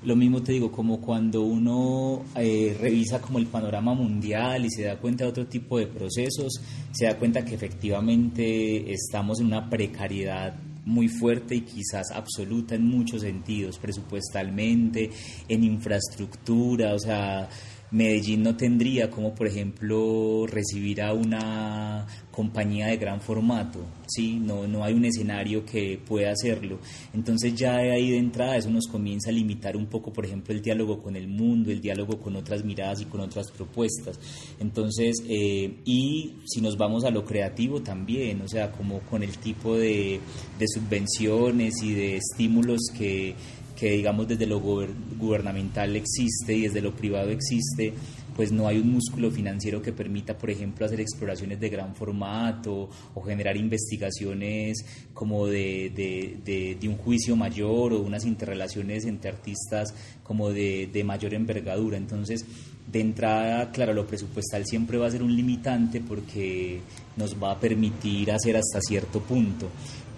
Lo 0.03 0.15
mismo 0.15 0.41
te 0.41 0.51
digo, 0.51 0.71
como 0.71 1.01
cuando 1.01 1.41
uno 1.41 2.25
eh, 2.35 2.75
revisa 2.79 3.21
como 3.21 3.39
el 3.39 3.47
panorama 3.47 3.93
mundial 3.93 4.65
y 4.65 4.69
se 4.69 4.83
da 4.83 4.97
cuenta 4.97 5.23
de 5.23 5.29
otro 5.29 5.47
tipo 5.47 5.79
de 5.79 5.87
procesos, 5.87 6.61
se 6.91 7.05
da 7.05 7.17
cuenta 7.17 7.45
que 7.45 7.55
efectivamente 7.55 8.91
estamos 8.91 9.39
en 9.39 9.47
una 9.47 9.69
precariedad 9.69 10.55
muy 10.85 11.07
fuerte 11.07 11.55
y 11.55 11.61
quizás 11.61 12.11
absoluta 12.11 12.75
en 12.75 12.87
muchos 12.87 13.21
sentidos, 13.21 13.77
presupuestalmente, 13.79 15.09
en 15.49 15.63
infraestructura, 15.63 16.93
o 16.93 16.99
sea, 16.99 17.49
Medellín 17.95 18.43
no 18.43 18.57
tendría 18.57 19.09
como, 19.09 19.33
por 19.33 19.47
ejemplo, 19.47 20.45
recibir 20.47 21.01
a 21.01 21.13
una 21.13 22.05
compañía 22.29 22.87
de 22.87 22.97
gran 22.97 23.21
formato, 23.21 23.79
¿sí? 24.05 24.37
No, 24.37 24.67
no 24.67 24.83
hay 24.83 24.93
un 24.93 25.05
escenario 25.05 25.65
que 25.65 25.97
pueda 26.05 26.31
hacerlo. 26.31 26.79
Entonces 27.13 27.55
ya 27.55 27.77
de 27.77 27.93
ahí 27.93 28.11
de 28.11 28.17
entrada 28.17 28.57
eso 28.57 28.69
nos 28.69 28.87
comienza 28.87 29.29
a 29.29 29.33
limitar 29.33 29.77
un 29.77 29.85
poco, 29.85 30.11
por 30.11 30.25
ejemplo, 30.25 30.53
el 30.53 30.61
diálogo 30.61 31.01
con 31.01 31.15
el 31.15 31.29
mundo, 31.29 31.71
el 31.71 31.79
diálogo 31.79 32.19
con 32.19 32.35
otras 32.35 32.65
miradas 32.65 32.99
y 32.99 33.05
con 33.05 33.21
otras 33.21 33.49
propuestas. 33.49 34.19
Entonces, 34.59 35.15
eh, 35.29 35.77
y 35.85 36.33
si 36.45 36.59
nos 36.59 36.77
vamos 36.77 37.05
a 37.05 37.11
lo 37.11 37.23
creativo 37.23 37.81
también, 37.81 38.41
o 38.41 38.49
sea, 38.49 38.73
como 38.73 38.99
con 39.01 39.23
el 39.23 39.37
tipo 39.37 39.77
de, 39.77 40.19
de 40.59 40.65
subvenciones 40.67 41.81
y 41.81 41.93
de 41.93 42.17
estímulos 42.17 42.81
que 42.97 43.35
que 43.75 43.91
digamos 43.91 44.27
desde 44.27 44.45
lo 44.45 44.59
gubernamental 44.59 45.95
existe 45.95 46.53
y 46.55 46.61
desde 46.63 46.81
lo 46.81 46.95
privado 46.95 47.29
existe, 47.29 47.93
pues 48.35 48.51
no 48.51 48.67
hay 48.67 48.77
un 48.79 48.91
músculo 48.91 49.31
financiero 49.31 49.81
que 49.81 49.93
permita, 49.93 50.37
por 50.37 50.49
ejemplo, 50.49 50.85
hacer 50.85 50.99
exploraciones 50.99 51.59
de 51.59 51.69
gran 51.69 51.95
formato 51.95 52.89
o 53.13 53.21
generar 53.21 53.55
investigaciones 53.55 54.85
como 55.13 55.47
de, 55.47 55.91
de, 55.95 56.75
de, 56.79 56.87
un 56.89 56.97
juicio 56.97 57.35
mayor 57.35 57.93
o 57.93 58.01
unas 58.01 58.25
interrelaciones 58.25 59.05
entre 59.05 59.31
artistas 59.31 59.93
como 60.23 60.51
de, 60.51 60.89
de 60.91 61.03
mayor 61.03 61.33
envergadura. 61.33 61.97
Entonces, 61.97 62.45
de 62.91 62.99
entrada, 62.99 63.71
claro, 63.71 63.93
lo 63.93 64.05
presupuestal 64.05 64.65
siempre 64.65 64.97
va 64.97 65.07
a 65.07 65.11
ser 65.11 65.23
un 65.23 65.35
limitante 65.35 66.01
porque 66.01 66.81
nos 67.15 67.41
va 67.41 67.51
a 67.51 67.59
permitir 67.59 68.31
hacer 68.31 68.57
hasta 68.57 68.81
cierto 68.81 69.21
punto 69.21 69.69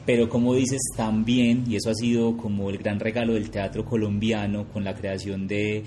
pero 0.07 0.29
como 0.29 0.55
dices 0.55 0.79
también, 0.95 1.65
y 1.67 1.75
eso 1.75 1.89
ha 1.89 1.93
sido 1.93 2.37
como 2.37 2.69
el 2.69 2.77
gran 2.77 2.97
regalo 2.97 3.33
del 3.33 3.51
teatro 3.51 3.83
colombiano 3.83 4.71
con 4.71 4.85
la 4.85 4.95
creación 4.95 5.49
de 5.49 5.83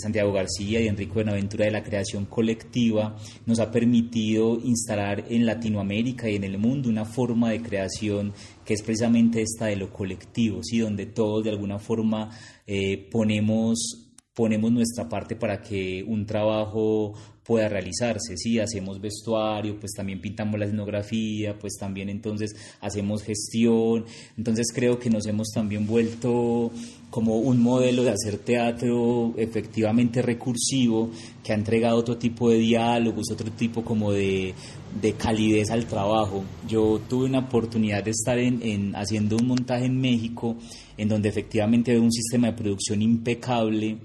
Santiago 0.00 0.32
García 0.32 0.80
y 0.80 0.86
Enrico 0.86 1.14
Buenaventura 1.14 1.64
de 1.64 1.72
la 1.72 1.82
creación 1.82 2.26
colectiva, 2.26 3.16
nos 3.46 3.58
ha 3.58 3.72
permitido 3.72 4.60
instalar 4.62 5.24
en 5.28 5.44
Latinoamérica 5.44 6.30
y 6.30 6.36
en 6.36 6.44
el 6.44 6.56
mundo 6.56 6.88
una 6.88 7.04
forma 7.04 7.50
de 7.50 7.60
creación 7.60 8.32
que 8.64 8.74
es 8.74 8.82
precisamente 8.82 9.42
esta 9.42 9.66
de 9.66 9.74
lo 9.74 9.92
colectivo, 9.92 10.62
¿sí? 10.62 10.78
donde 10.78 11.06
todos 11.06 11.42
de 11.42 11.50
alguna 11.50 11.80
forma 11.80 12.30
eh, 12.64 13.08
ponemos 13.10 14.04
ponemos 14.38 14.70
nuestra 14.70 15.08
parte 15.08 15.34
para 15.34 15.60
que 15.60 16.04
un 16.06 16.24
trabajo 16.24 17.12
pueda 17.48 17.66
realizarse. 17.66 18.36
Si 18.36 18.60
hacemos 18.60 19.00
vestuario, 19.00 19.80
pues 19.80 19.92
también 19.96 20.20
pintamos 20.20 20.60
la 20.60 20.66
escenografía, 20.66 21.58
pues 21.58 21.78
también 21.80 22.10
entonces 22.10 22.54
hacemos 22.82 23.22
gestión. 23.22 24.04
Entonces 24.36 24.66
creo 24.70 24.98
que 24.98 25.08
nos 25.08 25.26
hemos 25.26 25.48
también 25.54 25.86
vuelto 25.86 26.70
como 27.08 27.38
un 27.38 27.62
modelo 27.62 28.04
de 28.04 28.10
hacer 28.10 28.36
teatro 28.36 29.32
efectivamente 29.38 30.20
recursivo, 30.20 31.10
que 31.42 31.52
ha 31.52 31.54
entregado 31.54 31.96
otro 31.96 32.18
tipo 32.18 32.50
de 32.50 32.58
diálogos, 32.58 33.30
otro 33.32 33.50
tipo 33.50 33.82
como 33.82 34.12
de, 34.12 34.52
de 35.00 35.12
calidez 35.14 35.70
al 35.70 35.86
trabajo. 35.86 36.44
Yo 36.68 37.00
tuve 37.08 37.24
una 37.24 37.38
oportunidad 37.38 38.04
de 38.04 38.10
estar 38.10 38.38
en, 38.38 38.60
en, 38.62 38.94
haciendo 38.94 39.36
un 39.36 39.46
montaje 39.46 39.86
en 39.86 39.98
México, 39.98 40.54
en 40.98 41.08
donde 41.08 41.30
efectivamente 41.30 41.92
había 41.92 42.02
un 42.02 42.12
sistema 42.12 42.48
de 42.48 42.58
producción 42.58 43.00
impecable, 43.00 43.96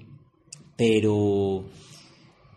pero 0.77 1.65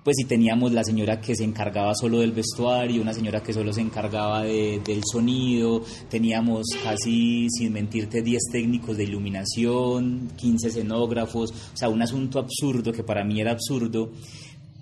pues 0.07 0.19
si 0.19 0.25
teníamos 0.25 0.71
la 0.71 0.85
señora 0.85 1.21
que 1.21 1.35
se 1.35 1.43
encargaba 1.43 1.93
solo 1.97 2.21
del 2.21 2.31
vestuario, 2.31 3.03
una 3.03 3.13
señora 3.13 3.43
que 3.43 3.53
solo 3.53 3.73
se 3.73 3.81
encargaba 3.81 4.45
de, 4.45 4.81
del 4.85 5.03
sonido, 5.05 5.83
teníamos 6.09 6.65
casi, 6.81 7.49
sin 7.51 7.73
mentirte, 7.73 8.23
10 8.23 8.41
técnicos 8.53 8.97
de 8.97 9.03
iluminación, 9.03 10.31
15 10.37 10.69
escenógrafos, 10.69 11.51
o 11.51 11.77
sea, 11.77 11.89
un 11.89 12.03
asunto 12.03 12.39
absurdo 12.39 12.93
que 12.93 13.03
para 13.03 13.25
mí 13.25 13.41
era 13.41 13.51
absurdo 13.51 14.13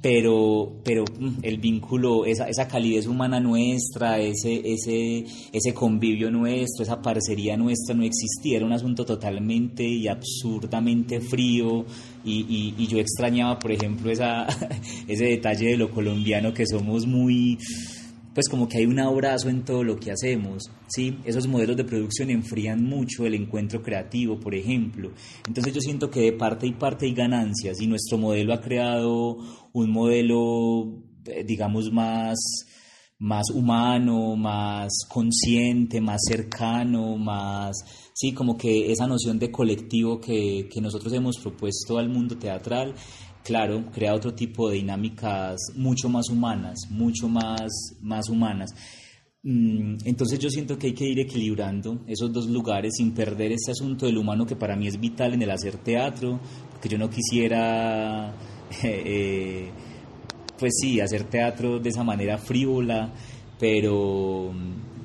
pero, 0.04 0.70
pero 0.84 1.06
mm, 1.18 1.38
el 1.40 1.56
vínculo, 1.56 2.26
esa, 2.26 2.46
esa 2.46 2.68
calidez 2.68 3.06
humana 3.06 3.40
nuestra, 3.40 4.18
ese, 4.18 4.60
ese, 4.62 5.24
ese 5.50 5.72
convivio 5.72 6.30
nuestro, 6.30 6.82
esa 6.82 7.00
parcería 7.00 7.56
nuestra 7.56 7.94
no 7.94 8.02
existía, 8.02 8.58
era 8.58 8.66
un 8.66 8.74
asunto 8.74 9.06
totalmente 9.06 9.82
y 9.82 10.06
absurdamente 10.06 11.22
frío. 11.22 11.86
Y, 12.22 12.74
y, 12.76 12.86
yo 12.86 12.98
extrañaba, 12.98 13.58
por 13.58 13.72
ejemplo, 13.72 14.10
esa, 14.10 14.46
ese 15.08 15.24
detalle 15.24 15.68
de 15.68 15.76
lo 15.78 15.90
colombiano 15.90 16.52
que 16.52 16.66
somos 16.66 17.06
muy 17.06 17.56
pues 18.34 18.48
como 18.48 18.68
que 18.68 18.78
hay 18.78 18.86
un 18.86 18.98
abrazo 18.98 19.48
en 19.48 19.64
todo 19.64 19.84
lo 19.84 19.96
que 19.96 20.10
hacemos, 20.10 20.70
¿sí? 20.88 21.18
Esos 21.24 21.46
modelos 21.46 21.76
de 21.76 21.84
producción 21.84 22.30
enfrían 22.30 22.82
mucho 22.82 23.24
el 23.24 23.34
encuentro 23.34 23.82
creativo, 23.82 24.40
por 24.40 24.54
ejemplo. 24.54 25.12
Entonces 25.46 25.72
yo 25.72 25.80
siento 25.80 26.10
que 26.10 26.20
de 26.20 26.32
parte 26.32 26.66
y 26.66 26.72
parte 26.72 27.06
hay 27.06 27.14
ganancias 27.14 27.80
y 27.80 27.86
nuestro 27.86 28.18
modelo 28.18 28.52
ha 28.52 28.60
creado 28.60 29.38
un 29.72 29.90
modelo, 29.90 31.02
eh, 31.26 31.44
digamos, 31.44 31.92
más 31.92 32.36
más 33.24 33.48
humano, 33.50 34.36
más 34.36 34.92
consciente, 35.08 36.00
más 36.00 36.20
cercano, 36.28 37.16
más, 37.16 37.76
sí, 38.12 38.32
como 38.32 38.56
que 38.56 38.92
esa 38.92 39.06
noción 39.06 39.38
de 39.38 39.50
colectivo 39.50 40.20
que, 40.20 40.68
que 40.70 40.80
nosotros 40.80 41.12
hemos 41.12 41.38
propuesto 41.38 41.96
al 41.96 42.08
mundo 42.08 42.36
teatral 42.36 42.94
claro, 43.44 43.84
crea 43.92 44.14
otro 44.14 44.34
tipo 44.34 44.68
de 44.68 44.76
dinámicas 44.76 45.60
mucho 45.76 46.08
más 46.08 46.28
humanas, 46.30 46.80
mucho 46.90 47.28
más, 47.28 47.70
más 48.00 48.28
humanas. 48.28 48.70
Mm, 49.42 49.96
entonces 50.06 50.38
yo 50.38 50.48
siento 50.48 50.78
que 50.78 50.88
hay 50.88 50.94
que 50.94 51.04
ir 51.04 51.20
equilibrando 51.20 52.00
esos 52.06 52.32
dos 52.32 52.48
lugares 52.48 52.94
sin 52.96 53.12
perder 53.12 53.52
ese 53.52 53.72
asunto 53.72 54.06
del 54.06 54.16
humano 54.16 54.46
que 54.46 54.56
para 54.56 54.74
mí 54.74 54.86
es 54.86 54.98
vital 54.98 55.34
en 55.34 55.42
el 55.42 55.50
hacer 55.50 55.76
teatro, 55.76 56.40
porque 56.72 56.88
yo 56.88 56.96
no 56.96 57.10
quisiera, 57.10 58.34
eh, 58.82 59.70
pues 60.58 60.72
sí, 60.80 60.98
hacer 61.00 61.24
teatro 61.24 61.78
de 61.78 61.90
esa 61.90 62.02
manera 62.02 62.38
frívola, 62.38 63.12
pero, 63.58 64.52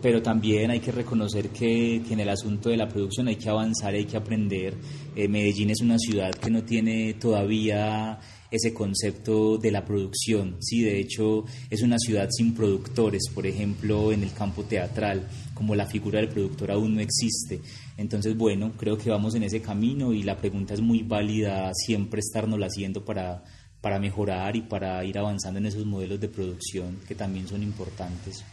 pero 0.01 0.21
también 0.21 0.71
hay 0.71 0.79
que 0.79 0.91
reconocer 0.91 1.49
que, 1.49 1.97
en 1.97 2.19
el 2.19 2.29
asunto 2.29 2.69
de 2.69 2.77
la 2.77 2.87
producción 2.87 3.27
hay 3.27 3.35
que 3.35 3.49
avanzar, 3.49 3.93
hay 3.93 4.05
que 4.05 4.17
aprender. 4.17 4.73
Eh, 5.15 5.27
Medellín 5.27 5.69
es 5.69 5.81
una 5.81 5.97
ciudad 5.97 6.31
que 6.31 6.49
no 6.49 6.63
tiene 6.63 7.13
todavía 7.15 8.19
ese 8.51 8.73
concepto 8.73 9.57
de 9.57 9.71
la 9.71 9.85
producción. 9.85 10.57
Sí, 10.59 10.81
de 10.81 10.99
hecho 10.99 11.45
es 11.69 11.81
una 11.81 11.97
ciudad 11.99 12.29
sin 12.31 12.53
productores, 12.55 13.23
por 13.33 13.45
ejemplo, 13.45 14.11
en 14.11 14.23
el 14.23 14.33
campo 14.33 14.63
teatral, 14.63 15.27
como 15.53 15.75
la 15.75 15.85
figura 15.85 16.19
del 16.19 16.29
productor 16.29 16.71
aún 16.71 16.95
no 16.95 17.01
existe. 17.01 17.61
Entonces, 17.97 18.35
bueno, 18.37 18.71
creo 18.77 18.97
que 18.97 19.09
vamos 19.09 19.35
en 19.35 19.43
ese 19.43 19.61
camino 19.61 20.13
y 20.13 20.23
la 20.23 20.37
pregunta 20.37 20.73
es 20.73 20.81
muy 20.81 21.03
válida 21.03 21.71
siempre 21.73 22.21
estarnos 22.21 22.59
haciendo 22.61 23.03
para, 23.03 23.43
para 23.81 23.99
mejorar 23.99 24.55
y 24.55 24.61
para 24.61 25.03
ir 25.05 25.17
avanzando 25.17 25.59
en 25.59 25.65
esos 25.65 25.85
modelos 25.85 26.19
de 26.19 26.29
producción 26.29 26.99
que 27.07 27.15
también 27.15 27.47
son 27.47 27.61
importantes. 27.61 28.43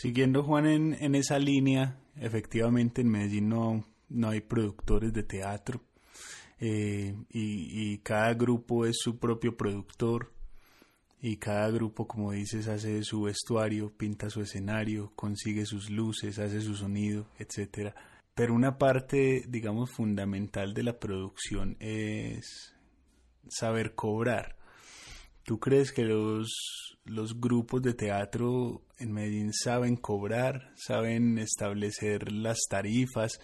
Siguiendo 0.00 0.42
Juan 0.42 0.66
en, 0.66 0.96
en 0.98 1.14
esa 1.14 1.38
línea, 1.38 2.00
efectivamente 2.16 3.02
en 3.02 3.10
Medellín 3.10 3.50
no, 3.50 3.84
no 4.08 4.30
hay 4.30 4.40
productores 4.40 5.12
de 5.12 5.24
teatro 5.24 5.82
eh, 6.58 7.14
y, 7.28 7.92
y 7.92 7.98
cada 7.98 8.32
grupo 8.32 8.86
es 8.86 8.96
su 8.98 9.18
propio 9.18 9.58
productor 9.58 10.32
y 11.20 11.36
cada 11.36 11.68
grupo, 11.70 12.08
como 12.08 12.32
dices, 12.32 12.66
hace 12.68 13.04
su 13.04 13.20
vestuario, 13.20 13.92
pinta 13.94 14.30
su 14.30 14.40
escenario, 14.40 15.12
consigue 15.16 15.66
sus 15.66 15.90
luces, 15.90 16.38
hace 16.38 16.62
su 16.62 16.76
sonido, 16.76 17.26
etcétera. 17.38 17.94
Pero 18.34 18.54
una 18.54 18.78
parte, 18.78 19.44
digamos, 19.48 19.90
fundamental 19.90 20.72
de 20.72 20.82
la 20.82 20.98
producción 20.98 21.76
es 21.78 22.74
saber 23.50 23.94
cobrar. 23.94 24.56
¿Tú 25.44 25.60
crees 25.60 25.92
que 25.92 26.04
los, 26.04 26.96
los 27.04 27.38
grupos 27.38 27.82
de 27.82 27.92
teatro 27.92 28.80
en 29.00 29.12
Medellín 29.12 29.52
saben 29.52 29.96
cobrar, 29.96 30.72
saben 30.76 31.38
establecer 31.38 32.30
las 32.30 32.58
tarifas 32.68 33.40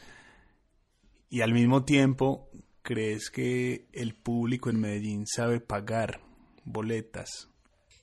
y 1.29 1.41
al 1.41 1.53
mismo 1.53 1.85
tiempo 1.85 2.49
crees 2.83 3.31
que 3.31 3.89
el 3.93 4.15
público 4.15 4.71
en 4.71 4.81
Medellín 4.81 5.27
sabe 5.27 5.61
pagar 5.61 6.21
boletas? 6.65 7.49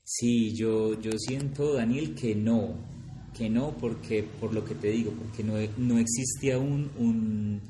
Sí, 0.04 0.54
yo, 0.54 1.00
yo 1.00 1.12
siento, 1.18 1.74
Daniel, 1.74 2.14
que 2.16 2.36
no, 2.36 2.76
que 3.34 3.50
no, 3.50 3.78
porque 3.78 4.24
por 4.24 4.54
lo 4.54 4.66
que 4.66 4.76
te 4.76 4.90
digo, 4.90 5.12
porque 5.12 5.44
no, 5.44 5.54
no 5.78 6.00
existe 6.00 6.52
aún 6.52 6.92
un, 6.98 7.62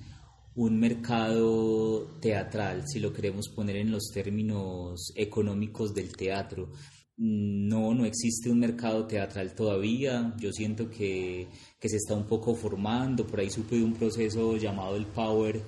un 0.56 0.80
mercado 0.80 2.08
teatral, 2.20 2.88
si 2.88 3.00
lo 3.00 3.14
queremos 3.14 3.50
poner 3.50 3.76
en 3.76 3.92
los 3.92 4.10
términos 4.12 5.14
económicos 5.16 5.94
del 5.94 6.16
teatro. 6.16 6.72
No, 7.16 7.94
no 7.94 8.06
existe 8.06 8.50
un 8.50 8.60
mercado 8.60 9.06
teatral 9.06 9.54
todavía. 9.54 10.34
Yo 10.40 10.52
siento 10.52 10.90
que, 10.90 11.48
que 11.80 11.90
se 11.90 11.98
está 11.98 12.16
un 12.16 12.26
poco 12.26 12.56
formando. 12.56 13.28
Por 13.28 13.40
ahí 13.40 13.50
supe 13.50 13.76
de 13.76 13.84
un 13.84 13.94
proceso 13.94 14.58
llamado 14.58 14.96
el 14.96 15.06
Power 15.06 15.62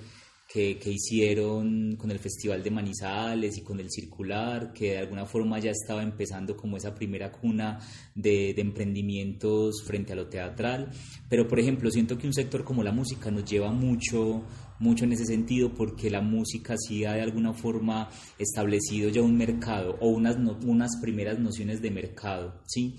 que, 0.48 0.78
que, 0.78 0.92
hicieron 0.92 1.96
con 1.98 2.12
el 2.12 2.20
Festival 2.20 2.64
de 2.64 2.72
Manizales 2.72 3.58
y 3.58 3.62
con 3.62 3.80
el 3.80 3.92
Circular, 3.92 4.74
que 4.74 4.92
de 4.92 4.98
alguna 5.00 5.26
forma 5.26 5.60
ya 5.60 5.72
estaba 5.72 6.02
empezando 6.02 6.56
como 6.56 6.78
esa 6.78 6.96
primera 6.96 7.32
cuna 7.32 7.80
de, 8.14 8.54
de, 8.54 8.62
emprendimientos 8.62 9.84
frente 9.86 10.14
a 10.14 10.16
lo 10.16 10.28
teatral. 10.28 10.92
Pero, 11.30 11.48
por 11.48 11.60
ejemplo, 11.60 11.92
siento 11.92 12.18
que 12.18 12.28
un 12.28 12.34
sector 12.34 12.64
como 12.64 12.84
la 12.84 12.92
música 12.92 13.30
nos 13.32 13.46
lleva 13.46 13.72
mucho, 13.72 14.44
mucho 14.80 15.06
en 15.06 15.14
ese 15.14 15.26
sentido 15.26 15.74
porque 15.74 16.10
la 16.10 16.22
música 16.22 16.76
sí 16.78 17.06
ha 17.06 17.14
de 17.14 17.22
alguna 17.22 17.54
forma 17.54 18.10
establecido 18.38 19.10
ya 19.10 19.22
un 19.22 19.38
mercado 19.38 19.98
o 20.02 20.10
unas, 20.10 20.38
no, 20.38 20.58
unas 20.66 20.98
primeras 21.02 21.40
nociones 21.40 21.82
de 21.82 21.92
mercado, 21.92 22.62
¿sí? 22.66 22.96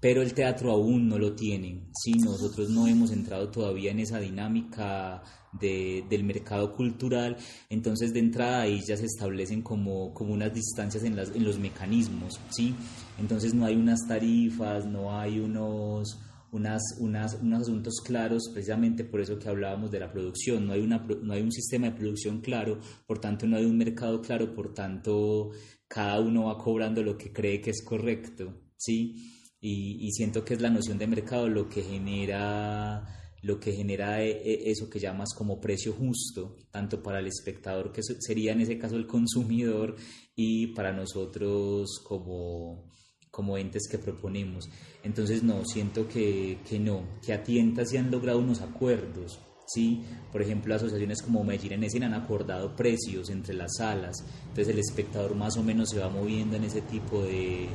pero 0.00 0.22
el 0.22 0.32
teatro 0.32 0.72
aún 0.72 1.08
no 1.08 1.18
lo 1.18 1.34
tiene. 1.34 1.82
Sí, 2.02 2.12
nosotros 2.12 2.70
no 2.70 2.86
hemos 2.86 3.12
entrado 3.12 3.50
todavía 3.50 3.90
en 3.90 4.00
esa 4.00 4.18
dinámica 4.18 5.22
de, 5.52 6.04
del 6.08 6.24
mercado 6.24 6.72
cultural, 6.72 7.36
entonces 7.68 8.12
de 8.14 8.20
entrada 8.20 8.62
ahí 8.62 8.80
ya 8.86 8.96
se 8.96 9.04
establecen 9.04 9.62
como, 9.62 10.14
como 10.14 10.32
unas 10.32 10.54
distancias 10.54 11.04
en, 11.04 11.16
las, 11.16 11.30
en 11.34 11.44
los 11.44 11.58
mecanismos, 11.58 12.40
¿sí? 12.50 12.74
Entonces 13.18 13.52
no 13.52 13.66
hay 13.66 13.76
unas 13.76 14.06
tarifas, 14.08 14.86
no 14.86 15.18
hay 15.18 15.38
unos, 15.38 16.18
unas, 16.52 16.82
unas, 16.98 17.34
unos 17.34 17.62
asuntos 17.62 18.00
claros, 18.04 18.50
precisamente 18.52 19.04
por 19.04 19.20
eso 19.20 19.38
que 19.38 19.48
hablábamos 19.48 19.90
de 19.90 20.00
la 20.00 20.12
producción, 20.12 20.66
no 20.66 20.72
hay, 20.72 20.80
una, 20.80 20.98
no 20.98 21.32
hay 21.32 21.42
un 21.42 21.52
sistema 21.52 21.88
de 21.88 21.96
producción 21.96 22.40
claro, 22.40 22.80
por 23.06 23.20
tanto 23.20 23.46
no 23.46 23.56
hay 23.56 23.64
un 23.64 23.78
mercado 23.78 24.20
claro, 24.20 24.54
por 24.54 24.74
tanto 24.74 25.50
cada 25.88 26.20
uno 26.20 26.44
va 26.44 26.58
cobrando 26.58 27.02
lo 27.02 27.16
que 27.16 27.32
cree 27.32 27.60
que 27.60 27.70
es 27.70 27.82
correcto, 27.84 28.54
¿sí? 28.76 29.14
Y, 29.60 30.06
y 30.06 30.10
siento 30.12 30.44
que 30.44 30.54
es 30.54 30.60
la 30.60 30.70
noción 30.70 30.98
de 30.98 31.06
mercado 31.06 31.48
lo 31.48 31.68
que 31.68 31.82
genera 31.82 33.16
lo 33.42 33.58
que 33.58 33.72
genera 33.72 34.22
e, 34.22 34.30
e, 34.30 34.70
eso 34.70 34.90
que 34.90 34.98
llamas 34.98 35.34
como 35.34 35.60
precio 35.60 35.92
justo, 35.92 36.56
tanto 36.70 37.02
para 37.02 37.20
el 37.20 37.26
espectador, 37.26 37.92
que 37.92 38.02
sería 38.02 38.52
en 38.52 38.60
ese 38.60 38.78
caso 38.78 38.96
el 38.96 39.06
consumidor, 39.06 39.96
y 40.34 40.68
para 40.68 40.92
nosotros 40.92 42.00
como, 42.04 42.90
como 43.30 43.56
entes 43.56 43.88
que 43.88 43.98
proponemos. 43.98 44.68
Entonces, 45.02 45.42
no, 45.42 45.64
siento 45.64 46.08
que, 46.08 46.58
que 46.68 46.78
no, 46.78 47.04
que 47.24 47.32
a 47.32 47.42
tientas 47.42 47.90
se 47.90 47.98
han 47.98 48.10
logrado 48.10 48.38
unos 48.38 48.60
acuerdos, 48.60 49.40
¿sí? 49.72 50.02
Por 50.32 50.42
ejemplo, 50.42 50.74
asociaciones 50.74 51.22
como 51.22 51.44
Medellín 51.44 51.72
en 51.72 51.84
Escena 51.84 52.06
han 52.06 52.14
acordado 52.14 52.74
precios 52.74 53.30
entre 53.30 53.54
las 53.54 53.76
salas, 53.76 54.16
entonces 54.42 54.68
el 54.68 54.78
espectador 54.78 55.34
más 55.34 55.56
o 55.56 55.62
menos 55.62 55.90
se 55.90 55.98
va 55.98 56.08
moviendo 56.08 56.56
en 56.56 56.64
ese 56.64 56.80
tipo 56.82 57.22
de, 57.22 57.68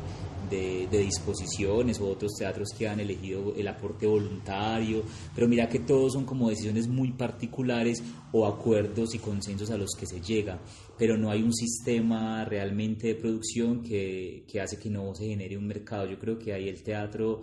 de, 0.49 0.87
disposiciones 0.99 1.99
o 1.99 2.09
otros 2.09 2.33
teatros 2.37 2.69
que 2.77 2.87
han 2.87 2.99
elegido 2.99 3.53
el 3.55 3.67
aporte 3.67 4.07
voluntario, 4.07 5.03
pero 5.33 5.47
mira 5.47 5.67
que 5.67 5.79
todos 5.79 6.13
son 6.13 6.25
como 6.25 6.49
decisiones 6.49 6.87
muy 6.87 7.11
particulares 7.11 8.03
o 8.31 8.45
acuerdos 8.45 9.15
y 9.15 9.19
consensos 9.19 9.69
a 9.71 9.77
los 9.77 9.91
que 9.97 10.05
se 10.05 10.21
llega, 10.21 10.59
pero 10.97 11.17
no 11.17 11.29
hay 11.29 11.41
un 11.43 11.53
sistema 11.53 12.45
realmente 12.45 13.07
de 13.07 13.15
producción 13.15 13.81
que 13.81 14.45
hace 14.61 14.77
que 14.77 14.89
no 14.89 15.13
se 15.15 15.27
genere 15.27 15.57
un 15.57 15.67
mercado. 15.67 16.07
Yo 16.07 16.19
creo 16.19 16.37
que 16.37 16.53
ahí 16.53 16.67
el 16.67 16.83
teatro 16.83 17.41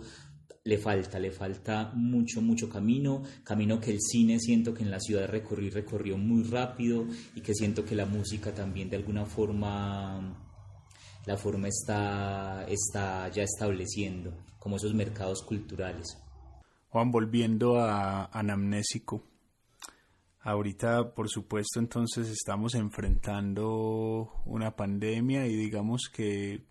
le 0.65 0.77
falta, 0.77 1.19
le 1.19 1.31
falta 1.31 1.91
mucho, 1.93 2.41
mucho 2.41 2.69
camino, 2.69 3.21
camino 3.43 3.79
que 3.81 3.91
el 3.91 3.99
cine 3.99 4.39
siento 4.39 4.73
que 4.73 4.83
en 4.83 4.91
la 4.91 4.99
ciudad 4.99 5.27
recorrió 5.27 5.69
recorrió 5.71 6.17
muy 6.17 6.43
rápido 6.43 7.05
y 7.35 7.41
que 7.41 7.53
siento 7.53 7.83
que 7.83 7.95
la 7.95 8.05
música 8.05 8.53
también 8.53 8.89
de 8.89 8.95
alguna 8.95 9.25
forma 9.25 10.39
la 11.25 11.37
forma 11.37 11.67
está, 11.67 12.65
está 12.67 13.29
ya 13.29 13.43
estableciendo, 13.43 14.33
como 14.59 14.75
esos 14.75 14.93
mercados 14.93 15.41
culturales. 15.41 16.17
Juan, 16.89 17.11
volviendo 17.11 17.79
a 17.79 18.25
Anamnésico, 18.25 19.23
ahorita 20.41 21.13
por 21.13 21.29
supuesto 21.29 21.79
entonces 21.79 22.29
estamos 22.29 22.75
enfrentando 22.75 24.41
una 24.45 24.75
pandemia 24.75 25.45
y 25.45 25.55
digamos 25.55 26.09
que 26.13 26.63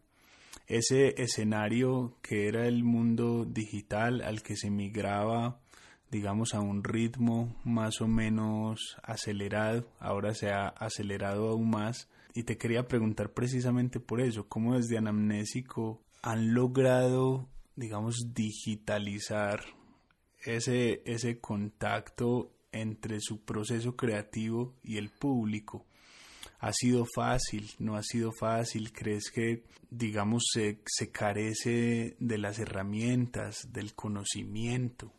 ese 0.66 1.20
escenario 1.22 2.16
que 2.22 2.48
era 2.48 2.66
el 2.66 2.84
mundo 2.84 3.44
digital 3.44 4.20
al 4.22 4.42
que 4.42 4.56
se 4.56 4.70
migraba 4.70 5.62
digamos 6.12 6.52
a 6.52 6.60
un 6.60 6.84
ritmo 6.84 7.56
más 7.64 8.02
o 8.02 8.06
menos 8.06 8.98
acelerado, 9.02 9.88
ahora 9.98 10.34
se 10.34 10.50
ha 10.50 10.68
acelerado 10.68 11.48
aún 11.48 11.70
más 11.70 12.10
y 12.34 12.42
te 12.42 12.58
quería 12.58 12.86
preguntar 12.86 13.32
precisamente 13.32 13.98
por 13.98 14.20
eso, 14.20 14.46
cómo 14.46 14.76
desde 14.76 14.98
Anamnésico 14.98 16.02
han 16.22 16.52
logrado, 16.52 17.48
digamos, 17.76 18.34
digitalizar 18.34 19.64
ese, 20.44 21.02
ese 21.06 21.40
contacto 21.40 22.52
entre 22.72 23.20
su 23.20 23.42
proceso 23.42 23.96
creativo 23.96 24.74
y 24.82 24.98
el 24.98 25.08
público. 25.08 25.86
¿Ha 26.62 26.72
sido 26.72 27.04
fácil? 27.12 27.68
¿No 27.80 27.96
ha 27.96 28.04
sido 28.04 28.30
fácil? 28.30 28.92
¿Crees 28.92 29.32
que, 29.34 29.64
digamos, 29.90 30.44
se, 30.52 30.78
se 30.86 31.10
carece 31.10 32.14
de 32.20 32.38
las 32.38 32.60
herramientas, 32.60 33.72
del 33.72 33.94
conocimiento? 33.94 35.12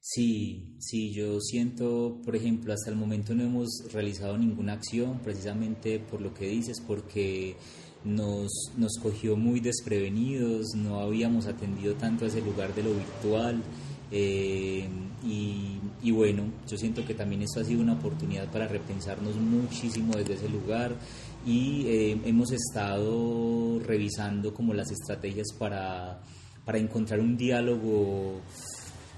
Sí, 0.00 0.74
sí, 0.78 1.12
yo 1.12 1.40
siento, 1.40 2.18
por 2.24 2.36
ejemplo, 2.36 2.72
hasta 2.72 2.90
el 2.90 2.96
momento 2.96 3.34
no 3.34 3.42
hemos 3.42 3.68
realizado 3.92 4.38
ninguna 4.38 4.72
acción 4.72 5.20
precisamente 5.20 6.00
por 6.00 6.22
lo 6.22 6.32
que 6.32 6.46
dices, 6.46 6.80
porque 6.80 7.54
nos, 8.02 8.50
nos 8.78 8.92
cogió 9.00 9.36
muy 9.36 9.60
desprevenidos, 9.60 10.68
no 10.74 11.00
habíamos 11.00 11.48
atendido 11.48 11.96
tanto 11.96 12.24
a 12.24 12.28
ese 12.28 12.40
lugar 12.40 12.74
de 12.74 12.82
lo 12.82 12.94
virtual. 12.94 13.62
Eh, 14.14 14.86
y, 15.24 15.78
y, 16.02 16.10
bueno, 16.10 16.44
yo 16.68 16.76
siento 16.76 17.04
que 17.06 17.14
también 17.14 17.42
esto 17.42 17.60
ha 17.60 17.64
sido 17.64 17.80
una 17.80 17.94
oportunidad 17.94 18.50
para 18.50 18.68
repensarnos 18.68 19.36
muchísimo 19.36 20.14
desde 20.14 20.34
ese 20.34 20.48
lugar 20.50 20.92
y 21.46 21.86
eh, 21.86 22.20
hemos 22.26 22.52
estado 22.52 23.80
revisando 23.80 24.52
como 24.52 24.74
las 24.74 24.90
estrategias 24.90 25.48
para, 25.58 26.20
para 26.64 26.78
encontrar 26.78 27.20
un 27.20 27.36
diálogo 27.36 28.40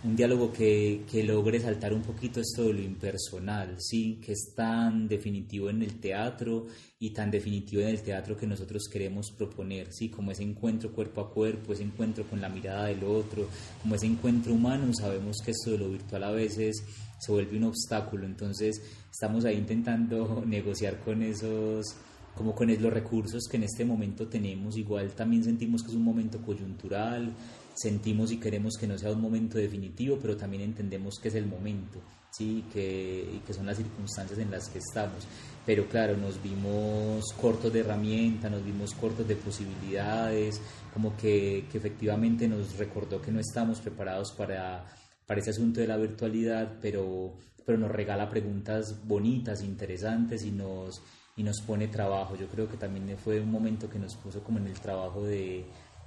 un 0.04 0.14
diálogo 0.14 0.52
que, 0.52 1.02
que, 1.10 1.24
logre 1.24 1.58
saltar 1.58 1.94
un 1.94 2.02
poquito 2.02 2.38
esto 2.38 2.64
de 2.64 2.74
lo 2.74 2.82
impersonal, 2.82 3.76
sí, 3.78 4.20
que 4.22 4.32
es 4.32 4.52
tan 4.54 5.08
definitivo 5.08 5.70
en 5.70 5.82
el 5.82 5.98
teatro 5.98 6.66
y 6.98 7.10
tan 7.10 7.30
definitivo 7.30 7.80
en 7.80 7.88
el 7.88 8.02
teatro 8.02 8.36
que 8.36 8.46
nosotros 8.46 8.86
queremos 8.92 9.30
proponer, 9.30 9.92
sí, 9.92 10.10
como 10.10 10.30
ese 10.30 10.42
encuentro 10.42 10.92
cuerpo 10.92 11.22
a 11.22 11.32
cuerpo, 11.32 11.72
ese 11.72 11.84
encuentro 11.84 12.24
con 12.24 12.40
la 12.42 12.50
mirada 12.50 12.86
del 12.86 13.02
otro, 13.02 13.48
como 13.80 13.94
ese 13.94 14.06
encuentro 14.06 14.52
humano, 14.52 14.92
sabemos 14.92 15.38
que 15.42 15.52
esto 15.52 15.70
de 15.70 15.78
lo 15.78 15.88
virtual 15.88 16.24
a 16.24 16.32
veces 16.32 16.84
se 17.18 17.32
vuelve 17.32 17.56
un 17.56 17.64
obstáculo, 17.64 18.26
entonces 18.26 18.82
estamos 19.10 19.46
ahí 19.46 19.56
intentando 19.56 20.44
negociar 20.46 21.00
con 21.00 21.22
esos 21.22 21.96
como 22.34 22.52
con 22.52 22.66
los 22.68 22.92
recursos 22.92 23.44
que 23.48 23.56
en 23.56 23.62
este 23.62 23.84
momento 23.84 24.26
tenemos, 24.26 24.76
igual 24.76 25.12
también 25.12 25.44
sentimos 25.44 25.82
que 25.82 25.90
es 25.90 25.94
un 25.94 26.02
momento 26.02 26.42
coyuntural, 26.42 27.32
sentimos 27.74 28.30
y 28.32 28.38
queremos 28.38 28.74
que 28.78 28.86
no 28.86 28.96
sea 28.98 29.12
un 29.12 29.20
momento 29.20 29.58
definitivo, 29.58 30.18
pero 30.20 30.36
también 30.36 30.62
entendemos 30.62 31.18
que 31.18 31.28
es 31.28 31.34
el 31.34 31.46
momento, 31.46 32.00
¿sí? 32.30 32.64
que, 32.72 33.40
que 33.46 33.52
son 33.52 33.66
las 33.66 33.76
circunstancias 33.76 34.38
en 34.38 34.50
las 34.50 34.68
que 34.68 34.78
estamos. 34.78 35.26
Pero 35.66 35.88
claro, 35.88 36.16
nos 36.16 36.42
vimos 36.42 37.24
cortos 37.40 37.72
de 37.72 37.80
herramientas, 37.80 38.50
nos 38.50 38.64
vimos 38.64 38.94
cortos 38.94 39.26
de 39.26 39.36
posibilidades, 39.36 40.60
como 40.92 41.16
que, 41.16 41.66
que 41.70 41.78
efectivamente 41.78 42.46
nos 42.46 42.76
recordó 42.76 43.20
que 43.20 43.32
no 43.32 43.40
estamos 43.40 43.80
preparados 43.80 44.32
para, 44.32 44.86
para 45.26 45.40
ese 45.40 45.50
asunto 45.50 45.80
de 45.80 45.86
la 45.86 45.96
virtualidad, 45.96 46.78
pero, 46.80 47.34
pero 47.64 47.78
nos 47.78 47.90
regala 47.90 48.28
preguntas 48.28 49.06
bonitas, 49.06 49.62
interesantes 49.62 50.44
y 50.44 50.50
nos, 50.50 51.02
y 51.36 51.42
nos 51.42 51.60
pone 51.62 51.88
trabajo. 51.88 52.36
Yo 52.36 52.46
creo 52.48 52.68
que 52.68 52.76
también 52.76 53.16
fue 53.16 53.40
un 53.40 53.50
momento 53.50 53.88
que 53.88 53.98
nos 53.98 54.14
puso 54.16 54.44
como 54.44 54.58
en 54.58 54.66
el 54.66 54.78
trabajo 54.80 55.24
de, 55.24 55.64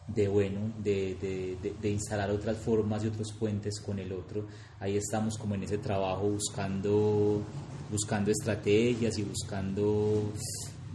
de 0.08 0.28
bueno, 0.28 0.60
de, 0.82 1.16
de, 1.62 1.74
de, 1.82 1.90
instalar 1.90 2.32
otras 2.32 2.58
formas 2.58 3.04
y 3.04 3.08
otros 3.08 3.34
puentes 3.34 3.80
con 3.82 4.00
el 4.00 4.14
otro. 4.14 4.48
Ahí 4.80 4.96
estamos 4.96 5.38
como 5.38 5.56
en 5.56 5.64
ese 5.64 5.78
trabajo 5.78 6.30
buscando, 6.30 7.42
buscando 7.92 8.32
estrategias 8.32 9.18
y 9.18 9.24
buscando 9.24 10.32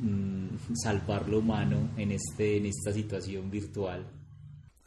mm, 0.00 0.74
salvar 0.74 1.28
lo 1.28 1.40
humano 1.40 1.90
en, 1.96 2.12
este, 2.12 2.56
en 2.56 2.66
esta 2.66 2.92
situación 2.92 3.50
virtual. 3.50 4.06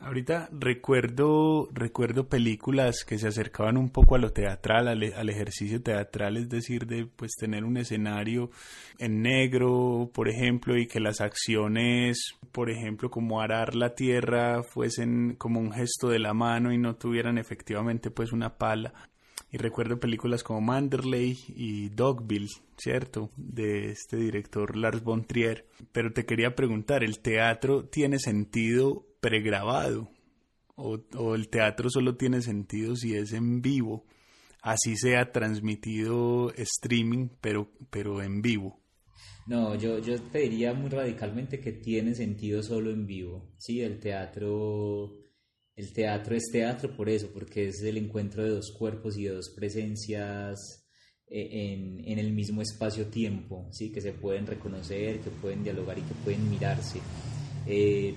Ahorita 0.05 0.49
recuerdo, 0.51 1.67
recuerdo 1.73 2.29
películas 2.29 3.03
que 3.03 3.17
se 3.17 3.27
acercaban 3.27 3.75
un 3.75 3.89
poco 3.89 4.13
a 4.13 4.19
lo 4.19 4.31
teatral, 4.31 4.87
al, 4.87 5.01
al, 5.01 5.29
ejercicio 5.29 5.81
teatral, 5.81 6.37
es 6.37 6.47
decir, 6.47 6.85
de 6.85 7.07
pues 7.07 7.31
tener 7.31 7.63
un 7.63 7.77
escenario 7.77 8.51
en 8.99 9.23
negro, 9.23 10.11
por 10.13 10.29
ejemplo, 10.29 10.77
y 10.77 10.85
que 10.85 10.99
las 10.99 11.21
acciones, 11.21 12.35
por 12.51 12.69
ejemplo, 12.69 13.09
como 13.09 13.41
arar 13.41 13.73
la 13.73 13.95
tierra, 13.95 14.61
fuesen 14.61 15.37
como 15.39 15.59
un 15.59 15.71
gesto 15.71 16.07
de 16.07 16.19
la 16.19 16.35
mano 16.35 16.71
y 16.71 16.77
no 16.77 16.97
tuvieran 16.97 17.39
efectivamente 17.39 18.11
pues 18.11 18.31
una 18.31 18.59
pala. 18.59 18.93
Y 19.51 19.57
recuerdo 19.57 19.99
películas 19.99 20.43
como 20.43 20.61
Manderley 20.61 21.35
y 21.47 21.89
Dogville, 21.89 22.51
¿cierto? 22.77 23.31
De 23.37 23.89
este 23.89 24.17
director 24.17 24.75
Lars 24.75 25.01
von 25.01 25.25
Trier. 25.25 25.65
Pero 25.91 26.13
te 26.13 26.27
quería 26.27 26.53
preguntar, 26.55 27.03
¿el 27.03 27.19
teatro 27.19 27.85
tiene 27.85 28.19
sentido 28.19 29.07
pregrabado 29.25 30.07
o, 30.75 30.99
o, 31.15 31.33
el 31.33 31.49
teatro 31.49 31.89
solo 31.89 32.15
tiene 32.15 32.43
sentido 32.43 32.95
si 32.95 33.15
es 33.15 33.33
en 33.33 33.59
vivo, 33.59 34.05
así 34.61 34.95
sea 34.97 35.31
transmitido 35.31 36.51
streaming, 36.51 37.29
pero, 37.41 37.71
pero 37.89 38.21
en 38.21 38.43
vivo. 38.43 38.79
No, 39.47 39.73
yo, 39.73 39.97
yo 39.97 40.21
te 40.21 40.39
diría 40.39 40.73
muy 40.73 40.89
radicalmente 40.89 41.59
que 41.59 41.71
tiene 41.71 42.13
sentido 42.13 42.61
solo 42.61 42.91
en 42.91 43.07
vivo. 43.07 43.51
Sí, 43.57 43.81
el 43.81 43.99
teatro, 43.99 45.17
el 45.75 45.91
teatro 45.91 46.35
es 46.35 46.43
teatro 46.51 46.95
por 46.95 47.09
eso, 47.09 47.31
porque 47.33 47.69
es 47.69 47.81
el 47.81 47.97
encuentro 47.97 48.43
de 48.43 48.51
dos 48.51 48.71
cuerpos 48.77 49.17
y 49.17 49.23
de 49.23 49.33
dos 49.33 49.53
presencias 49.55 50.85
en, 51.27 52.07
en 52.07 52.19
el 52.19 52.31
mismo 52.31 52.61
espacio-tiempo, 52.61 53.69
¿sí? 53.71 53.91
que 53.91 54.01
se 54.01 54.13
pueden 54.13 54.45
reconocer, 54.45 55.19
que 55.19 55.31
pueden 55.31 55.63
dialogar 55.63 55.97
y 55.97 56.03
que 56.03 56.13
pueden 56.23 56.47
mirarse. 56.47 56.99
Eh, 57.65 58.13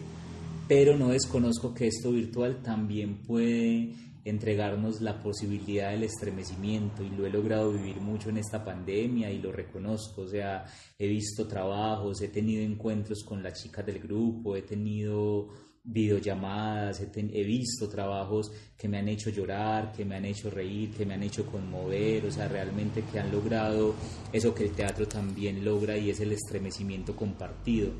pero 0.68 0.96
no 0.96 1.08
desconozco 1.08 1.72
que 1.72 1.86
esto 1.86 2.12
virtual 2.12 2.62
también 2.62 3.22
puede 3.22 3.94
entregarnos 4.24 5.00
la 5.00 5.18
posibilidad 5.18 5.90
del 5.90 6.02
estremecimiento 6.02 7.02
y 7.02 7.08
lo 7.08 7.26
he 7.26 7.30
logrado 7.30 7.72
vivir 7.72 7.96
mucho 8.00 8.28
en 8.28 8.36
esta 8.36 8.62
pandemia 8.62 9.30
y 9.30 9.38
lo 9.38 9.50
reconozco, 9.50 10.22
o 10.22 10.28
sea, 10.28 10.66
he 10.98 11.08
visto 11.08 11.48
trabajos, 11.48 12.20
he 12.20 12.28
tenido 12.28 12.62
encuentros 12.62 13.24
con 13.24 13.42
las 13.42 13.62
chicas 13.62 13.86
del 13.86 14.00
grupo, 14.00 14.54
he 14.54 14.62
tenido 14.62 15.48
videollamadas, 15.82 17.00
he, 17.00 17.08
he, 17.16 17.44
visto 17.44 17.88
trabajos 17.88 18.52
que 18.76 18.88
me 18.88 18.98
han 18.98 19.08
hecho 19.08 19.30
llorar, 19.30 19.92
que 19.92 20.04
me 20.04 20.16
han 20.16 20.26
hecho 20.26 20.50
reír, 20.50 20.90
que 20.90 21.06
me 21.06 21.14
han 21.14 21.22
hecho 21.22 21.46
conmover, 21.46 22.26
o 22.26 22.30
sea, 22.30 22.46
realmente 22.46 23.04
que 23.10 23.18
han 23.18 23.32
logrado 23.32 23.94
eso 24.30 24.54
que 24.54 24.64
el 24.64 24.72
teatro 24.72 25.08
también 25.08 25.64
logra 25.64 25.96
y 25.96 26.10
es 26.10 26.20
el 26.20 26.32
estremecimiento 26.32 27.16
compartido 27.16 27.92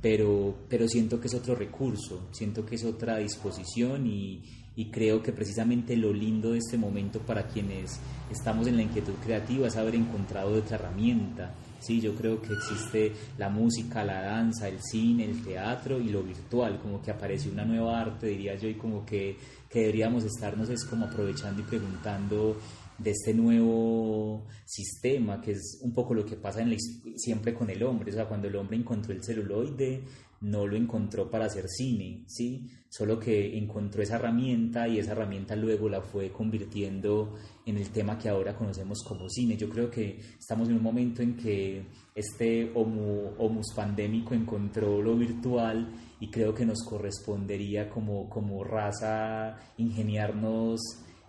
pero, 0.00 0.54
pero 0.68 0.88
siento 0.88 1.20
que 1.20 1.28
es 1.28 1.34
otro 1.34 1.54
recurso, 1.54 2.28
siento 2.32 2.64
que 2.64 2.76
es 2.76 2.84
otra 2.84 3.18
disposición 3.18 4.06
y, 4.06 4.42
y 4.76 4.86
creo 4.86 5.22
que 5.22 5.32
precisamente 5.32 5.96
lo 5.96 6.12
lindo 6.12 6.52
de 6.52 6.58
este 6.58 6.76
momento 6.76 7.18
para 7.20 7.48
quienes 7.48 7.98
estamos 8.30 8.66
en 8.66 8.76
la 8.76 8.82
inquietud 8.82 9.14
creativa 9.24 9.66
es 9.66 9.76
haber 9.76 9.94
encontrado 9.94 10.52
otra 10.54 10.76
herramienta. 10.76 11.54
Sí, 11.80 12.00
yo 12.00 12.14
creo 12.14 12.42
que 12.42 12.52
existe 12.52 13.12
la 13.38 13.48
música, 13.48 14.04
la 14.04 14.20
danza, 14.20 14.68
el 14.68 14.78
cine, 14.82 15.24
el 15.24 15.42
teatro 15.42 15.98
y 15.98 16.08
lo 16.10 16.22
virtual, 16.22 16.78
como 16.80 17.00
que 17.00 17.10
aparece 17.10 17.48
una 17.48 17.64
nueva 17.64 18.00
arte, 18.00 18.26
diría 18.26 18.54
yo, 18.56 18.68
y 18.68 18.74
como 18.74 19.06
que, 19.06 19.36
que 19.70 19.80
deberíamos 19.80 20.24
estarnos 20.24 20.68
es 20.68 20.84
como 20.84 21.06
aprovechando 21.06 21.62
y 21.62 21.64
preguntando 21.64 22.56
de 22.98 23.10
este 23.10 23.32
nuevo 23.32 24.35
sistema, 24.66 25.40
que 25.40 25.52
es 25.52 25.78
un 25.82 25.92
poco 25.92 26.12
lo 26.12 26.26
que 26.26 26.36
pasa 26.36 26.60
en 26.60 26.76
siempre 27.16 27.54
con 27.54 27.70
el 27.70 27.82
hombre, 27.84 28.10
o 28.10 28.14
sea, 28.14 28.26
cuando 28.26 28.48
el 28.48 28.56
hombre 28.56 28.76
encontró 28.76 29.14
el 29.14 29.22
celuloide, 29.22 30.02
no 30.40 30.66
lo 30.66 30.76
encontró 30.76 31.30
para 31.30 31.46
hacer 31.46 31.68
cine, 31.68 32.24
¿sí? 32.26 32.68
Solo 32.88 33.18
que 33.18 33.56
encontró 33.56 34.02
esa 34.02 34.16
herramienta 34.16 34.86
y 34.86 34.98
esa 34.98 35.12
herramienta 35.12 35.56
luego 35.56 35.88
la 35.88 36.02
fue 36.02 36.30
convirtiendo 36.30 37.34
en 37.64 37.78
el 37.78 37.90
tema 37.90 38.18
que 38.18 38.28
ahora 38.28 38.56
conocemos 38.56 39.02
como 39.02 39.28
cine. 39.30 39.56
Yo 39.56 39.68
creo 39.68 39.90
que 39.90 40.18
estamos 40.38 40.68
en 40.68 40.76
un 40.76 40.82
momento 40.82 41.22
en 41.22 41.36
que 41.36 41.86
este 42.14 42.70
homo, 42.74 43.34
homus 43.38 43.72
pandémico 43.74 44.34
encontró 44.34 45.00
lo 45.00 45.16
virtual 45.16 45.92
y 46.20 46.30
creo 46.30 46.54
que 46.54 46.66
nos 46.66 46.82
correspondería 46.84 47.88
como, 47.88 48.28
como 48.28 48.62
raza 48.62 49.56
ingeniarnos 49.78 50.80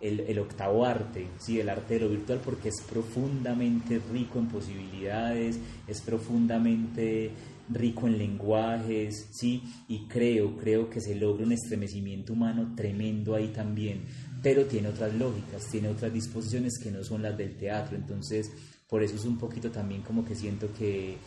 el, 0.01 0.21
el, 0.21 0.39
octavo 0.39 0.85
arte, 0.85 1.27
¿sí? 1.39 1.59
el 1.59 1.69
arte 1.69 1.95
de 1.95 2.01
lo 2.01 2.09
virtual, 2.09 2.41
porque 2.43 2.69
es 2.69 2.81
profundamente 2.81 3.99
rico 4.11 4.39
en 4.39 4.47
posibilidades, 4.47 5.59
es 5.87 6.01
profundamente 6.01 7.31
rico 7.69 8.07
en 8.07 8.17
lenguajes, 8.17 9.27
¿sí? 9.31 9.63
y 9.87 10.07
creo, 10.07 10.55
creo 10.57 10.89
que 10.89 11.01
se 11.01 11.15
logra 11.15 11.45
un 11.45 11.51
estremecimiento 11.51 12.33
humano 12.33 12.73
tremendo 12.75 13.35
ahí 13.35 13.49
también, 13.49 14.05
pero 14.41 14.65
tiene 14.65 14.89
otras 14.89 15.13
lógicas, 15.15 15.65
tiene 15.69 15.89
otras 15.89 16.13
disposiciones 16.13 16.79
que 16.81 16.91
no 16.91 17.03
son 17.03 17.21
las 17.23 17.37
del 17.37 17.57
teatro, 17.57 17.97
entonces 17.97 18.51
por 18.87 19.03
eso 19.03 19.15
es 19.15 19.25
un 19.25 19.37
poquito 19.37 19.69
también 19.69 20.01
como 20.01 20.23
que 20.23 20.35
siento 20.35 20.69
que, 20.77 21.17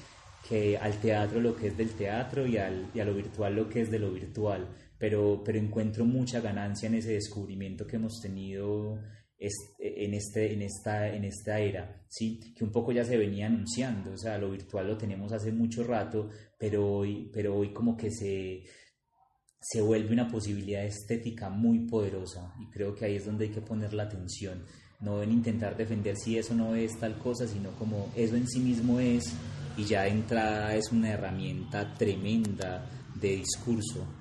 que 0.48 0.78
al 0.78 0.98
teatro 1.00 1.40
lo 1.40 1.56
que 1.56 1.68
es 1.68 1.76
del 1.76 1.90
teatro 1.90 2.46
y, 2.46 2.56
al, 2.56 2.88
y 2.94 3.00
a 3.00 3.04
lo 3.04 3.14
virtual 3.14 3.54
lo 3.54 3.68
que 3.68 3.82
es 3.82 3.90
de 3.90 3.98
lo 3.98 4.10
virtual, 4.10 4.66
pero, 5.01 5.42
pero 5.42 5.59
encuentro 5.59 6.05
mucha 6.05 6.40
ganancia 6.40 6.86
en 6.86 6.96
ese 6.96 7.14
descubrimiento 7.14 7.86
que 7.86 7.96
hemos 7.96 8.20
tenido 8.20 9.01
en, 9.38 10.12
este, 10.12 10.53
en, 10.53 10.61
esta, 10.61 11.09
en 11.09 11.24
esta 11.24 11.59
era, 11.59 12.05
¿sí? 12.07 12.53
que 12.55 12.62
un 12.62 12.70
poco 12.70 12.92
ya 12.92 13.03
se 13.03 13.16
venía 13.16 13.46
anunciando, 13.46 14.12
o 14.12 14.18
sea, 14.18 14.36
lo 14.36 14.51
virtual 14.51 14.88
lo 14.88 14.98
tenemos 14.98 15.32
hace 15.32 15.53
mucho 15.53 15.84
rato, 15.84 16.28
pero 16.59 16.86
hoy, 16.86 17.30
pero 17.32 17.57
hoy 17.57 17.72
como 17.72 17.96
que 17.96 18.11
se, 18.11 18.64
se 19.59 19.80
vuelve 19.80 20.12
una 20.12 20.28
posibilidad 20.28 20.84
estética 20.84 21.48
muy 21.48 21.86
poderosa 21.86 22.53
y 22.61 22.68
creo 22.68 22.94
que 22.94 23.07
ahí 23.07 23.16
es 23.16 23.24
donde 23.24 23.46
hay 23.46 23.51
que 23.53 23.62
poner 23.62 23.94
la 23.94 24.03
atención, 24.03 24.66
no 25.01 25.22
en 25.22 25.32
intentar 25.32 25.78
defender 25.78 26.14
si 26.18 26.36
eso 26.36 26.55
no 26.55 26.74
es 26.74 26.98
tal 27.01 27.18
cosa, 27.18 27.48
sino 27.48 27.74
como 27.76 28.12
eso 28.14 28.36
en 28.36 28.46
sí 28.46 28.61
mismo 28.61 29.01
es 29.01 29.32
y 29.78 29.84
ya 29.84 30.03
de 30.03 30.11
entrada 30.11 30.74
es 30.74 30.92
una 30.92 31.09
herramienta 31.09 31.94
tremenda 31.94 32.86
de 33.18 33.36
discurso 33.36 34.19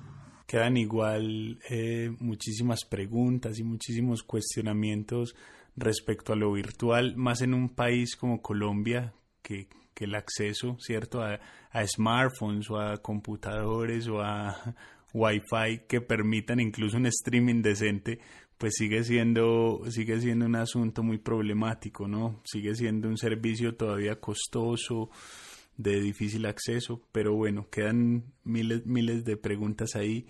quedan 0.50 0.76
igual 0.76 1.60
eh, 1.70 2.10
muchísimas 2.18 2.84
preguntas 2.84 3.60
y 3.60 3.62
muchísimos 3.62 4.24
cuestionamientos 4.24 5.36
respecto 5.76 6.32
a 6.32 6.36
lo 6.36 6.50
virtual, 6.50 7.14
más 7.16 7.42
en 7.42 7.54
un 7.54 7.68
país 7.68 8.16
como 8.16 8.42
Colombia, 8.42 9.14
que, 9.42 9.68
que 9.94 10.06
el 10.06 10.16
acceso, 10.16 10.76
¿cierto?, 10.80 11.22
a, 11.22 11.38
smartphones 11.86 12.68
o 12.68 12.80
a 12.80 12.96
computadores 13.00 14.08
o 14.08 14.22
a 14.22 14.74
Wi-Fi 15.14 15.82
que 15.88 16.00
permitan 16.00 16.58
incluso 16.58 16.96
un 16.96 17.06
streaming 17.06 17.62
decente, 17.62 18.18
pues 18.58 18.74
sigue 18.76 19.04
siendo, 19.04 19.82
sigue 19.88 20.20
siendo 20.20 20.46
un 20.46 20.56
asunto 20.56 21.04
muy 21.04 21.18
problemático, 21.18 22.08
¿no? 22.08 22.40
Sigue 22.42 22.74
siendo 22.74 23.06
un 23.06 23.18
servicio 23.18 23.76
todavía 23.76 24.18
costoso, 24.18 25.10
de 25.82 26.00
difícil 26.00 26.44
acceso, 26.46 27.00
pero 27.10 27.34
bueno, 27.34 27.68
quedan 27.70 28.24
miles, 28.44 28.84
miles 28.86 29.24
de 29.24 29.36
preguntas 29.36 29.96
ahí 29.96 30.26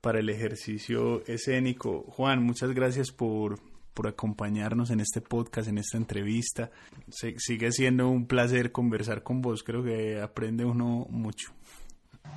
para 0.00 0.20
el 0.20 0.30
ejercicio 0.30 1.22
escénico. 1.26 2.04
Juan, 2.08 2.42
muchas 2.42 2.72
gracias 2.72 3.12
por, 3.12 3.60
por 3.92 4.08
acompañarnos 4.08 4.90
en 4.90 5.00
este 5.00 5.20
podcast, 5.20 5.68
en 5.68 5.78
esta 5.78 5.98
entrevista. 5.98 6.70
Se, 7.08 7.34
sigue 7.38 7.72
siendo 7.72 8.08
un 8.08 8.26
placer 8.26 8.72
conversar 8.72 9.22
con 9.22 9.42
vos, 9.42 9.62
creo 9.62 9.84
que 9.84 10.20
aprende 10.20 10.64
uno 10.64 11.06
mucho. 11.10 11.52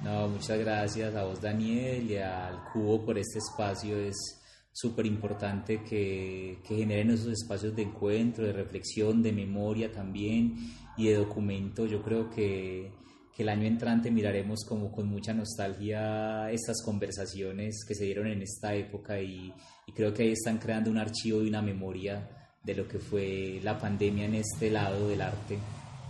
No, 0.04 0.28
muchas 0.28 0.60
gracias 0.60 1.16
a 1.16 1.24
vos 1.24 1.42
Daniel 1.42 2.12
y 2.12 2.18
al 2.18 2.64
Cubo 2.74 3.06
por 3.06 3.18
este 3.18 3.40
espacio. 3.40 3.98
Es 3.98 4.39
súper 4.72 5.06
importante 5.06 5.84
que, 5.84 6.60
que 6.68 6.76
generen 6.78 7.12
esos 7.12 7.34
espacios 7.34 7.76
de 7.76 7.84
encuentro, 7.84 8.46
de 8.46 8.54
reflexión, 8.54 9.22
de 9.22 9.32
memoria 9.32 9.92
también 9.92 10.56
y 10.98 11.08
de 11.08 11.16
documento. 11.16 11.86
Yo 11.86 12.02
creo 12.02 12.30
que, 12.30 12.92
que 13.36 13.44
el 13.44 13.50
año 13.50 13.66
entrante 13.66 14.12
miraremos 14.12 14.66
como 14.68 14.92
con 14.92 15.08
mucha 15.08 15.34
nostalgia 15.34 16.52
estas 16.52 16.84
conversaciones 16.84 17.84
que 17.88 17.96
se 17.96 18.06
dieron 18.06 18.28
en 18.28 18.42
esta 18.42 18.74
época 18.76 19.22
y, 19.22 19.54
y 19.88 19.92
creo 19.92 20.14
que 20.14 20.24
ahí 20.24 20.32
están 20.32 20.58
creando 20.58 20.90
un 20.92 20.98
archivo 20.98 21.42
y 21.44 21.50
una 21.50 21.62
memoria 21.62 22.30
de 22.64 22.76
lo 22.76 22.88
que 22.88 23.00
fue 23.00 23.60
la 23.64 23.80
pandemia 23.80 24.26
en 24.26 24.36
este 24.36 24.70
lado 24.70 25.08
del 25.08 25.22
arte. 25.22 25.58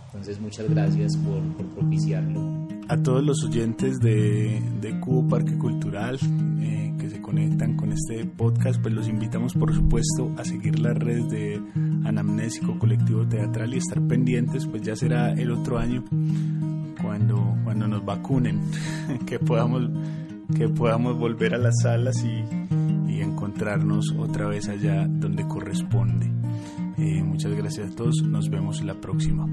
Entonces 0.06 0.40
muchas 0.40 0.68
gracias 0.68 1.16
por, 1.18 1.40
por 1.56 1.66
propiciarlo. 1.74 2.68
A 2.88 3.00
todos 3.00 3.22
los 3.22 3.44
oyentes 3.44 4.00
de, 4.00 4.60
de 4.80 4.98
Cubo 4.98 5.28
Parque 5.28 5.56
Cultural 5.56 6.18
eh, 6.60 6.89
conectan 7.30 7.76
con 7.76 7.92
este 7.92 8.24
podcast, 8.24 8.82
pues 8.82 8.92
los 8.92 9.08
invitamos 9.08 9.54
por 9.54 9.72
supuesto 9.72 10.34
a 10.36 10.44
seguir 10.44 10.80
las 10.80 10.96
redes 10.96 11.30
de 11.30 11.62
Anamnésico 12.04 12.76
Colectivo 12.76 13.24
Teatral 13.24 13.72
y 13.72 13.76
estar 13.76 14.02
pendientes, 14.02 14.66
pues 14.66 14.82
ya 14.82 14.96
será 14.96 15.32
el 15.34 15.52
otro 15.52 15.78
año 15.78 16.02
cuando, 17.00 17.56
cuando 17.62 17.86
nos 17.86 18.04
vacunen, 18.04 18.60
que 19.26 19.38
podamos, 19.38 19.88
que 20.56 20.68
podamos 20.68 21.16
volver 21.16 21.54
a 21.54 21.58
las 21.58 21.82
salas 21.82 22.24
y, 22.24 23.12
y 23.12 23.20
encontrarnos 23.20 24.12
otra 24.18 24.48
vez 24.48 24.68
allá 24.68 25.06
donde 25.06 25.46
corresponde. 25.46 26.26
Eh, 26.98 27.22
muchas 27.22 27.54
gracias 27.54 27.92
a 27.92 27.94
todos, 27.94 28.24
nos 28.24 28.50
vemos 28.50 28.82
la 28.82 28.94
próxima. 28.94 29.46